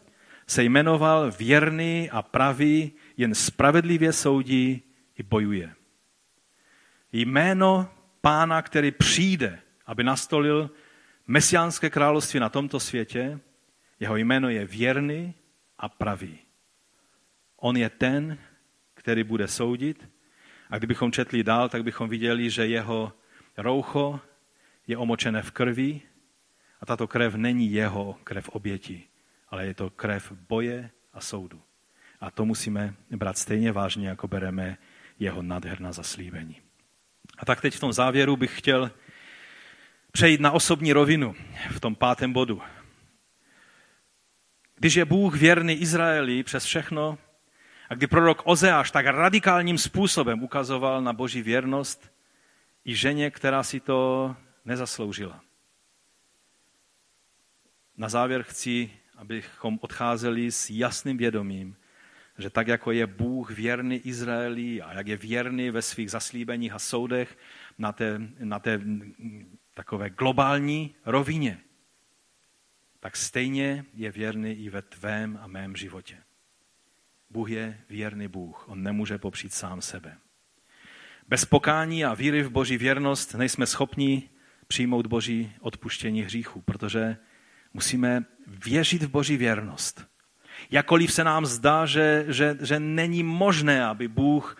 se 0.47 0.63
jmenoval 0.63 1.31
věrný 1.31 2.09
a 2.09 2.21
pravý, 2.21 2.91
jen 3.19 3.35
spravedlivě 3.35 4.13
soudí 4.13 4.83
i 5.15 5.23
bojuje. 5.23 5.75
Jméno 7.11 7.91
pána, 8.21 8.61
který 8.61 8.91
přijde, 8.91 9.61
aby 9.85 10.03
nastolil 10.03 10.71
mesiánské 11.27 11.89
království 11.89 12.39
na 12.39 12.49
tomto 12.49 12.79
světě, 12.79 13.39
jeho 13.99 14.15
jméno 14.15 14.49
je 14.49 14.65
věrný 14.65 15.33
a 15.77 15.89
pravý. 15.89 16.39
On 17.57 17.77
je 17.77 17.89
ten, 17.89 18.37
který 18.93 19.23
bude 19.23 19.47
soudit. 19.47 20.09
A 20.69 20.77
kdybychom 20.77 21.11
četli 21.11 21.43
dál, 21.43 21.69
tak 21.69 21.83
bychom 21.83 22.09
viděli, 22.09 22.49
že 22.49 22.67
jeho 22.67 23.13
roucho 23.57 24.19
je 24.87 24.97
omočené 24.97 25.41
v 25.41 25.51
krvi 25.51 26.01
a 26.81 26.85
tato 26.85 27.07
krev 27.07 27.35
není 27.35 27.71
jeho 27.71 28.17
krev 28.23 28.49
oběti, 28.49 29.03
ale 29.49 29.65
je 29.65 29.73
to 29.73 29.89
krev 29.89 30.31
boje 30.31 30.91
a 31.13 31.21
soudu. 31.21 31.61
A 32.21 32.31
to 32.31 32.45
musíme 32.45 32.93
brát 33.09 33.37
stejně 33.37 33.71
vážně, 33.71 34.07
jako 34.07 34.27
bereme 34.27 34.77
jeho 35.19 35.41
nádherná 35.41 35.91
zaslíbení. 35.91 36.61
A 37.37 37.45
tak 37.45 37.61
teď 37.61 37.75
v 37.75 37.79
tom 37.79 37.93
závěru 37.93 38.37
bych 38.37 38.57
chtěl 38.57 38.91
přejít 40.11 40.41
na 40.41 40.51
osobní 40.51 40.93
rovinu 40.93 41.35
v 41.71 41.79
tom 41.79 41.95
pátém 41.95 42.33
bodu. 42.33 42.61
Když 44.75 44.95
je 44.95 45.05
Bůh 45.05 45.35
věrný 45.35 45.73
Izraeli 45.73 46.43
přes 46.43 46.65
všechno, 46.65 47.17
a 47.89 47.93
kdy 47.93 48.07
prorok 48.07 48.41
Ozeáš 48.45 48.91
tak 48.91 49.05
radikálním 49.05 49.77
způsobem 49.77 50.43
ukazoval 50.43 51.01
na 51.01 51.13
boží 51.13 51.41
věrnost 51.41 52.11
i 52.85 52.95
ženě, 52.95 53.31
která 53.31 53.63
si 53.63 53.79
to 53.79 54.35
nezasloužila. 54.65 55.41
Na 57.97 58.09
závěr 58.09 58.43
chci, 58.43 58.91
abychom 59.17 59.79
odcházeli 59.81 60.51
s 60.51 60.69
jasným 60.69 61.17
vědomím, 61.17 61.75
že 62.39 62.49
tak, 62.49 62.67
jako 62.67 62.91
je 62.91 63.07
Bůh 63.07 63.51
věrný 63.51 63.95
Izraeli 63.95 64.81
a 64.81 64.93
jak 64.93 65.07
je 65.07 65.17
věrný 65.17 65.71
ve 65.71 65.81
svých 65.81 66.11
zaslíbeních 66.11 66.73
a 66.73 66.79
soudech 66.79 67.37
na 67.77 67.91
té, 67.91 68.21
na 68.39 68.59
té 68.59 68.81
takové 69.73 70.09
globální 70.09 70.95
rovině, 71.05 71.59
tak 72.99 73.17
stejně 73.17 73.85
je 73.93 74.11
věrný 74.11 74.51
i 74.51 74.69
ve 74.69 74.81
tvém 74.81 75.39
a 75.41 75.47
mém 75.47 75.75
životě. 75.75 76.17
Bůh 77.29 77.49
je 77.49 77.81
věrný 77.89 78.27
Bůh, 78.27 78.69
on 78.69 78.83
nemůže 78.83 79.17
popřít 79.17 79.53
sám 79.53 79.81
sebe. 79.81 80.17
Bez 81.27 81.45
pokání 81.45 82.05
a 82.05 82.13
víry 82.13 82.43
v 82.43 82.49
boží 82.49 82.77
věrnost 82.77 83.33
nejsme 83.33 83.65
schopni 83.65 84.29
přijmout 84.67 85.07
boží 85.07 85.53
odpuštění 85.59 86.21
hříchů, 86.21 86.61
protože 86.61 87.17
musíme 87.73 88.25
věřit 88.47 89.03
v 89.03 89.09
boží 89.09 89.37
věrnost. 89.37 90.09
Jakoliv 90.71 91.13
se 91.13 91.23
nám 91.23 91.45
zdá, 91.45 91.85
že, 91.85 92.25
že, 92.27 92.57
že 92.61 92.79
není 92.79 93.23
možné, 93.23 93.85
aby 93.85 94.07
Bůh 94.07 94.57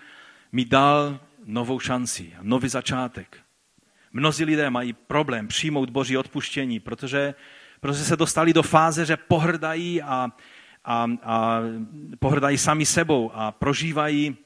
mi 0.52 0.66
dal 0.66 1.20
novou 1.46 1.80
šanci, 1.80 2.34
nový 2.42 2.70
začátek. 2.70 3.38
Mnozí 4.14 4.46
lidé 4.46 4.70
mají 4.70 4.94
problém 4.94 5.48
přijmout 5.48 5.90
boží 5.90 6.18
odpuštění, 6.18 6.80
protože, 6.80 7.34
protože 7.80 8.04
se 8.04 8.16
dostali 8.16 8.54
do 8.54 8.64
fáze, 8.64 9.06
že 9.06 9.18
pohrdají 9.18 10.02
a, 10.02 10.30
a, 10.86 11.08
a 11.24 11.60
pohrdají 12.20 12.58
sami 12.58 12.86
sebou 12.86 13.32
a 13.34 13.52
prožívají 13.52 14.38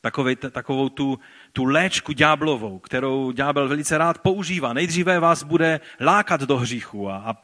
takovej, 0.00 0.36
takovou 0.36 0.88
tu, 0.88 1.18
tu 1.52 1.64
léčku 1.64 2.12
ďáblovou, 2.12 2.78
kterou 2.78 3.30
ďábel 3.30 3.68
velice 3.68 3.98
rád 3.98 4.18
používá. 4.18 4.72
Nejdříve 4.72 5.20
vás 5.20 5.42
bude 5.42 5.80
lákat 6.00 6.40
do 6.40 6.56
hříchu 6.58 7.10
a, 7.10 7.36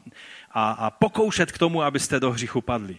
a, 0.51 0.71
a 0.71 0.91
pokoušet 0.91 1.53
k 1.53 1.59
tomu, 1.59 1.83
abyste 1.83 2.21
do 2.21 2.31
hříchu 2.31 2.61
padli. 2.61 2.99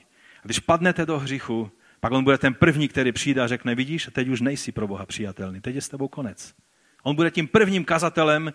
Když 0.50 0.60
padnete 0.60 1.06
do 1.06 1.20
hříchu, 1.20 1.72
pak 2.00 2.12
on 2.12 2.24
bude 2.24 2.38
ten 2.38 2.54
první, 2.54 2.88
který 2.88 3.12
přijde 3.12 3.42
a 3.42 3.48
řekne, 3.48 3.76
vidíš, 3.76 4.10
teď 4.12 4.28
už 4.28 4.42
nejsi 4.42 4.72
pro 4.72 4.88
Boha 4.88 5.06
přijatelný, 5.06 5.62
teď 5.62 5.76
je 5.76 5.82
s 5.82 5.90
tebou 5.90 6.08
konec. 6.08 6.56
On 7.04 7.16
bude 7.16 7.32
tím 7.32 7.48
prvním 7.48 7.86
kazatelem 7.86 8.54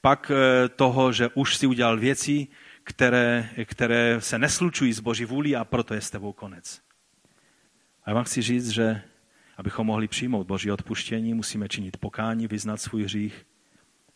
pak 0.00 0.30
eh, 0.30 0.68
toho, 0.68 1.12
že 1.12 1.28
už 1.34 1.56
si 1.56 1.66
udělal 1.66 1.98
věci, 1.98 2.46
které, 2.84 3.48
které 3.64 4.20
se 4.20 4.38
neslučují 4.38 4.92
s 4.92 5.00
Boží 5.00 5.24
vůli 5.24 5.56
a 5.56 5.64
proto 5.64 5.94
je 5.94 6.00
s 6.00 6.10
tebou 6.10 6.32
konec. 6.32 6.80
A 8.04 8.10
já 8.10 8.14
vám 8.14 8.24
chci 8.24 8.42
říct, 8.42 8.68
že 8.68 9.02
abychom 9.56 9.86
mohli 9.86 10.08
přijmout 10.08 10.46
Boží 10.46 10.70
odpuštění, 10.70 11.34
musíme 11.34 11.68
činit 11.68 11.96
pokání, 11.96 12.46
vyznat 12.46 12.80
svůj 12.80 13.02
hřích 13.02 13.46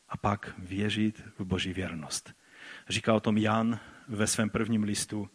a 0.09 0.17
pak 0.17 0.55
věřit 0.59 1.23
v 1.39 1.45
Boží 1.45 1.73
věrnost. 1.73 2.35
Říká 2.89 3.15
o 3.15 3.21
tom 3.21 3.39
Jan 3.39 3.81
ve 4.09 4.27
svém 4.27 4.51
prvním 4.51 4.83
listu 4.83 5.31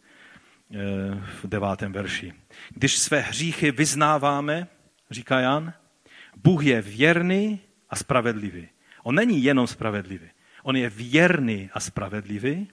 v 1.42 1.46
devátém 1.46 1.92
verši. 1.92 2.32
Když 2.70 2.98
své 2.98 3.20
hříchy 3.20 3.70
vyznáváme, 3.70 4.66
říká 5.10 5.40
Jan, 5.40 5.72
Bůh 6.36 6.64
je 6.64 6.82
věrný 6.82 7.60
a 7.90 7.96
spravedlivý. 7.96 8.68
On 9.02 9.14
není 9.14 9.44
jenom 9.44 9.66
spravedlivý. 9.66 10.28
On 10.62 10.76
je 10.76 10.90
věrný 10.90 11.70
a 11.72 11.80
spravedlivý, 11.80 12.68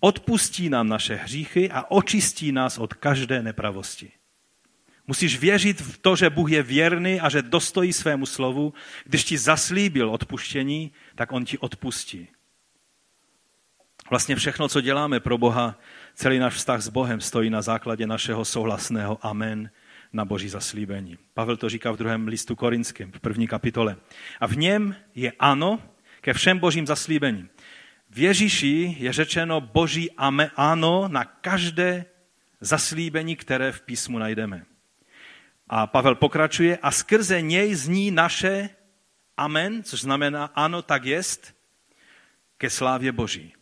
odpustí 0.00 0.68
nám 0.68 0.88
naše 0.88 1.14
hříchy 1.14 1.70
a 1.70 1.90
očistí 1.90 2.52
nás 2.52 2.78
od 2.78 2.94
každé 2.94 3.42
nepravosti. 3.42 4.12
Musíš 5.06 5.38
věřit 5.38 5.80
v 5.80 5.98
to, 5.98 6.16
že 6.16 6.30
Bůh 6.30 6.50
je 6.50 6.62
věrný 6.62 7.20
a 7.20 7.28
že 7.28 7.42
dostojí 7.42 7.92
svému 7.92 8.26
slovu. 8.26 8.74
Když 9.04 9.24
ti 9.24 9.38
zaslíbil 9.38 10.10
odpuštění, 10.10 10.92
tak 11.14 11.32
on 11.32 11.44
ti 11.44 11.58
odpustí. 11.58 12.28
Vlastně 14.10 14.36
všechno, 14.36 14.68
co 14.68 14.80
děláme 14.80 15.20
pro 15.20 15.38
Boha, 15.38 15.78
celý 16.14 16.38
náš 16.38 16.54
vztah 16.54 16.80
s 16.80 16.88
Bohem 16.88 17.20
stojí 17.20 17.50
na 17.50 17.62
základě 17.62 18.06
našeho 18.06 18.44
souhlasného 18.44 19.18
amen 19.26 19.70
na 20.12 20.24
boží 20.24 20.48
zaslíbení. 20.48 21.18
Pavel 21.34 21.56
to 21.56 21.68
říká 21.68 21.92
v 21.92 21.96
druhém 21.96 22.28
listu 22.28 22.56
korinském, 22.56 23.12
v 23.12 23.20
první 23.20 23.48
kapitole. 23.48 23.96
A 24.40 24.46
v 24.46 24.56
něm 24.56 24.96
je 25.14 25.32
ano 25.38 25.80
ke 26.20 26.32
všem 26.32 26.58
božím 26.58 26.86
zaslíbením. 26.86 27.48
V 28.10 28.18
Ježíši 28.18 28.96
je 28.98 29.12
řečeno 29.12 29.60
boží 29.60 30.10
ame, 30.16 30.50
ano 30.56 31.08
na 31.08 31.24
každé 31.24 32.04
zaslíbení, 32.60 33.36
které 33.36 33.72
v 33.72 33.80
písmu 33.80 34.18
najdeme. 34.18 34.64
A 35.68 35.86
Pavel 35.86 36.14
pokračuje, 36.14 36.78
a 36.82 36.90
skrze 36.90 37.42
něj 37.42 37.74
zní 37.74 38.10
naše 38.10 38.68
amen, 39.36 39.82
což 39.82 40.00
znamená 40.00 40.44
ano, 40.44 40.82
tak 40.82 41.04
jest, 41.04 41.54
ke 42.58 42.70
slávě 42.70 43.12
Boží. 43.12 43.54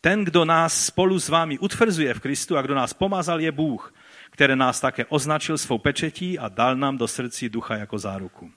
Ten, 0.00 0.24
kdo 0.24 0.44
nás 0.44 0.86
spolu 0.86 1.20
s 1.20 1.28
vámi 1.28 1.58
utvrzuje 1.58 2.14
v 2.14 2.20
Kristu 2.20 2.56
a 2.56 2.62
kdo 2.62 2.74
nás 2.74 2.92
pomazal, 2.92 3.40
je 3.40 3.52
Bůh, 3.52 3.94
který 4.30 4.56
nás 4.56 4.80
také 4.80 5.04
označil 5.04 5.58
svou 5.58 5.78
pečetí 5.78 6.38
a 6.38 6.48
dal 6.48 6.76
nám 6.76 6.98
do 6.98 7.08
srdcí 7.08 7.48
ducha 7.48 7.76
jako 7.76 7.98
záruku. 7.98 8.50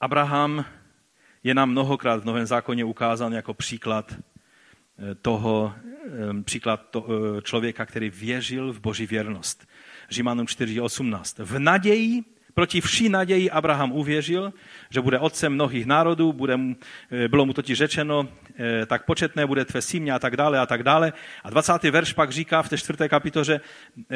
Abraham 0.00 0.64
je 1.42 1.54
nám 1.54 1.70
mnohokrát 1.70 2.22
v 2.22 2.24
Novém 2.24 2.46
zákoně 2.46 2.84
ukázán 2.84 3.32
jako 3.32 3.54
příklad 3.54 4.12
eh, 4.12 5.14
toho, 5.14 5.74
eh, 6.06 6.42
příklad 6.42 6.90
to, 6.90 7.06
eh, 7.06 7.42
člověka, 7.42 7.86
který 7.86 8.10
věřil 8.10 8.72
v 8.72 8.80
boží 8.80 9.06
věrnost. 9.06 9.66
Římanům 10.10 10.46
4.18. 10.46 11.44
V 11.44 11.58
naději, 11.58 12.22
proti 12.54 12.80
vší 12.80 13.08
naději 13.08 13.50
Abraham 13.50 13.92
uvěřil, 13.92 14.52
že 14.90 15.00
bude 15.00 15.18
otcem 15.18 15.52
mnohých 15.54 15.86
národů, 15.86 16.32
bude, 16.32 16.58
bylo 17.28 17.46
mu 17.46 17.52
totiž 17.52 17.78
řečeno, 17.78 18.28
tak 18.86 19.04
početné 19.04 19.46
bude 19.46 19.64
tvé 19.64 19.82
símě 19.82 20.12
a 20.12 20.18
tak 20.18 20.36
dále 20.36 20.58
a 20.58 20.66
tak 20.66 20.82
dále. 20.82 21.12
A 21.44 21.50
20. 21.50 21.82
verš 21.82 22.12
pak 22.12 22.30
říká 22.30 22.62
v 22.62 22.68
té 22.68 22.78
čtvrté 22.78 23.08
kapitole, 23.08 23.60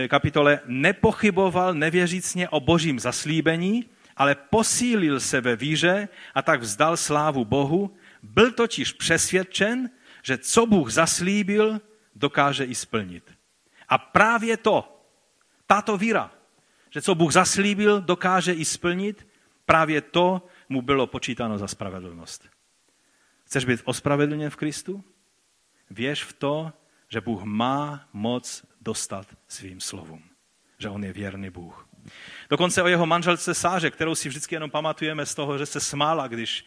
kapitole 0.08 0.60
nepochyboval 0.66 1.74
nevěřícně 1.74 2.48
o 2.48 2.60
božím 2.60 3.00
zaslíbení, 3.00 3.84
ale 4.16 4.34
posílil 4.34 5.20
se 5.20 5.40
ve 5.40 5.56
víře 5.56 6.08
a 6.34 6.42
tak 6.42 6.60
vzdal 6.60 6.96
slávu 6.96 7.44
Bohu. 7.44 7.96
Byl 8.22 8.52
totiž 8.52 8.92
přesvědčen, 8.92 9.90
že 10.22 10.38
co 10.38 10.66
Bůh 10.66 10.90
zaslíbil, 10.90 11.80
dokáže 12.14 12.64
i 12.64 12.74
splnit. 12.74 13.30
A 13.88 13.98
právě 13.98 14.56
to, 14.56 15.02
tato 15.66 15.96
víra, 15.96 16.30
že 16.96 17.02
co 17.02 17.14
Bůh 17.14 17.32
zaslíbil, 17.32 18.00
dokáže 18.00 18.52
i 18.52 18.64
splnit, 18.64 19.26
právě 19.64 20.00
to 20.00 20.46
mu 20.68 20.82
bylo 20.82 21.06
počítáno 21.06 21.58
za 21.58 21.68
spravedlnost. 21.68 22.48
Chceš 23.44 23.64
být 23.64 23.80
ospravedlněn 23.84 24.50
v 24.50 24.56
Kristu? 24.56 25.04
Věř 25.90 26.24
v 26.24 26.32
to, 26.32 26.72
že 27.08 27.20
Bůh 27.20 27.42
má 27.44 28.08
moc 28.12 28.64
dostat 28.80 29.26
svým 29.48 29.80
slovům. 29.80 30.22
že 30.78 30.88
on 30.88 31.04
je 31.04 31.12
věrný 31.12 31.50
Bůh. 31.50 31.88
Dokonce 32.50 32.82
o 32.82 32.86
jeho 32.86 33.06
manželce 33.06 33.54
Sáře, 33.54 33.90
kterou 33.90 34.14
si 34.14 34.28
vždycky 34.28 34.54
jenom 34.54 34.70
pamatujeme 34.70 35.26
z 35.26 35.34
toho, 35.34 35.58
že 35.58 35.66
se 35.66 35.80
smála, 35.80 36.28
když, 36.28 36.64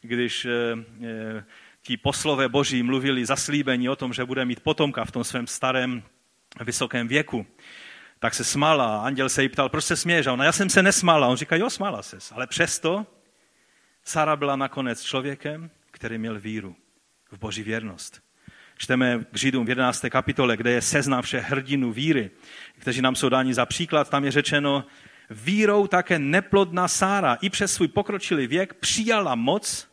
když 0.00 0.44
e, 0.44 0.50
e, 0.50 1.44
ti 1.82 1.96
poslové 1.96 2.48
boží 2.48 2.82
mluvili 2.82 3.26
zaslíbení 3.26 3.88
o 3.88 3.96
tom, 3.96 4.12
že 4.12 4.24
bude 4.24 4.44
mít 4.44 4.60
potomka 4.60 5.04
v 5.04 5.10
tom 5.10 5.24
svém 5.24 5.46
starém 5.46 6.02
vysokém 6.64 7.08
věku. 7.08 7.46
Tak 8.22 8.34
se 8.34 8.44
smála 8.44 9.02
anděl 9.02 9.28
se 9.28 9.42
jí 9.42 9.48
ptal, 9.48 9.68
proč 9.68 9.84
se 9.84 9.96
směješ? 9.96 10.26
A 10.26 10.32
ona, 10.32 10.44
já 10.44 10.52
jsem 10.52 10.70
se 10.70 10.82
nesmála. 10.82 11.26
On 11.28 11.36
říká, 11.36 11.56
jo, 11.56 11.70
smála 11.70 12.02
ses. 12.02 12.32
Ale 12.32 12.46
přesto 12.46 13.06
Sara 14.04 14.36
byla 14.36 14.56
nakonec 14.56 15.02
člověkem, 15.02 15.70
který 15.90 16.18
měl 16.18 16.40
víru 16.40 16.76
v 17.30 17.38
boží 17.38 17.62
věrnost. 17.62 18.22
Čteme 18.76 19.24
k 19.32 19.38
Židům 19.38 19.66
v 19.66 19.68
11. 19.68 20.04
kapitole, 20.10 20.56
kde 20.56 20.70
je 20.70 20.82
seznam 20.82 21.22
všech 21.22 21.44
hrdinů 21.44 21.92
víry, 21.92 22.30
kteří 22.78 23.02
nám 23.02 23.14
jsou 23.14 23.28
dáni 23.28 23.54
za 23.54 23.66
příklad. 23.66 24.10
Tam 24.10 24.24
je 24.24 24.30
řečeno, 24.30 24.84
vírou 25.30 25.86
také 25.86 26.18
neplodná 26.18 26.88
Sára 26.88 27.34
i 27.34 27.50
přes 27.50 27.72
svůj 27.72 27.88
pokročilý 27.88 28.46
věk 28.46 28.74
přijala 28.74 29.34
moc 29.34 29.88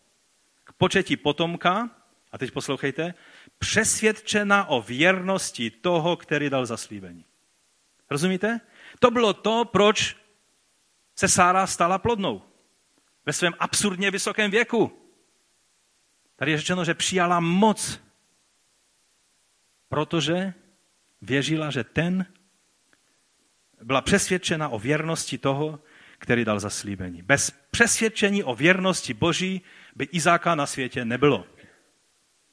k 0.63 0.73
početí 0.73 1.17
potomka, 1.17 1.89
a 2.31 2.37
teď 2.37 2.51
poslouchejte, 2.51 3.13
přesvědčena 3.59 4.65
o 4.65 4.81
věrnosti 4.81 5.69
toho, 5.69 6.15
který 6.15 6.49
dal 6.49 6.65
zaslíbení. 6.65 7.25
Rozumíte? 8.09 8.61
To 8.99 9.11
bylo 9.11 9.33
to, 9.33 9.65
proč 9.65 10.15
se 11.15 11.27
Sára 11.27 11.67
stala 11.67 11.97
plodnou. 11.97 12.41
Ve 13.25 13.33
svém 13.33 13.53
absurdně 13.59 14.11
vysokém 14.11 14.51
věku. 14.51 15.01
Tady 16.35 16.51
je 16.51 16.57
řečeno, 16.57 16.85
že 16.85 16.93
přijala 16.93 17.39
moc, 17.39 18.01
protože 19.89 20.53
věřila, 21.21 21.71
že 21.71 21.83
ten 21.83 22.25
byla 23.81 24.01
přesvědčena 24.01 24.69
o 24.69 24.79
věrnosti 24.79 25.37
toho, 25.37 25.79
který 26.17 26.45
dal 26.45 26.59
zaslíbení. 26.59 27.21
Bez 27.21 27.51
přesvědčení 27.71 28.43
o 28.43 28.55
věrnosti 28.55 29.13
Boží 29.13 29.61
by 29.95 30.05
Izáka 30.11 30.55
na 30.55 30.65
světě 30.65 31.05
nebylo. 31.05 31.47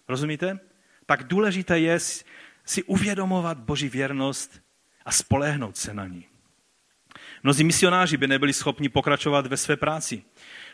Rozumíte? 0.09 0.59
Tak 1.07 1.25
důležité 1.25 1.79
je 1.79 1.99
si 2.65 2.83
uvědomovat 2.83 3.59
Boží 3.59 3.89
věrnost 3.89 4.64
a 5.05 5.13
spolehnout 5.13 5.77
se 5.77 5.95
na 5.95 6.07
ní. 6.07 6.27
Mnozí 7.43 7.65
misionáři 7.65 8.17
by 8.17 8.27
nebyli 8.27 8.53
schopni 8.53 8.89
pokračovat 8.89 9.47
ve 9.47 9.57
své 9.57 9.77
práci, 9.77 10.23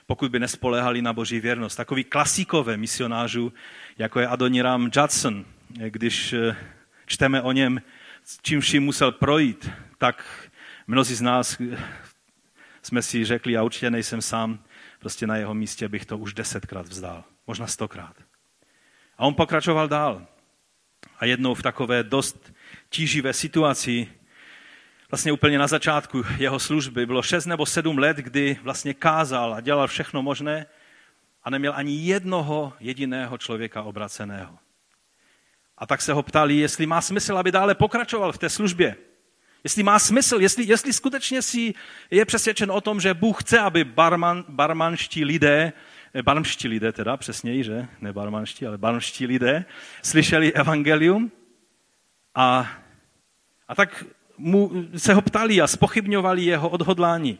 pokud 0.07 0.31
by 0.31 0.39
nespoléhali 0.39 1.03
na 1.03 1.13
boží 1.13 1.41
věrnost. 1.41 1.77
Takový 1.77 2.05
klasikové 2.05 2.77
misionářů, 2.77 3.53
jako 3.99 4.21
je 4.21 4.27
Adoniram 4.27 4.91
Judson, 4.97 5.45
když 5.69 6.33
eh, 6.33 6.57
čteme 7.07 7.43
o 7.43 7.53
něm, 7.53 7.83
čím 8.43 8.61
vším 8.61 8.83
musel 8.83 9.13
projít, 9.13 9.71
tak 9.99 10.51
mnozí 10.87 11.15
z 11.15 11.21
nás 11.21 11.61
eh, 11.61 11.79
jsme 12.83 13.03
si 13.03 13.25
řekli, 13.25 13.57
a 13.57 13.63
určitě 13.63 13.91
nejsem 13.91 14.23
sám, 14.23 14.59
prostě 14.99 15.27
na 15.27 15.37
jeho 15.37 15.55
místě 15.55 15.89
bych 15.89 16.07
to 16.07 16.19
už 16.19 16.35
desetkrát 16.35 16.89
vzdal, 16.89 17.25
možná 17.47 17.67
stokrát. 17.67 18.17
A 19.19 19.27
on 19.27 19.35
pokračoval 19.35 19.89
dál. 19.89 20.27
A 21.19 21.25
jednou 21.25 21.55
v 21.55 21.63
takové 21.63 22.03
dost 22.03 22.53
tíživé 22.89 23.33
situaci 23.33 24.09
vlastně 25.11 25.33
úplně 25.33 25.59
na 25.59 25.67
začátku 25.67 26.23
jeho 26.39 26.59
služby. 26.59 27.07
Bylo 27.07 27.23
šest 27.23 27.47
nebo 27.47 27.67
sedm 27.67 27.99
let, 27.99 28.17
kdy 28.17 28.59
vlastně 28.63 28.95
kázal 28.95 29.55
a 29.55 29.61
dělal 29.61 29.89
všechno 29.89 30.23
možné 30.23 30.67
a 31.43 31.51
neměl 31.51 31.73
ani 31.77 31.97
jednoho 31.97 32.73
jediného 32.81 33.39
člověka 33.39 33.83
obraceného. 33.83 34.59
A 35.79 35.87
tak 35.87 36.03
se 36.03 36.13
ho 36.13 36.23
ptali, 36.23 36.57
jestli 36.57 36.87
má 36.87 37.01
smysl, 37.01 37.39
aby 37.39 37.53
dále 37.53 37.75
pokračoval 37.75 38.33
v 38.33 38.39
té 38.39 38.49
službě. 38.49 38.97
Jestli 39.65 39.83
má 39.83 39.99
smysl, 39.99 40.41
jestli, 40.41 40.65
jestli 40.65 40.93
skutečně 40.93 41.43
si 41.43 41.75
je 42.11 42.25
přesvědčen 42.25 42.71
o 42.71 42.81
tom, 42.81 43.01
že 43.01 43.15
Bůh 43.15 43.43
chce, 43.43 43.59
aby 43.59 43.85
barman, 43.85 44.45
barmanští 44.49 45.25
lidé, 45.25 45.73
eh, 46.15 46.23
barmští 46.23 46.69
lidé 46.69 46.93
teda, 46.93 47.17
přesněji, 47.17 47.65
že? 47.65 47.89
Ne 48.01 48.13
barmanští, 48.13 48.67
ale 48.67 48.79
barmští 48.79 49.27
lidé, 49.27 49.65
slyšeli 50.03 50.53
evangelium. 50.53 51.33
A, 52.35 52.71
a 53.69 53.75
tak 53.75 54.05
mu, 54.41 54.71
se 54.97 55.15
ho 55.15 55.23
ptali 55.23 55.61
a 55.61 55.67
spochybňovali 55.67 56.45
jeho 56.45 56.69
odhodlání. 56.69 57.39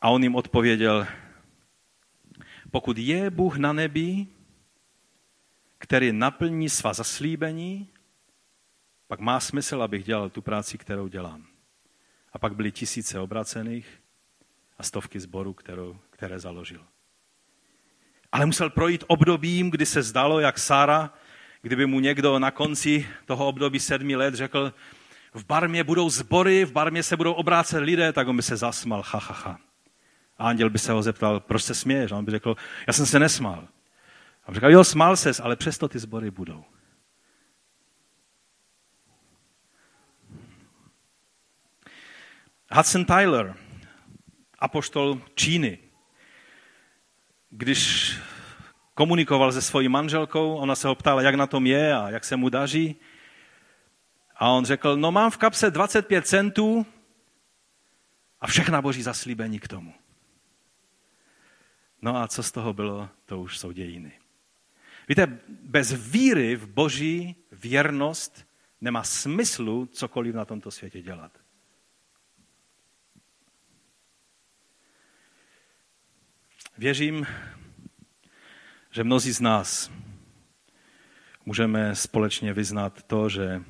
A 0.00 0.10
on 0.10 0.22
jim 0.22 0.34
odpověděl, 0.34 1.06
pokud 2.70 2.98
je 2.98 3.30
Bůh 3.30 3.56
na 3.56 3.72
nebi, 3.72 4.26
který 5.78 6.12
naplní 6.12 6.68
svá 6.68 6.92
zaslíbení, 6.92 7.88
pak 9.06 9.20
má 9.20 9.40
smysl, 9.40 9.82
abych 9.82 10.04
dělal 10.04 10.30
tu 10.30 10.42
práci, 10.42 10.78
kterou 10.78 11.08
dělám. 11.08 11.46
A 12.32 12.38
pak 12.38 12.56
byly 12.56 12.72
tisíce 12.72 13.20
obracených 13.20 13.86
a 14.78 14.82
stovky 14.82 15.20
zborů, 15.20 15.56
které 16.10 16.38
založil. 16.40 16.84
Ale 18.32 18.46
musel 18.46 18.70
projít 18.70 19.04
obdobím, 19.06 19.70
kdy 19.70 19.86
se 19.86 20.02
zdalo, 20.02 20.40
jak 20.40 20.58
Sára, 20.58 21.14
kdyby 21.62 21.86
mu 21.86 22.00
někdo 22.00 22.38
na 22.38 22.50
konci 22.50 23.08
toho 23.26 23.46
období 23.46 23.80
sedmi 23.80 24.16
let 24.16 24.34
řekl, 24.34 24.72
v 25.34 25.46
barmě 25.46 25.84
budou 25.84 26.10
zbory, 26.10 26.64
v 26.64 26.72
barmě 26.72 27.02
se 27.02 27.16
budou 27.16 27.32
obrácet 27.32 27.80
lidé, 27.80 28.12
tak 28.12 28.28
on 28.28 28.36
by 28.36 28.42
se 28.42 28.56
zasmal, 28.56 29.02
ha, 29.06 29.18
ha, 29.18 29.34
ha. 29.34 29.58
A 30.38 30.48
anděl 30.48 30.70
by 30.70 30.78
se 30.78 30.92
ho 30.92 31.02
zeptal, 31.02 31.40
proč 31.40 31.62
se 31.62 31.74
směješ? 31.74 32.12
A 32.12 32.16
on 32.16 32.24
by 32.24 32.30
řekl, 32.30 32.56
já 32.86 32.92
jsem 32.92 33.06
se 33.06 33.18
nesmál. 33.18 33.68
A 34.44 34.48
on 34.48 34.54
říkal, 34.54 34.72
jo, 34.72 34.84
smál 34.84 35.16
ses, 35.16 35.40
ale 35.40 35.56
přesto 35.56 35.88
ty 35.88 35.98
zbory 35.98 36.30
budou. 36.30 36.64
Hudson 42.70 43.04
Tyler, 43.04 43.54
apoštol 44.58 45.20
Číny, 45.34 45.78
když 47.50 48.14
komunikoval 48.94 49.52
se 49.52 49.62
svojí 49.62 49.88
manželkou, 49.88 50.56
ona 50.56 50.74
se 50.74 50.88
ho 50.88 50.94
ptala, 50.94 51.22
jak 51.22 51.34
na 51.34 51.46
tom 51.46 51.66
je 51.66 51.94
a 51.94 52.10
jak 52.10 52.24
se 52.24 52.36
mu 52.36 52.48
daří. 52.48 52.96
A 54.44 54.48
on 54.48 54.64
řekl, 54.64 54.96
no 54.96 55.12
mám 55.12 55.30
v 55.30 55.36
kapse 55.36 55.70
25 55.70 56.26
centů 56.26 56.86
a 58.40 58.46
všechna 58.46 58.82
boží 58.82 59.02
zaslíbení 59.02 59.60
k 59.60 59.68
tomu. 59.68 59.94
No 62.02 62.16
a 62.16 62.28
co 62.28 62.42
z 62.42 62.52
toho 62.52 62.72
bylo, 62.72 63.08
to 63.26 63.40
už 63.40 63.58
jsou 63.58 63.72
dějiny. 63.72 64.12
Víte, 65.08 65.38
bez 65.48 65.92
víry 65.92 66.56
v 66.56 66.66
boží 66.66 67.36
věrnost 67.52 68.46
nemá 68.80 69.04
smyslu 69.04 69.86
cokoliv 69.86 70.34
na 70.34 70.44
tomto 70.44 70.70
světě 70.70 71.02
dělat. 71.02 71.38
Věřím, 76.78 77.26
že 78.90 79.04
mnozí 79.04 79.32
z 79.32 79.40
nás 79.40 79.90
můžeme 81.46 81.94
společně 81.94 82.52
vyznat 82.52 83.02
to, 83.02 83.28
že 83.28 83.64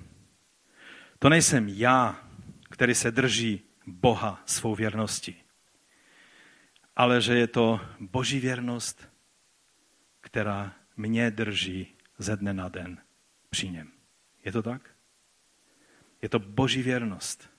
to 1.25 1.29
nejsem 1.29 1.69
já, 1.69 2.21
který 2.71 2.95
se 2.95 3.11
drží 3.11 3.61
Boha 3.87 4.43
svou 4.47 4.75
věrností, 4.75 5.37
ale 6.97 7.21
že 7.21 7.35
je 7.35 7.47
to 7.47 7.81
boží 8.01 8.41
věrnost, 8.41 9.09
která 10.21 10.73
mě 10.97 11.31
drží 11.31 11.87
ze 12.19 12.37
dne 12.37 12.55
na 12.55 12.69
den 12.69 12.99
při 13.51 13.69
něm. 13.69 13.93
Je 14.45 14.53
to 14.53 14.63
tak? 14.63 14.91
Je 16.23 16.29
to 16.29 16.39
boží 16.39 16.83
věrnost. 16.83 17.51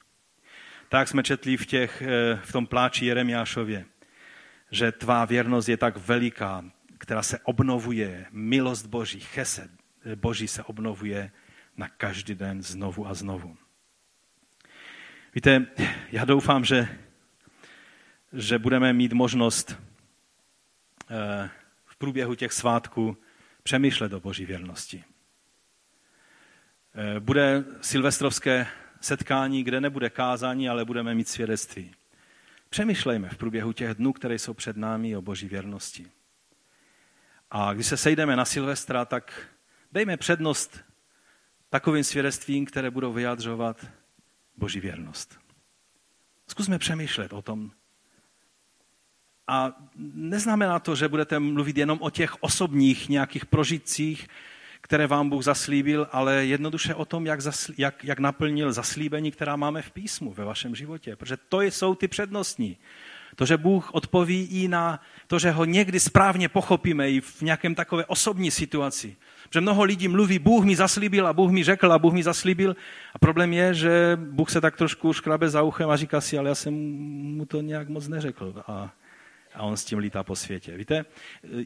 Tak 0.89 1.07
jsme 1.07 1.23
četli 1.23 1.57
v, 1.57 1.65
těch, 1.65 2.01
eh, 2.01 2.39
v 2.43 2.51
tom 2.51 2.67
pláči 2.67 3.05
Jeremiášově, 3.05 3.85
že 4.71 4.91
tvá 4.91 5.25
věrnost 5.25 5.69
je 5.69 5.77
tak 5.77 5.97
veliká, 5.97 6.65
která 6.97 7.23
se 7.23 7.39
obnovuje, 7.39 8.25
milost 8.31 8.85
Boží, 8.85 9.19
chesed 9.19 9.71
Boží 10.15 10.47
se 10.47 10.63
obnovuje 10.63 11.31
na 11.77 11.87
každý 11.87 12.35
den 12.35 12.63
znovu 12.63 13.07
a 13.07 13.13
znovu. 13.13 13.57
Víte, 15.35 15.65
já 16.11 16.25
doufám, 16.25 16.65
že, 16.65 16.87
že 18.33 18.59
budeme 18.59 18.93
mít 18.93 19.13
možnost 19.13 19.75
eh, 21.09 21.49
v 21.85 21.95
průběhu 21.95 22.35
těch 22.35 22.53
svátků 22.53 23.17
přemýšlet 23.63 24.13
o 24.13 24.19
Boží 24.19 24.45
věrnosti. 24.45 25.03
Eh, 26.95 27.19
bude 27.19 27.63
silvestrovské 27.81 28.67
setkání, 29.01 29.63
kde 29.63 29.81
nebude 29.81 30.09
kázání, 30.09 30.69
ale 30.69 30.85
budeme 30.85 31.15
mít 31.15 31.27
svědectví. 31.27 31.95
Přemýšlejme 32.69 33.29
v 33.29 33.37
průběhu 33.37 33.73
těch 33.73 33.93
dnů, 33.93 34.13
které 34.13 34.39
jsou 34.39 34.53
před 34.53 34.77
námi, 34.77 35.17
o 35.17 35.21
Boží 35.21 35.47
věrnosti. 35.47 36.11
A 37.51 37.73
když 37.73 37.87
se 37.87 37.97
sejdeme 37.97 38.35
na 38.35 38.45
Silvestra, 38.45 39.05
tak 39.05 39.47
dejme 39.91 40.17
přednost 40.17 40.83
takovým 41.75 42.03
svědectvím, 42.03 42.65
které 42.65 42.91
budou 42.91 43.13
vyjadřovat 43.13 43.87
Boží 44.57 44.79
věrnost. 44.79 45.39
Zkusme 46.47 46.79
přemýšlet 46.79 47.33
o 47.33 47.41
tom. 47.41 47.71
A 49.47 49.73
neznamená 50.15 50.79
to, 50.79 50.95
že 50.95 51.07
budete 51.07 51.39
mluvit 51.39 51.77
jenom 51.77 51.99
o 52.01 52.09
těch 52.09 52.43
osobních 52.43 53.09
nějakých 53.09 53.45
prožitcích, 53.45 54.27
které 54.81 55.07
vám 55.07 55.29
Bůh 55.29 55.43
zaslíbil, 55.43 56.07
ale 56.11 56.45
jednoduše 56.45 56.95
o 56.95 57.05
tom, 57.05 57.25
jak, 57.25 57.41
zasl, 57.41 57.73
jak, 57.77 58.03
jak 58.03 58.19
naplnil 58.19 58.73
zaslíbení, 58.73 59.31
která 59.31 59.55
máme 59.55 59.81
v 59.81 59.91
písmu 59.91 60.33
ve 60.33 60.45
vašem 60.45 60.75
životě. 60.75 61.15
Protože 61.15 61.37
to 61.37 61.61
jsou 61.61 61.95
ty 61.95 62.07
přednostní. 62.07 62.77
To, 63.35 63.45
že 63.45 63.57
Bůh 63.57 63.93
odpoví 63.93 64.47
i 64.63 64.67
na 64.67 65.01
to, 65.27 65.39
že 65.39 65.51
ho 65.51 65.65
někdy 65.65 65.99
správně 65.99 66.49
pochopíme 66.49 67.11
i 67.11 67.21
v 67.21 67.41
nějakém 67.41 67.75
takové 67.75 68.05
osobní 68.05 68.51
situaci. 68.51 69.15
Protože 69.49 69.61
mnoho 69.61 69.83
lidí 69.83 70.07
mluví, 70.07 70.39
Bůh 70.39 70.65
mi 70.65 70.75
zaslíbil 70.75 71.27
a 71.27 71.33
Bůh 71.33 71.51
mi 71.51 71.63
řekl 71.63 71.93
a 71.93 71.99
Bůh 71.99 72.13
mi 72.13 72.23
zaslíbil. 72.23 72.75
A 73.13 73.19
problém 73.19 73.53
je, 73.53 73.73
že 73.73 74.17
Bůh 74.21 74.49
se 74.49 74.61
tak 74.61 74.77
trošku 74.77 75.13
škrabe 75.13 75.49
za 75.49 75.61
uchem 75.61 75.89
a 75.89 75.95
říká 75.95 76.21
si, 76.21 76.37
ale 76.37 76.49
já 76.49 76.55
jsem 76.55 76.73
mu 77.35 77.45
to 77.45 77.61
nějak 77.61 77.89
moc 77.89 78.07
neřekl. 78.07 78.63
A, 78.67 78.93
a 79.55 79.63
on 79.63 79.77
s 79.77 79.85
tím 79.85 79.99
lítá 79.99 80.23
po 80.23 80.35
světě. 80.35 80.77
Víte, 80.77 81.05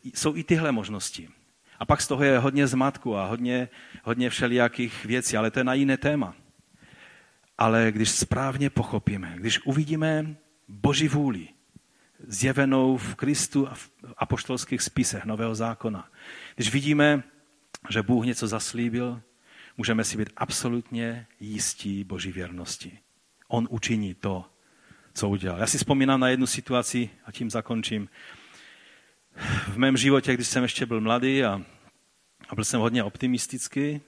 jsou 0.04 0.36
i 0.36 0.44
tyhle 0.44 0.72
možnosti. 0.72 1.30
A 1.80 1.86
pak 1.86 2.02
z 2.02 2.08
toho 2.08 2.24
je 2.24 2.40
hodně 2.40 2.68
zmatku 2.68 3.18
a 3.18 3.26
hodně, 3.26 3.70
hodně 4.04 4.30
všelijakých 4.30 5.06
věcí, 5.06 5.38
ale 5.38 5.52
to 5.52 5.60
je 5.60 5.64
na 5.64 5.74
jiné 5.74 5.98
téma. 5.98 6.34
Ale 7.58 7.92
když 7.92 8.10
správně 8.10 8.70
pochopíme, 8.70 9.34
když 9.38 9.60
uvidíme 9.66 10.36
Boží 10.68 11.08
vůli, 11.08 11.48
zjevenou 12.28 12.98
v 12.98 13.16
Kristu 13.16 13.68
a 13.68 13.74
v 13.74 13.90
apoštolských 14.18 14.82
spisech 14.82 15.26
Nového 15.26 15.56
zákona, 15.56 16.10
když 16.56 16.74
vidíme, 16.74 17.24
že 17.90 18.02
Bůh 18.02 18.26
něco 18.26 18.48
zaslíbil, 18.48 19.22
můžeme 19.78 20.04
si 20.04 20.18
být 20.18 20.30
absolutně 20.38 21.28
jistí 21.40 22.04
Boží 22.04 22.32
věrnosti. 22.32 23.00
On 23.48 23.68
učiní 23.72 24.14
to, 24.14 24.46
co 25.14 25.30
udělal. 25.30 25.60
Já 25.60 25.68
si 25.68 25.78
vzpomínám 25.78 26.20
na 26.20 26.28
jednu 26.28 26.48
situaci 26.48 27.10
a 27.26 27.32
tím 27.32 27.50
zakončím 27.50 28.10
v 29.68 29.78
mém 29.78 29.98
životě, 29.98 30.34
když 30.34 30.48
jsem 30.48 30.64
ještě 30.64 30.86
byl 30.86 31.02
mladý 31.02 31.44
a, 31.44 31.62
a 32.50 32.56
byl 32.56 32.64
jsem 32.64 32.80
hodně 32.80 33.04
optimistický, 33.04 34.02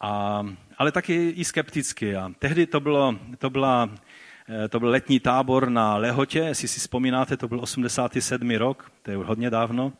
a, 0.00 0.42
ale 0.78 0.92
taky 0.92 1.28
i 1.28 1.44
skeptický. 1.44 2.16
A 2.16 2.32
tehdy 2.38 2.66
to, 2.66 2.80
bylo, 2.80 3.18
to, 3.38 3.50
byla, 3.50 3.90
eh, 4.48 4.68
to 4.68 4.80
byl 4.80 4.88
letní 4.88 5.20
tábor 5.20 5.70
na 5.70 5.96
Lehotě, 5.96 6.38
jestli 6.38 6.68
si 6.68 6.80
vzpomínáte, 6.80 7.36
to 7.36 7.48
byl 7.48 7.60
87. 7.60 8.50
rok, 8.50 8.92
to 9.02 9.10
je 9.10 9.16
hodně 9.16 9.50
dávno. 9.50 9.92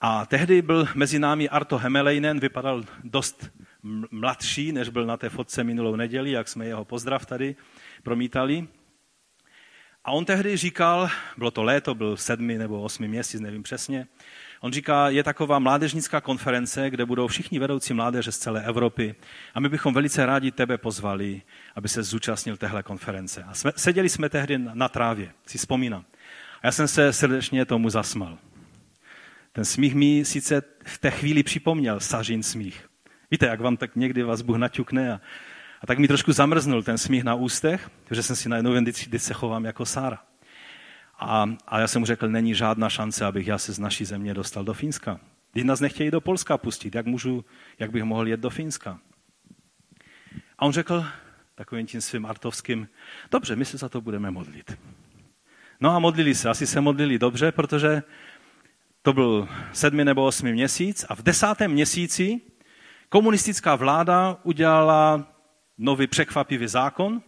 A 0.00 0.26
tehdy 0.26 0.62
byl 0.62 0.88
mezi 0.94 1.18
námi 1.18 1.48
Arto 1.48 1.78
Hemeleinen, 1.78 2.40
vypadal 2.40 2.84
dost 3.04 3.50
mladší, 4.10 4.72
než 4.72 4.88
byl 4.88 5.06
na 5.06 5.16
té 5.16 5.28
fotce 5.28 5.64
minulou 5.64 5.96
neděli, 5.96 6.30
jak 6.30 6.48
jsme 6.48 6.66
jeho 6.66 6.84
pozdrav 6.84 7.26
tady 7.26 7.56
promítali. 8.02 8.68
A 10.04 10.12
on 10.12 10.24
tehdy 10.24 10.56
říkal, 10.56 11.08
bylo 11.36 11.50
to 11.50 11.62
léto, 11.62 11.94
byl 11.94 12.16
sedmi 12.16 12.58
nebo 12.58 12.82
osmi 12.82 13.08
měsíc, 13.08 13.40
nevím 13.40 13.62
přesně, 13.62 14.06
on 14.60 14.72
říká, 14.72 15.08
je 15.08 15.22
taková 15.22 15.58
mládežnická 15.58 16.20
konference, 16.20 16.90
kde 16.90 17.06
budou 17.06 17.26
všichni 17.26 17.58
vedoucí 17.58 17.94
mládeže 17.94 18.32
z 18.32 18.38
celé 18.38 18.64
Evropy 18.64 19.14
a 19.54 19.60
my 19.60 19.68
bychom 19.68 19.94
velice 19.94 20.26
rádi 20.26 20.50
tebe 20.50 20.78
pozvali, 20.78 21.42
aby 21.74 21.88
se 21.88 22.02
zúčastnil 22.02 22.56
téhle 22.56 22.82
konference. 22.82 23.42
A 23.42 23.54
jsme, 23.54 23.72
seděli 23.76 24.08
jsme 24.08 24.28
tehdy 24.28 24.58
na 24.58 24.88
trávě, 24.88 25.32
si 25.46 25.58
vzpomínám. 25.58 26.04
A 26.62 26.66
já 26.66 26.72
jsem 26.72 26.88
se 26.88 27.12
srdečně 27.12 27.64
tomu 27.64 27.90
zasmal. 27.90 28.38
Ten 29.52 29.64
smích 29.64 29.94
mi 29.94 30.24
sice 30.24 30.62
v 30.84 30.98
té 30.98 31.10
chvíli 31.10 31.42
připomněl 31.42 32.00
sažin 32.00 32.42
smích. 32.42 32.88
Víte, 33.30 33.46
jak 33.46 33.60
vám 33.60 33.76
tak 33.76 33.96
někdy 33.96 34.22
vás 34.22 34.42
Bůh 34.42 34.56
naťukne 34.56 35.12
a 35.12 35.20
a 35.82 35.86
tak 35.86 35.98
mi 35.98 36.08
trošku 36.08 36.32
zamrznul 36.32 36.82
ten 36.82 36.98
smích 36.98 37.24
na 37.24 37.34
ústech, 37.34 37.90
že 38.10 38.22
jsem 38.22 38.36
si 38.36 38.48
najednou 38.48 38.72
jen, 38.74 38.84
když 38.84 39.22
se 39.22 39.34
chovám 39.34 39.64
jako 39.64 39.86
Sára. 39.86 40.18
A, 41.18 41.50
a 41.68 41.80
já 41.80 41.88
jsem 41.88 42.00
mu 42.00 42.06
řekl, 42.06 42.28
není 42.28 42.54
žádná 42.54 42.88
šance, 42.88 43.24
abych 43.24 43.46
já 43.46 43.58
se 43.58 43.72
z 43.72 43.78
naší 43.78 44.04
země 44.04 44.34
dostal 44.34 44.64
do 44.64 44.74
Fínska. 44.74 45.20
Když 45.52 45.64
nás 45.64 45.80
nechtějí 45.80 46.10
do 46.10 46.20
Polska 46.20 46.58
pustit, 46.58 46.94
jak, 46.94 47.06
můžu, 47.06 47.44
jak 47.78 47.90
bych 47.90 48.02
mohl 48.02 48.28
jet 48.28 48.40
do 48.40 48.50
Fínska? 48.50 48.98
A 50.58 50.66
on 50.66 50.72
řekl 50.72 51.04
takovým 51.54 51.86
tím 51.86 52.00
svým 52.00 52.26
artovským, 52.26 52.88
dobře, 53.30 53.56
my 53.56 53.64
se 53.64 53.78
za 53.78 53.88
to 53.88 54.00
budeme 54.00 54.30
modlit. 54.30 54.78
No 55.80 55.90
a 55.90 55.98
modlili 55.98 56.34
se, 56.34 56.48
asi 56.48 56.66
se 56.66 56.80
modlili 56.80 57.18
dobře, 57.18 57.52
protože 57.52 58.02
to 59.02 59.12
byl 59.12 59.48
sedmi 59.72 60.04
nebo 60.04 60.26
osmi 60.26 60.52
měsíc 60.52 61.04
a 61.08 61.14
v 61.14 61.22
desátém 61.22 61.70
měsíci 61.70 62.40
komunistická 63.08 63.76
vláda 63.76 64.36
udělala 64.42 65.32
nový 65.78 66.06
překvapivý 66.06 66.66
zákon 66.66 67.22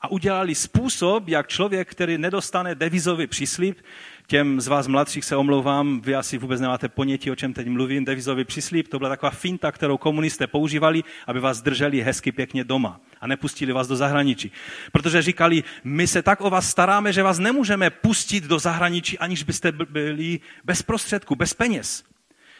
a 0.00 0.10
udělali 0.10 0.54
způsob, 0.54 1.28
jak 1.28 1.48
člověk, 1.48 1.90
který 1.90 2.18
nedostane 2.18 2.74
devizový 2.74 3.26
příslip, 3.26 3.78
těm 4.26 4.60
z 4.60 4.66
vás 4.66 4.86
mladších 4.86 5.24
se 5.24 5.36
omlouvám, 5.36 6.00
vy 6.00 6.14
asi 6.14 6.38
vůbec 6.38 6.60
nemáte 6.60 6.88
ponětí, 6.88 7.30
o 7.30 7.34
čem 7.34 7.52
teď 7.52 7.68
mluvím, 7.68 8.04
devizový 8.04 8.44
příslip, 8.44 8.88
to 8.88 8.98
byla 8.98 9.10
taková 9.10 9.30
finta, 9.30 9.72
kterou 9.72 9.98
komunisté 9.98 10.46
používali, 10.46 11.04
aby 11.26 11.40
vás 11.40 11.62
drželi 11.62 12.00
hezky 12.00 12.32
pěkně 12.32 12.64
doma 12.64 13.00
a 13.20 13.26
nepustili 13.26 13.72
vás 13.72 13.88
do 13.88 13.96
zahraničí. 13.96 14.52
Protože 14.92 15.22
říkali, 15.22 15.64
my 15.84 16.06
se 16.06 16.22
tak 16.22 16.40
o 16.40 16.50
vás 16.50 16.68
staráme, 16.68 17.12
že 17.12 17.22
vás 17.22 17.38
nemůžeme 17.38 17.90
pustit 17.90 18.44
do 18.44 18.58
zahraničí, 18.58 19.18
aniž 19.18 19.42
byste 19.42 19.72
byli 19.72 20.40
bez 20.64 20.82
prostředku, 20.82 21.36
bez 21.36 21.54
peněz. 21.54 22.11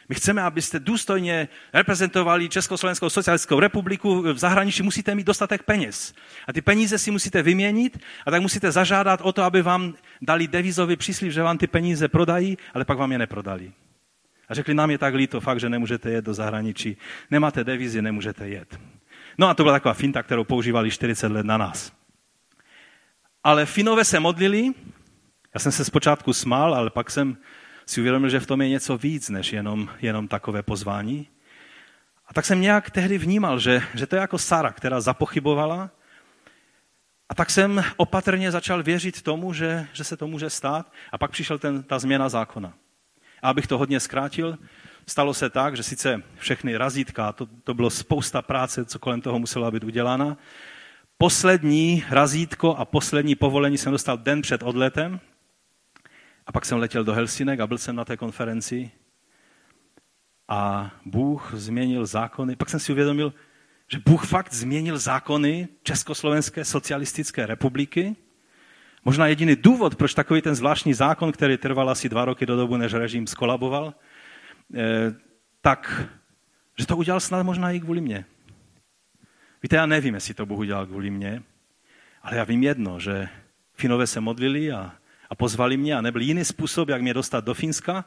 My 0.09 0.15
chceme, 0.15 0.43
abyste 0.43 0.81
důstojně 0.81 1.49
reprezentovali 1.73 2.49
Československou 2.49 3.11
socialistickou 3.11 3.61
republiku 3.61 4.23
v 4.23 4.39
zahraničí, 4.39 4.83
musíte 4.83 5.15
mít 5.15 5.27
dostatek 5.27 5.63
peněz. 5.63 6.15
A 6.49 6.53
ty 6.53 6.61
peníze 6.61 6.99
si 6.99 7.11
musíte 7.11 7.43
vyměnit 7.43 7.99
a 8.27 8.31
tak 8.31 8.43
musíte 8.43 8.73
zažádat 8.73 9.21
o 9.21 9.33
to, 9.33 9.43
aby 9.43 9.63
vám 9.63 9.95
dali 10.23 10.49
devizový 10.49 10.97
příslip, 10.97 11.33
že 11.33 11.43
vám 11.43 11.59
ty 11.59 11.67
peníze 11.67 12.09
prodají, 12.09 12.59
ale 12.75 12.85
pak 12.85 12.99
vám 12.99 13.13
je 13.13 13.19
neprodali. 13.19 13.73
A 14.49 14.55
řekli, 14.55 14.75
nám 14.75 14.91
je 14.91 14.99
tak 14.99 15.15
líto 15.15 15.41
fakt, 15.41 15.61
že 15.61 15.69
nemůžete 15.69 16.11
jet 16.11 16.25
do 16.25 16.35
zahraničí. 16.35 16.97
Nemáte 17.31 17.65
devizi, 17.65 18.03
nemůžete 18.03 18.49
jet. 18.49 18.81
No 19.39 19.49
a 19.49 19.55
to 19.55 19.63
byla 19.63 19.75
taková 19.75 19.95
finta, 19.95 20.23
kterou 20.23 20.45
používali 20.45 20.91
40 20.91 21.33
let 21.33 21.47
na 21.47 21.57
nás. 21.57 21.93
Ale 23.45 23.67
Finové 23.67 24.05
se 24.05 24.21
modlili, 24.21 24.71
já 25.55 25.61
jsem 25.61 25.73
se 25.73 25.85
zpočátku 25.85 26.33
smál, 26.33 26.75
ale 26.75 26.91
pak 26.91 27.11
jsem 27.11 27.37
si 27.93 28.01
uvědomil, 28.01 28.31
že 28.31 28.41
v 28.41 28.47
tom 28.47 28.63
je 28.63 28.69
něco 28.69 28.99
víc, 28.99 29.29
než 29.29 29.53
jenom, 29.53 29.89
jenom 30.01 30.29
takové 30.29 30.63
pozvání. 30.63 31.29
A 32.27 32.35
tak 32.35 32.45
jsem 32.45 32.61
nějak 32.61 32.91
tehdy 32.91 33.19
vnímal, 33.19 33.59
že, 33.59 33.83
že 33.95 34.07
to 34.07 34.17
je 34.17 34.21
jako 34.21 34.39
Sara, 34.39 34.73
která 34.73 35.01
zapochybovala. 35.01 35.91
A 37.29 37.35
tak 37.35 37.51
jsem 37.51 37.85
opatrně 37.97 38.51
začal 38.51 38.83
věřit 38.83 39.23
tomu, 39.23 39.53
že, 39.53 39.87
že 39.93 40.05
se 40.05 40.17
to 40.17 40.27
může 40.27 40.51
stát. 40.51 40.93
A 41.13 41.19
pak 41.19 41.31
přišel 41.31 41.59
ten, 41.59 41.83
ta 41.83 41.99
změna 41.99 42.29
zákona. 42.29 42.73
A 43.43 43.49
abych 43.49 43.67
to 43.67 43.79
hodně 43.79 44.01
zkrátil, 44.01 44.59
stalo 45.07 45.35
se 45.35 45.51
tak, 45.51 45.77
že 45.77 45.83
sice 45.83 46.23
všechny 46.37 46.77
razítka, 46.77 47.33
to, 47.33 47.47
to 47.65 47.75
bylo 47.75 47.91
spousta 47.91 48.43
práce, 48.43 48.85
co 48.85 48.99
kolem 48.99 49.21
toho 49.21 49.39
musela 49.39 49.71
být 49.71 49.85
udělána. 49.85 50.37
Poslední 51.19 52.05
razítko 52.11 52.75
a 52.77 52.85
poslední 52.85 53.35
povolení 53.35 53.79
jsem 53.79 53.93
dostal 53.93 54.19
den 54.19 54.43
před 54.43 54.63
odletem, 54.63 55.21
a 56.47 56.53
pak 56.53 56.65
jsem 56.65 56.79
letěl 56.79 57.05
do 57.05 57.13
Helsinek 57.13 57.61
a 57.61 57.67
byl 57.67 57.79
jsem 57.79 57.97
na 57.97 58.05
té 58.05 58.17
konferenci 58.17 58.91
a 60.49 60.91
Bůh 61.05 61.51
změnil 61.55 62.07
zákony. 62.07 62.57
Pak 62.57 62.71
jsem 62.71 62.81
si 62.81 62.93
uvědomil, 62.93 63.35
že 63.89 63.99
Bůh 63.99 64.27
fakt 64.27 64.55
změnil 64.55 64.99
zákony 64.99 65.69
Československé 65.83 66.65
socialistické 66.65 67.47
republiky. 67.47 68.17
Možná 69.05 69.27
jediný 69.27 69.57
důvod, 69.57 69.97
proč 69.97 70.15
takový 70.15 70.43
ten 70.43 70.55
zvláštní 70.55 70.95
zákon, 70.95 71.33
který 71.33 71.57
trval 71.57 71.91
asi 71.91 72.09
dva 72.09 72.25
roky 72.25 72.47
do 72.47 72.57
dobu, 72.57 72.77
než 72.77 72.93
režim 72.93 73.27
skolaboval, 73.27 73.95
eh, 74.75 75.15
tak, 75.61 76.09
že 76.79 76.87
to 76.87 76.97
udělal 76.97 77.21
snad 77.21 77.43
možná 77.43 77.71
i 77.71 77.81
kvůli 77.81 78.01
mně. 78.01 78.25
Víte, 79.63 79.77
já 79.77 79.87
nevím, 79.87 80.15
jestli 80.15 80.35
to 80.35 80.47
Bůh 80.47 80.59
udělal 80.59 80.87
kvůli 80.87 81.11
mně, 81.11 81.43
ale 82.23 82.37
já 82.37 82.45
vím 82.45 82.63
jedno, 82.63 83.01
že 83.01 83.29
Finové 83.75 84.07
se 84.07 84.21
modlili 84.21 84.73
a 84.73 84.93
a 85.33 85.35
pozvali 85.35 85.77
mě 85.77 85.97
a 85.97 86.01
nebyl 86.01 86.21
jiný 86.21 86.45
způsob, 86.45 86.89
jak 86.89 87.03
mě 87.03 87.15
dostat 87.15 87.45
do 87.45 87.55
Finska. 87.55 88.05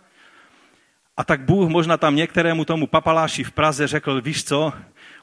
A 1.18 1.24
tak 1.24 1.42
Bůh 1.42 1.70
možná 1.70 1.98
tam 1.98 2.16
některému 2.16 2.66
tomu 2.66 2.88
papaláši 2.88 3.44
v 3.44 3.52
Praze 3.52 3.88
řekl, 3.88 4.22
víš 4.22 4.44
co, 4.44 4.74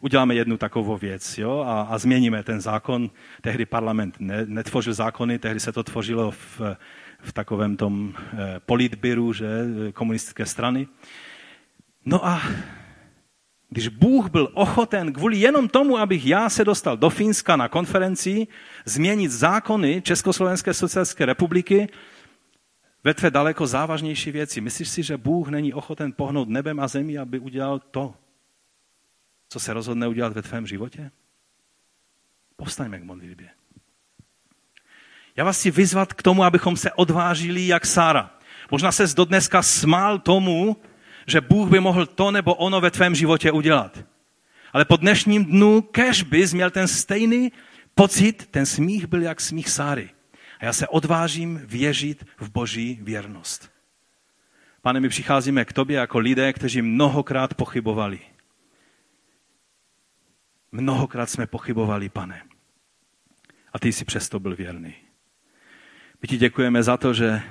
uděláme 0.01 0.35
jednu 0.35 0.57
takovou 0.57 0.97
věc 0.97 1.39
jo, 1.39 1.65
a, 1.67 1.83
a 1.83 1.99
změníme 1.99 2.43
ten 2.43 2.61
zákon. 2.61 3.11
Tehdy 3.41 3.67
parlament 3.67 4.17
ne, 4.19 4.45
netvořil 4.47 4.95
zákony, 4.95 5.39
tehdy 5.39 5.61
se 5.61 5.73
to 5.73 5.83
tvořilo 5.83 6.31
v, 6.31 6.61
v 7.21 7.33
takovém 7.33 7.77
tom 7.77 8.15
eh, 8.19 8.61
politbyru, 8.67 9.33
že, 9.33 9.47
komunistické 9.95 10.47
strany. 10.47 10.87
No 12.05 12.27
a 12.27 12.43
když 13.73 13.89
Bůh 13.89 14.31
byl 14.31 14.49
ochoten 14.55 15.13
kvůli 15.13 15.37
jenom 15.37 15.69
tomu, 15.69 15.99
abych 15.99 16.27
já 16.27 16.49
se 16.49 16.65
dostal 16.65 16.97
do 16.97 17.11
Finska 17.11 17.57
na 17.57 17.69
konferenci, 17.69 18.47
změnit 18.85 19.31
zákony 19.31 20.03
Československé 20.03 20.75
socialistické 20.75 21.27
republiky, 21.27 21.89
ve 23.05 23.15
tvé 23.15 23.31
daleko 23.31 23.67
závažnější 23.67 24.31
věci. 24.31 24.61
Myslíš 24.61 24.89
si, 24.89 25.03
že 25.03 25.17
Bůh 25.17 25.49
není 25.49 25.75
ochoten 25.75 26.13
pohnout 26.13 26.49
nebem 26.49 26.81
a 26.81 26.89
zemí, 26.89 27.19
aby 27.19 27.39
udělal 27.39 27.79
to, 27.79 28.15
co 29.49 29.61
se 29.61 29.73
rozhodne 29.73 30.09
udělat 30.09 30.33
ve 30.33 30.43
tvém 30.43 30.67
životě? 30.67 31.11
Povstaňme 32.57 32.99
k 32.99 33.05
modlitbě. 33.05 33.51
Já 35.37 35.45
vás 35.45 35.59
chci 35.59 35.71
vyzvat 35.71 36.13
k 36.13 36.23
tomu, 36.23 36.45
abychom 36.45 36.77
se 36.77 36.93
odvážili 36.93 37.67
jak 37.67 37.87
Sára. 37.87 38.31
Možná 38.71 38.93
se 38.93 39.07
do 39.17 39.25
dneska 39.25 39.63
smál 39.63 40.19
tomu, 40.19 40.77
že 41.27 41.41
Bůh 41.41 41.69
by 41.69 41.81
mohl 41.81 42.07
to 42.07 42.31
nebo 42.31 42.55
ono 42.55 42.81
ve 42.81 42.91
tvém 42.91 43.15
životě 43.15 43.53
udělat. 43.53 44.05
Ale 44.73 44.85
po 44.85 44.97
dnešním 44.97 45.45
dnu 45.45 45.83
kež 45.83 46.23
bys 46.23 46.53
měl 46.55 46.71
ten 46.71 46.89
stejný 46.89 47.53
pocit, 47.95 48.47
ten 48.47 48.67
smích 48.67 49.07
byl 49.07 49.23
jak 49.23 49.41
smích 49.41 49.69
Sáry. 49.69 50.11
A 50.61 50.65
já 50.65 50.73
se 50.73 50.89
odvážím 50.89 51.61
věřit 51.65 52.25
v 52.37 52.51
boží 52.51 52.99
věrnost. 53.03 53.73
Pane, 54.83 55.01
my 55.01 55.09
přicházíme 55.09 55.65
k 55.65 55.73
tobě 55.73 55.97
jako 55.97 56.19
lidé, 56.19 56.53
kteří 56.53 56.83
mnohokrát 56.83 57.55
pochybovali. 57.55 58.19
Mnohokrát 60.73 61.31
jsme 61.31 61.47
pochybovali, 61.47 62.09
pane. 62.09 62.43
A 63.73 63.79
ty 63.79 63.93
jsi 63.93 64.05
přesto 64.05 64.41
byl 64.41 64.57
věrný. 64.57 64.95
My 66.23 66.29
ti 66.29 66.37
děkujeme 66.37 66.83
za 66.83 66.97
to, 66.97 67.15
že 67.15 67.43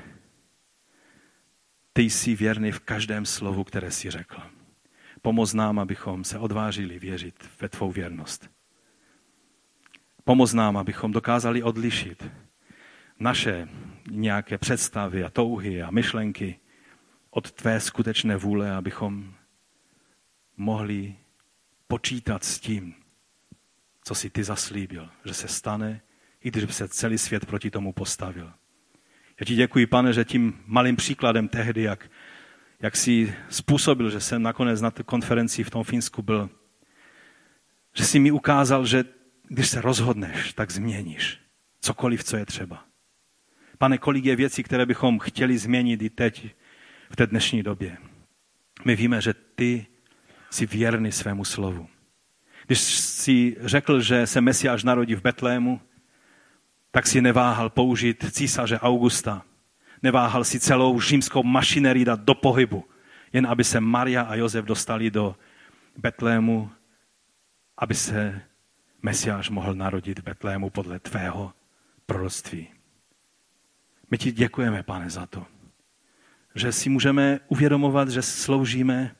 ty 1.93 2.01
jsi 2.01 2.35
věrný 2.35 2.71
v 2.71 2.79
každém 2.79 3.25
slovu, 3.25 3.63
které 3.63 3.91
jsi 3.91 4.11
řekl. 4.11 4.41
Pomoz 5.21 5.53
nám, 5.53 5.79
abychom 5.79 6.23
se 6.23 6.39
odvážili 6.39 6.99
věřit 6.99 7.49
ve 7.61 7.69
tvou 7.69 7.91
věrnost. 7.91 8.49
Pomoz 10.23 10.53
nám, 10.53 10.77
abychom 10.77 11.11
dokázali 11.11 11.63
odlišit 11.63 12.31
naše 13.19 13.67
nějaké 14.11 14.57
představy 14.57 15.23
a 15.23 15.29
touhy 15.29 15.81
a 15.81 15.91
myšlenky 15.91 16.59
od 17.29 17.51
tvé 17.51 17.79
skutečné 17.79 18.35
vůle, 18.35 18.71
abychom 18.71 19.33
mohli 20.57 21.15
počítat 21.87 22.43
s 22.43 22.59
tím, 22.59 22.95
co 24.03 24.15
si 24.15 24.29
ty 24.29 24.43
zaslíbil, 24.43 25.09
že 25.25 25.33
se 25.33 25.47
stane, 25.47 26.01
i 26.41 26.51
když 26.51 26.75
se 26.75 26.87
celý 26.87 27.17
svět 27.17 27.45
proti 27.45 27.71
tomu 27.71 27.93
postavil. 27.93 28.53
Já 29.41 29.45
ti 29.45 29.55
děkuji, 29.55 29.85
pane, 29.87 30.13
že 30.13 30.25
tím 30.25 30.53
malým 30.65 30.95
příkladem 30.95 31.47
tehdy, 31.47 31.81
jak, 31.81 32.09
jak 32.79 32.95
jsi 32.95 33.35
způsobil, 33.49 34.09
že 34.09 34.19
jsem 34.19 34.43
nakonec 34.43 34.81
na 34.81 34.91
té 34.91 35.03
konferenci 35.03 35.63
v 35.63 35.69
tom 35.69 35.83
Finsku 35.83 36.21
byl, 36.21 36.49
že 37.95 38.05
jsi 38.05 38.19
mi 38.19 38.31
ukázal, 38.31 38.85
že 38.85 39.03
když 39.47 39.69
se 39.69 39.81
rozhodneš, 39.81 40.53
tak 40.53 40.71
změníš 40.71 41.39
cokoliv, 41.79 42.23
co 42.23 42.37
je 42.37 42.45
třeba. 42.45 42.85
Pane, 43.77 43.97
kolik 43.97 44.25
je 44.25 44.35
věcí, 44.35 44.63
které 44.63 44.85
bychom 44.85 45.19
chtěli 45.19 45.57
změnit 45.57 46.01
i 46.01 46.09
teď, 46.09 46.47
v 47.09 47.15
té 47.15 47.27
dnešní 47.27 47.63
době. 47.63 47.97
My 48.85 48.95
víme, 48.95 49.21
že 49.21 49.33
ty 49.33 49.85
jsi 50.49 50.65
věrný 50.65 51.11
svému 51.11 51.45
slovu. 51.45 51.87
Když 52.67 52.79
si 52.99 53.57
řekl, 53.59 54.01
že 54.01 54.27
se 54.27 54.41
Mesiáš 54.41 54.83
narodí 54.83 55.15
v 55.15 55.21
Betlému, 55.21 55.81
tak 56.91 57.07
si 57.07 57.21
neváhal 57.21 57.69
použít 57.69 58.25
císaře 58.31 58.79
Augusta. 58.79 59.41
Neváhal 60.03 60.43
si 60.43 60.59
celou 60.59 61.01
římskou 61.01 61.43
mašinerii 61.43 62.05
dát 62.05 62.19
do 62.19 62.35
pohybu, 62.35 62.85
jen 63.33 63.47
aby 63.47 63.63
se 63.63 63.79
Maria 63.79 64.21
a 64.21 64.35
Josef 64.35 64.65
dostali 64.65 65.11
do 65.11 65.35
Betlému, 65.97 66.71
aby 67.77 67.95
se 67.95 68.41
Mesiáš 69.01 69.49
mohl 69.49 69.73
narodit 69.73 70.19
v 70.19 70.23
Betlému 70.23 70.69
podle 70.69 70.99
tvého 70.99 71.53
proroctví. 72.05 72.67
My 74.11 74.17
ti 74.17 74.31
děkujeme, 74.31 74.83
pane, 74.83 75.09
za 75.09 75.25
to, 75.25 75.45
že 76.55 76.71
si 76.71 76.89
můžeme 76.89 77.39
uvědomovat, 77.47 78.09
že 78.09 78.21
sloužíme 78.21 79.15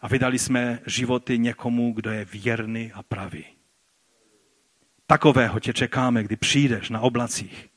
a 0.00 0.08
vydali 0.08 0.38
jsme 0.38 0.78
životy 0.86 1.38
někomu, 1.38 1.92
kdo 1.92 2.10
je 2.10 2.24
věrný 2.24 2.92
a 2.92 3.02
pravý. 3.02 3.55
Takového 5.06 5.60
tě 5.60 5.72
čekáme, 5.72 6.22
kdy 6.22 6.36
přijdeš 6.36 6.90
na 6.90 7.00
oblacích. 7.00 7.68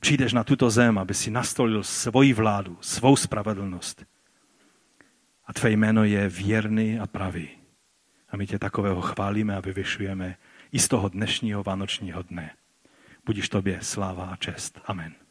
Přijdeš 0.00 0.32
na 0.32 0.44
tuto 0.44 0.70
zem, 0.70 0.98
aby 0.98 1.14
si 1.14 1.30
nastolil 1.30 1.82
svoji 1.82 2.32
vládu, 2.32 2.78
svou 2.80 3.16
spravedlnost. 3.16 4.04
A 5.46 5.52
tvé 5.52 5.70
jméno 5.70 6.04
je 6.04 6.28
věrný 6.28 6.98
a 6.98 7.06
pravý. 7.06 7.48
A 8.30 8.36
my 8.36 8.46
tě 8.46 8.58
takového 8.58 9.00
chválíme 9.00 9.56
a 9.56 9.60
vyvyšujeme 9.60 10.36
i 10.72 10.78
z 10.78 10.88
toho 10.88 11.08
dnešního 11.08 11.62
vánočního 11.62 12.22
dne. 12.22 12.50
Budíš 13.26 13.48
tobě 13.48 13.78
sláva 13.82 14.24
a 14.24 14.36
čest. 14.36 14.80
Amen. 14.84 15.23